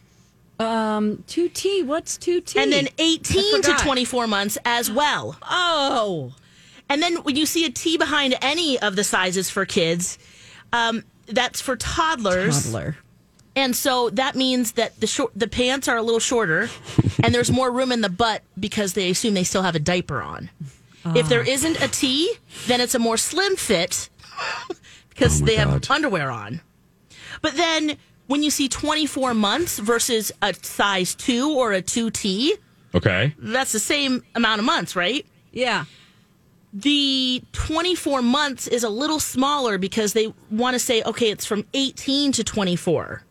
Um, 0.59 1.19
2T. 1.29 1.87
What's 1.87 2.19
2T? 2.19 2.57
And 2.57 2.73
then 2.73 2.89
18 2.99 3.63
to 3.63 3.73
24 3.75 4.27
months 4.27 4.59
as 4.65 4.91
well. 4.91 5.37
Oh. 5.43 6.33
And 6.93 7.01
then 7.03 7.17
when 7.25 7.37
you 7.37 7.47
see 7.47 7.65
a 7.65 7.71
T 7.71 7.97
behind 7.97 8.37
any 8.43 8.79
of 8.79 8.97
the 8.97 9.03
sizes 9.05 9.49
for 9.49 9.65
kids, 9.65 10.19
um, 10.75 11.05
that's 11.27 11.61
for 11.61 11.75
toddlers. 11.77 12.65
Toddler. 12.65 12.97
And 13.57 13.75
so 13.75 14.11
that 14.11 14.35
means 14.35 14.73
that 14.73 15.01
the 15.01 15.07
short, 15.07 15.33
the 15.35 15.49
pants 15.49 15.89
are 15.89 15.97
a 15.97 16.03
little 16.03 16.21
shorter, 16.21 16.69
and 17.23 17.35
there's 17.35 17.51
more 17.51 17.71
room 17.71 17.93
in 17.93 18.01
the 18.03 18.09
butt 18.11 18.43
because 18.61 18.93
they 18.93 19.11
assume 19.11 19.33
they 19.35 19.45
still 19.45 19.63
have 19.63 19.75
a 19.75 19.79
diaper 19.79 20.21
on. 20.23 20.51
If 21.17 21.29
there 21.29 21.43
isn't 21.43 21.81
a 21.83 21.89
T, 21.89 22.33
then 22.67 22.81
it's 22.81 22.95
a 22.95 22.99
more 22.99 23.17
slim 23.17 23.57
fit 23.57 24.09
because 25.11 25.41
Oh 25.41 25.45
my 25.45 25.47
they 25.47 25.57
have 25.57 25.91
underwear 25.91 26.31
on. 26.31 26.61
But 27.41 27.55
then 27.57 27.97
when 28.27 28.43
you 28.43 28.51
see 28.51 28.69
24 28.69 29.35
months 29.35 29.79
versus 29.79 30.31
a 30.43 30.55
size 30.55 31.15
two 31.15 31.51
or 31.53 31.73
a 31.73 31.83
2T, 31.83 32.53
Okay. 32.95 33.35
that's 33.39 33.73
the 33.73 33.81
same 33.81 34.23
amount 34.35 34.61
of 34.61 34.65
months, 34.65 34.95
right? 34.95 35.27
Yeah. 35.53 35.85
The 36.73 37.43
24 37.53 38.23
months 38.23 38.67
is 38.67 38.83
a 38.83 38.89
little 38.89 39.21
smaller 39.21 39.77
because 39.79 40.15
they 40.15 40.33
want 40.51 40.75
to 40.75 40.79
say, 40.79 41.03
okay, 41.03 41.31
it's 41.31 41.45
from 41.45 41.67
18 41.75 42.33
to 42.33 42.45
24. 42.45 43.23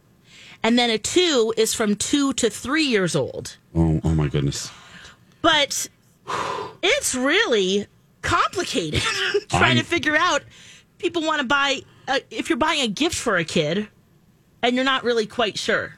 And 0.63 0.77
then 0.77 0.91
a 0.91 0.99
two 0.99 1.51
is 1.57 1.73
from 1.73 1.95
two 1.95 2.33
to 2.33 2.49
three 2.49 2.83
years 2.83 3.15
old. 3.15 3.57
Oh, 3.75 3.99
oh 4.03 4.13
my 4.13 4.27
goodness. 4.27 4.69
But 5.41 5.87
it's 6.83 7.15
really 7.15 7.87
complicated 8.21 9.01
trying 9.49 9.63
I'm- 9.63 9.77
to 9.77 9.83
figure 9.83 10.15
out. 10.15 10.43
People 10.99 11.23
want 11.23 11.41
to 11.41 11.47
buy, 11.47 11.81
uh, 12.07 12.19
if 12.29 12.47
you're 12.47 12.59
buying 12.59 12.81
a 12.81 12.87
gift 12.87 13.15
for 13.15 13.37
a 13.37 13.43
kid 13.43 13.87
and 14.61 14.75
you're 14.75 14.85
not 14.85 15.03
really 15.03 15.25
quite 15.25 15.57
sure. 15.57 15.97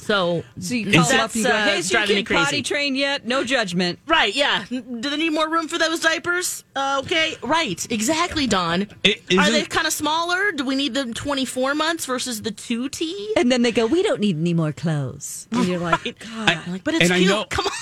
So, 0.00 0.44
So 0.58 0.74
you 0.74 0.92
call 0.92 1.04
them 1.04 1.20
up 1.20 1.30
that's, 1.32 1.34
and 1.36 1.44
go, 1.44 1.50
uh, 1.50 1.64
hey, 1.64 1.82
so 1.82 1.92
your 1.92 2.00
driving 2.00 2.16
me 2.16 2.24
kid 2.24 2.34
potty 2.36 2.62
trained 2.62 2.96
yet? 2.96 3.26
No 3.26 3.44
judgment. 3.44 3.98
Right, 4.06 4.34
yeah. 4.34 4.64
Do 4.68 4.80
they 4.80 5.16
need 5.16 5.30
more 5.30 5.48
room 5.48 5.68
for 5.68 5.78
those 5.78 6.00
diapers? 6.00 6.64
Uh, 6.74 7.00
okay, 7.04 7.36
right. 7.42 7.86
Exactly, 7.90 8.46
Don. 8.46 8.88
It 9.04 9.22
Are 9.38 9.50
they 9.50 9.64
kind 9.64 9.86
of 9.86 9.92
smaller? 9.92 10.52
Do 10.52 10.64
we 10.64 10.74
need 10.74 10.94
them 10.94 11.14
24 11.14 11.74
months 11.74 12.06
versus 12.06 12.42
the 12.42 12.50
2T? 12.50 13.12
And 13.36 13.52
then 13.52 13.62
they 13.62 13.72
go, 13.72 13.86
we 13.86 14.02
don't 14.02 14.20
need 14.20 14.36
any 14.38 14.54
more 14.54 14.72
clothes. 14.72 15.46
And 15.52 15.66
you're 15.66 15.78
like, 15.78 16.02
God. 16.18 16.66
like, 16.68 16.84
but 16.84 16.94
it's 16.94 17.10
cute. 17.10 17.28
know- 17.28 17.44
Come 17.50 17.66
on. 17.66 17.72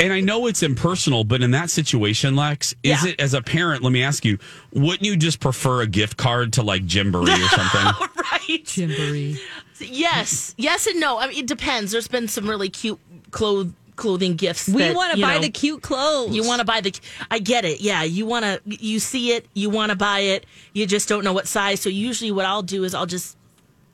And 0.00 0.12
I 0.12 0.20
know 0.20 0.46
it's 0.46 0.62
impersonal, 0.62 1.24
but 1.24 1.42
in 1.42 1.50
that 1.52 1.70
situation, 1.70 2.36
Lex, 2.36 2.72
is 2.82 3.04
Yeah. 3.04 3.10
it 3.12 3.20
as 3.20 3.34
a 3.34 3.42
parent? 3.42 3.82
Let 3.82 3.92
me 3.92 4.02
ask 4.02 4.24
you: 4.24 4.38
Wouldn't 4.72 5.02
you 5.04 5.16
just 5.16 5.40
prefer 5.40 5.82
a 5.82 5.86
gift 5.86 6.16
card 6.16 6.52
to 6.54 6.62
like 6.62 6.86
Gymboree 6.86 7.28
or 7.32 7.48
something? 7.48 8.08
right. 8.32 8.64
Gymboree. 8.64 9.38
Yes. 9.80 10.54
Yes 10.56 10.86
and 10.86 11.00
no. 11.00 11.18
I 11.18 11.28
mean, 11.28 11.38
it 11.38 11.46
depends. 11.46 11.92
There's 11.92 12.08
been 12.08 12.28
some 12.28 12.48
really 12.48 12.68
cute 12.70 12.98
cloth 13.30 13.68
clothing 13.96 14.34
gifts. 14.34 14.68
We 14.68 14.92
want 14.92 15.14
to 15.14 15.20
buy 15.20 15.36
know, 15.36 15.42
the 15.42 15.50
cute 15.50 15.80
clothes. 15.82 16.34
You 16.34 16.44
want 16.44 16.58
to 16.60 16.64
buy 16.64 16.80
the. 16.80 16.92
I 17.30 17.38
get 17.38 17.64
it. 17.64 17.80
Yeah, 17.80 18.02
you 18.02 18.26
want 18.26 18.44
to. 18.44 18.60
You 18.66 18.98
see 18.98 19.32
it. 19.32 19.46
You 19.54 19.70
want 19.70 19.90
to 19.90 19.96
buy 19.96 20.20
it. 20.20 20.46
You 20.72 20.86
just 20.86 21.08
don't 21.08 21.22
know 21.24 21.32
what 21.32 21.46
size. 21.46 21.80
So 21.80 21.88
usually, 21.88 22.32
what 22.32 22.44
I'll 22.44 22.62
do 22.62 22.84
is 22.84 22.94
I'll 22.94 23.06
just 23.06 23.36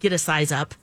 get 0.00 0.12
a 0.12 0.18
size 0.18 0.50
up, 0.52 0.74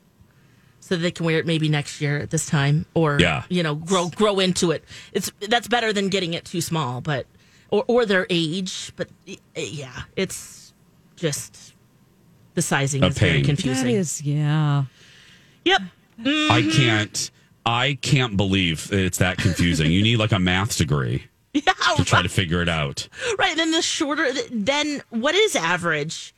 so 0.87 0.95
they 0.95 1.11
can 1.11 1.25
wear 1.25 1.39
it 1.39 1.45
maybe 1.45 1.69
next 1.69 1.99
year 2.01 2.17
at 2.19 2.29
this 2.29 2.45
time, 2.45 2.85
or 2.93 3.19
Yeah. 3.19 3.43
you 3.49 3.63
know, 3.63 3.75
grow 3.75 4.09
grow 4.09 4.39
into 4.39 4.71
it. 4.71 4.83
It's 5.13 5.31
that's 5.49 5.67
better 5.67 5.91
than 5.93 6.09
getting 6.09 6.33
it 6.33 6.45
too 6.45 6.61
small. 6.61 7.01
But 7.01 7.25
or 7.69 7.83
or 7.87 8.05
their 8.05 8.25
age. 8.29 8.93
But 8.95 9.09
eh, 9.27 9.35
yeah, 9.55 10.03
it's 10.15 10.73
just 11.15 11.73
the 12.53 12.61
sizing 12.61 13.03
A 13.03 13.07
is 13.07 13.17
very 13.17 13.41
confusing. 13.43 13.85
That 13.85 13.91
is, 13.93 14.21
yeah. 14.21 14.85
Yep. 15.65 15.81
I 16.25 16.69
can't. 16.73 17.31
I 17.65 17.97
can't 18.01 18.37
believe 18.37 18.89
it's 18.93 19.17
that 19.17 19.37
confusing. 19.37 19.91
you 19.91 20.01
need 20.01 20.17
like 20.17 20.31
a 20.31 20.39
math 20.39 20.77
degree 20.77 21.25
yeah, 21.53 21.61
to 21.97 22.05
try 22.05 22.21
to 22.21 22.29
figure 22.29 22.61
it 22.61 22.69
out. 22.69 23.09
Right. 23.37 23.57
Then 23.57 23.71
the 23.71 23.81
shorter, 23.81 24.31
then 24.49 25.01
what 25.09 25.35
is 25.35 25.53
average? 25.55 26.33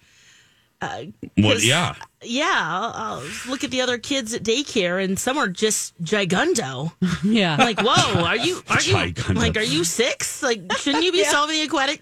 Uh, 0.81 1.03
What? 1.35 1.53
'cause- 1.55 1.65
Yeah. 1.65 1.93
Yeah. 2.21 2.53
I'll, 2.55 2.93
I'll 3.19 3.23
look 3.49 3.63
at 3.65 3.71
the 3.71 3.81
other 3.81 3.97
kids 3.97 4.33
at 4.33 4.43
daycare, 4.43 5.03
and 5.03 5.17
some 5.19 5.37
are 5.37 5.47
just 5.49 5.93
gigundo. 6.03 6.91
Yeah. 7.23 7.53
I'm 7.59 7.59
like, 7.59 7.81
whoa, 7.81 8.23
are 8.23 8.37
you? 8.37 8.61
Are 8.69 8.81
you 8.81 8.95
Gigundo. 9.13 9.35
like? 9.35 9.57
Are 9.57 9.61
you 9.61 9.83
six? 9.83 10.41
Like, 10.41 10.61
shouldn't 10.77 11.03
you 11.03 11.11
be 11.11 11.17
Yeah. 11.25 11.31
solving 11.31 11.57
the 11.57 11.63
aquatic, 11.63 12.01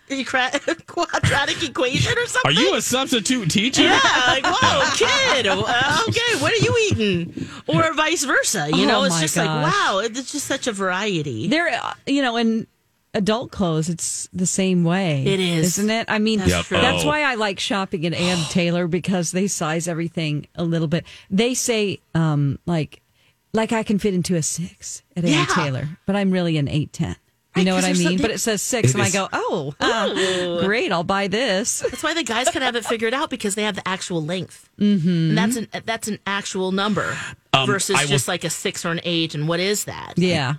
quadratic 0.86 1.63
equation 1.63 2.17
or 2.17 2.25
something? 2.28 2.51
Are 2.51 2.59
you 2.59 2.75
a 2.75 2.82
substitute 2.82 3.49
teacher? 3.49 3.84
Yeah, 3.84 3.99
like 4.28 4.45
whoa, 4.45 4.84
kid. 4.95 5.47
Okay, 5.47 6.39
what 6.41 6.51
are 6.53 6.63
you 6.63 6.75
eating? 6.91 7.47
Or 7.67 7.93
vice 7.93 8.23
versa. 8.25 8.69
You 8.73 8.86
know, 8.86 9.01
Oh, 9.01 9.03
it's 9.05 9.19
just 9.19 9.36
gosh. 9.36 9.45
like 9.47 9.73
wow, 9.73 9.99
it's 10.03 10.32
just 10.32 10.45
such 10.45 10.67
a 10.67 10.71
variety. 10.71 11.47
There, 11.47 11.67
uh, 11.69 11.93
you 12.05 12.21
know, 12.21 12.38
in 12.38 12.67
adult 13.18 13.51
clothes, 13.51 13.89
it's 13.89 14.30
the 14.32 14.45
same 14.45 14.84
way. 14.84 15.24
It 15.26 15.39
is. 15.39 15.78
isn't 15.78 15.89
it? 15.89 16.05
I 16.09 16.20
mean, 16.20 16.39
That's 16.39 16.51
Yep. 16.51 16.65
true. 16.65 16.78
that's 16.82 17.03
Oh. 17.03 17.07
why 17.07 17.24
I 17.24 17.36
like 17.36 17.59
shopping 17.59 18.05
at 18.05 18.13
Ann 18.13 18.38
Taylor 18.49 18.88
because 18.88 19.32
they 19.32 19.47
size 19.47 19.88
everything 19.88 20.47
a 20.55 20.63
little 20.63 20.88
bit. 20.88 21.03
They 21.30 21.53
say, 21.53 21.99
um, 22.15 22.59
like, 22.65 23.01
like 23.53 23.72
I 23.72 23.84
can 23.84 23.97
fit 23.99 24.13
into 24.13 24.36
a 24.36 24.43
six 24.43 25.01
at 25.15 25.24
Yeah. 25.24 25.39
Ann 25.41 25.47
Taylor, 25.47 25.89
but 26.05 26.15
I'm 26.15 26.32
really 26.32 26.57
an 26.57 26.68
eight 26.68 26.93
ten. 26.93 27.15
You 27.55 27.63
know 27.63 27.74
what 27.74 27.86
I 27.86 27.93
mean? 27.93 27.95
something- 28.03 28.22
But 28.22 28.30
it 28.30 28.38
says 28.39 28.61
six, 28.61 28.89
It 28.89 28.93
and 28.93 29.01
I 29.03 29.09
go, 29.09 29.28
oh, 29.34 29.74
ah, 29.82 30.61
great, 30.63 30.91
I'll 30.91 31.03
buy 31.03 31.28
this. 31.28 31.80
That's 31.80 32.03
why 32.03 32.13
the 32.13 32.22
guys 32.24 32.49
can 32.49 32.61
have 32.61 32.76
it 32.76 32.86
figured 32.86 33.15
out 33.15 33.32
because 33.32 33.55
they 33.55 33.63
have 33.63 33.76
the 33.76 33.88
actual 33.88 34.24
length. 34.24 34.70
Mm-hmm. 34.80 35.09
And 35.09 35.38
that's 35.39 35.55
an 35.55 35.68
that's 35.86 36.07
an 36.07 36.20
actual 36.28 36.72
number 36.72 37.18
Um, 37.53 37.65
versus 37.65 37.95
I 37.95 38.01
will- 38.03 38.09
just 38.09 38.28
like 38.28 38.43
a 38.43 38.51
six 38.51 38.86
or 38.86 38.91
an 38.91 38.99
eight. 39.03 39.34
And 39.34 39.47
what 39.47 39.59
is 39.59 39.86
that? 39.86 40.13
Yeah. 40.18 40.55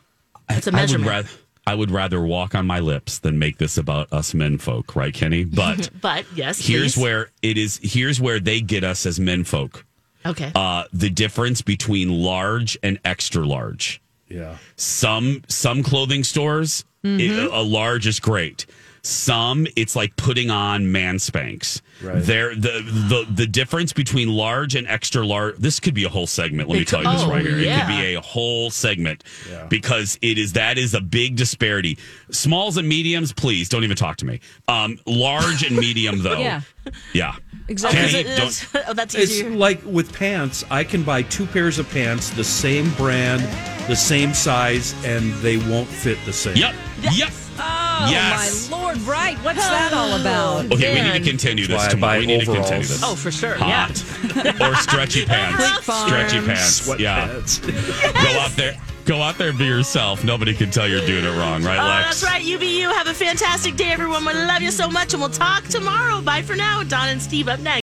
It's 0.50 0.66
a 0.66 0.70
I 0.70 0.72
would 0.72 0.80
measurement. 0.80 1.26
Rather. 1.68 1.72
I 1.72 1.74
would 1.74 1.90
rather 1.90 2.20
walk 2.22 2.54
on 2.54 2.66
my 2.66 2.80
lips 2.80 3.18
than 3.18 3.38
make 3.38 3.58
this 3.58 3.76
about 3.78 4.12
us 4.12 4.34
men 4.34 4.58
folk, 4.58 4.96
right, 4.96 5.12
Kenny? 5.14 5.44
But 5.58 5.90
But 6.00 6.24
yes, 6.34 6.58
here's 6.66 6.94
please. 6.94 7.02
where 7.02 7.30
it 7.42 7.58
is. 7.58 7.78
Here's 7.82 8.20
where 8.20 8.40
they 8.40 8.60
get 8.60 8.84
us 8.84 9.06
as 9.06 9.18
men 9.20 9.44
folk. 9.44 9.84
Okay. 10.26 10.50
Uh, 10.54 10.84
the 10.92 11.10
difference 11.10 11.62
between 11.62 12.10
large 12.10 12.76
and 12.82 12.98
extra 13.04 13.46
large. 13.46 14.00
Yeah. 14.28 14.56
Some 14.76 15.42
some 15.48 15.82
clothing 15.82 16.24
stores, 16.24 16.84
it- 17.04 17.50
a 17.52 17.62
large 17.62 18.06
is 18.06 18.20
great. 18.20 18.66
Some 19.03 19.66
it's 19.76 19.94
like 19.96 20.16
putting 20.16 20.51
on 20.51 20.90
man 20.92 21.16
Spanx. 21.16 21.80
Right. 22.03 22.22
There 22.22 22.55
the 22.55 22.82
the 23.09 23.26
the 23.30 23.46
difference 23.46 23.92
between 23.92 24.28
large 24.28 24.74
and 24.74 24.86
extra 24.86 25.26
large. 25.26 25.57
This 25.57 25.80
could 25.80 25.94
be 25.94 26.05
a 26.05 26.09
whole 26.09 26.26
segment. 26.26 26.68
Let 26.68 26.78
me 26.78 26.84
tell 26.84 27.03
you 27.03 27.11
this 27.11 27.22
could- 27.22 27.30
right 27.30 27.46
oh, 27.46 27.49
here. 27.51 27.59
It 27.59 27.78
could 27.80 27.88
be 27.88 28.14
a 28.14 28.20
whole 28.20 28.70
segment 28.70 29.24
Yeah. 29.51 29.66
because 29.66 30.18
it 30.22 30.38
is 30.38 30.53
that 30.55 30.78
is 30.78 30.94
a 30.94 31.01
big 31.01 31.36
disparity. 31.36 31.99
Smalls 32.30 32.76
and 32.76 32.88
mediums, 32.88 33.32
please 33.32 33.68
don't 33.68 33.84
even 33.84 33.96
talk 33.96 34.16
to 34.18 34.26
me. 34.26 34.40
Um, 34.68 34.99
large 35.07 35.64
and 35.66 35.76
medium 35.76 36.22
though. 36.22 36.38
Yeah. 36.38 36.61
Yeah. 37.12 37.34
Exactly. 37.68 38.01
Kenny, 38.01 38.18
Is 38.20 38.62
it- 38.62 38.72
don't- 38.72 38.84
oh, 38.88 38.94
that's 38.94 39.14
It's 39.14 39.32
easier. 39.32 39.51
like 39.51 39.84
with 39.84 40.12
pants, 40.12 40.64
I 40.70 40.84
can 40.84 41.03
buy 41.03 41.22
two 41.22 41.46
pairs 41.46 41.78
of 41.78 41.90
pants, 41.90 42.30
the 42.30 42.44
same 42.44 42.90
brand, 42.94 43.42
the 43.88 43.96
same 43.96 44.32
size, 44.34 44.94
and 45.05 45.32
they 45.42 45.57
won't 45.57 45.88
fit 45.88 46.18
the 46.24 46.32
same. 46.32 46.57
Yep. 46.57 46.74
Yep. 47.12 47.30
Oh 47.61 48.09
Yes. 48.11 48.70
my 48.70 48.76
lord! 48.78 48.98
Right? 49.02 49.36
What's 49.38 49.59
that 49.66 49.92
all 49.92 50.20
about? 50.20 50.72
Okay, 50.72 50.94
we 50.94 51.00
need 51.11 51.24
to 51.24 51.30
continue 51.30 51.66
this. 51.66 51.76
why 51.76 51.86
I 51.86 51.88
tomorrow. 51.88 52.12
buy 52.14 52.18
We 52.20 52.26
need 52.26 52.40
to 52.44 52.50
overalls. 52.50 52.68
continue 52.68 52.88
this. 52.88 53.02
Oh, 53.04 53.14
for 53.16 53.30
sure. 53.30 53.54
Hot. 53.56 53.90
or 54.61 54.74
stretchy 54.76 55.24
pants. 55.26 55.84
Stretchy 55.84 56.40
pants. 56.40 56.88
Yeah. 56.98 57.28
Sweatpants. 57.28 58.12
Go 58.32 58.38
out 58.40 58.50
there. 58.52 58.76
Go 59.04 59.22
out 59.22 59.38
there 59.38 59.48
and 59.48 59.56
be 59.59 59.64
yourself. 59.64 60.22
Nobody 60.22 60.52
can 60.52 60.70
tell 60.70 60.86
you're 60.86 61.04
doing 61.06 61.24
it 61.24 61.30
wrong, 61.38 61.62
right, 61.62 61.78
Oh, 61.80 61.84
Lex? 61.88 62.20
that's 62.20 62.22
right. 62.24 62.44
You 62.44 62.59
be 62.59 62.78
you. 62.78 62.90
Have 62.90 63.06
a 63.06 63.14
fantastic 63.14 63.74
day, 63.74 63.90
everyone. 63.90 64.22
We 64.26 64.34
love 64.34 64.61
you 64.61 64.70
so 64.70 64.86
much, 64.86 65.14
and 65.14 65.22
we'll 65.22 65.30
talk 65.30 65.64
tomorrow. 65.64 66.20
Bye 66.20 66.42
for 66.42 66.54
now. 66.54 66.82
Don 66.82 67.09
and 67.09 67.22
Steve 67.22 67.48
up 67.48 67.59
next. 67.61 67.76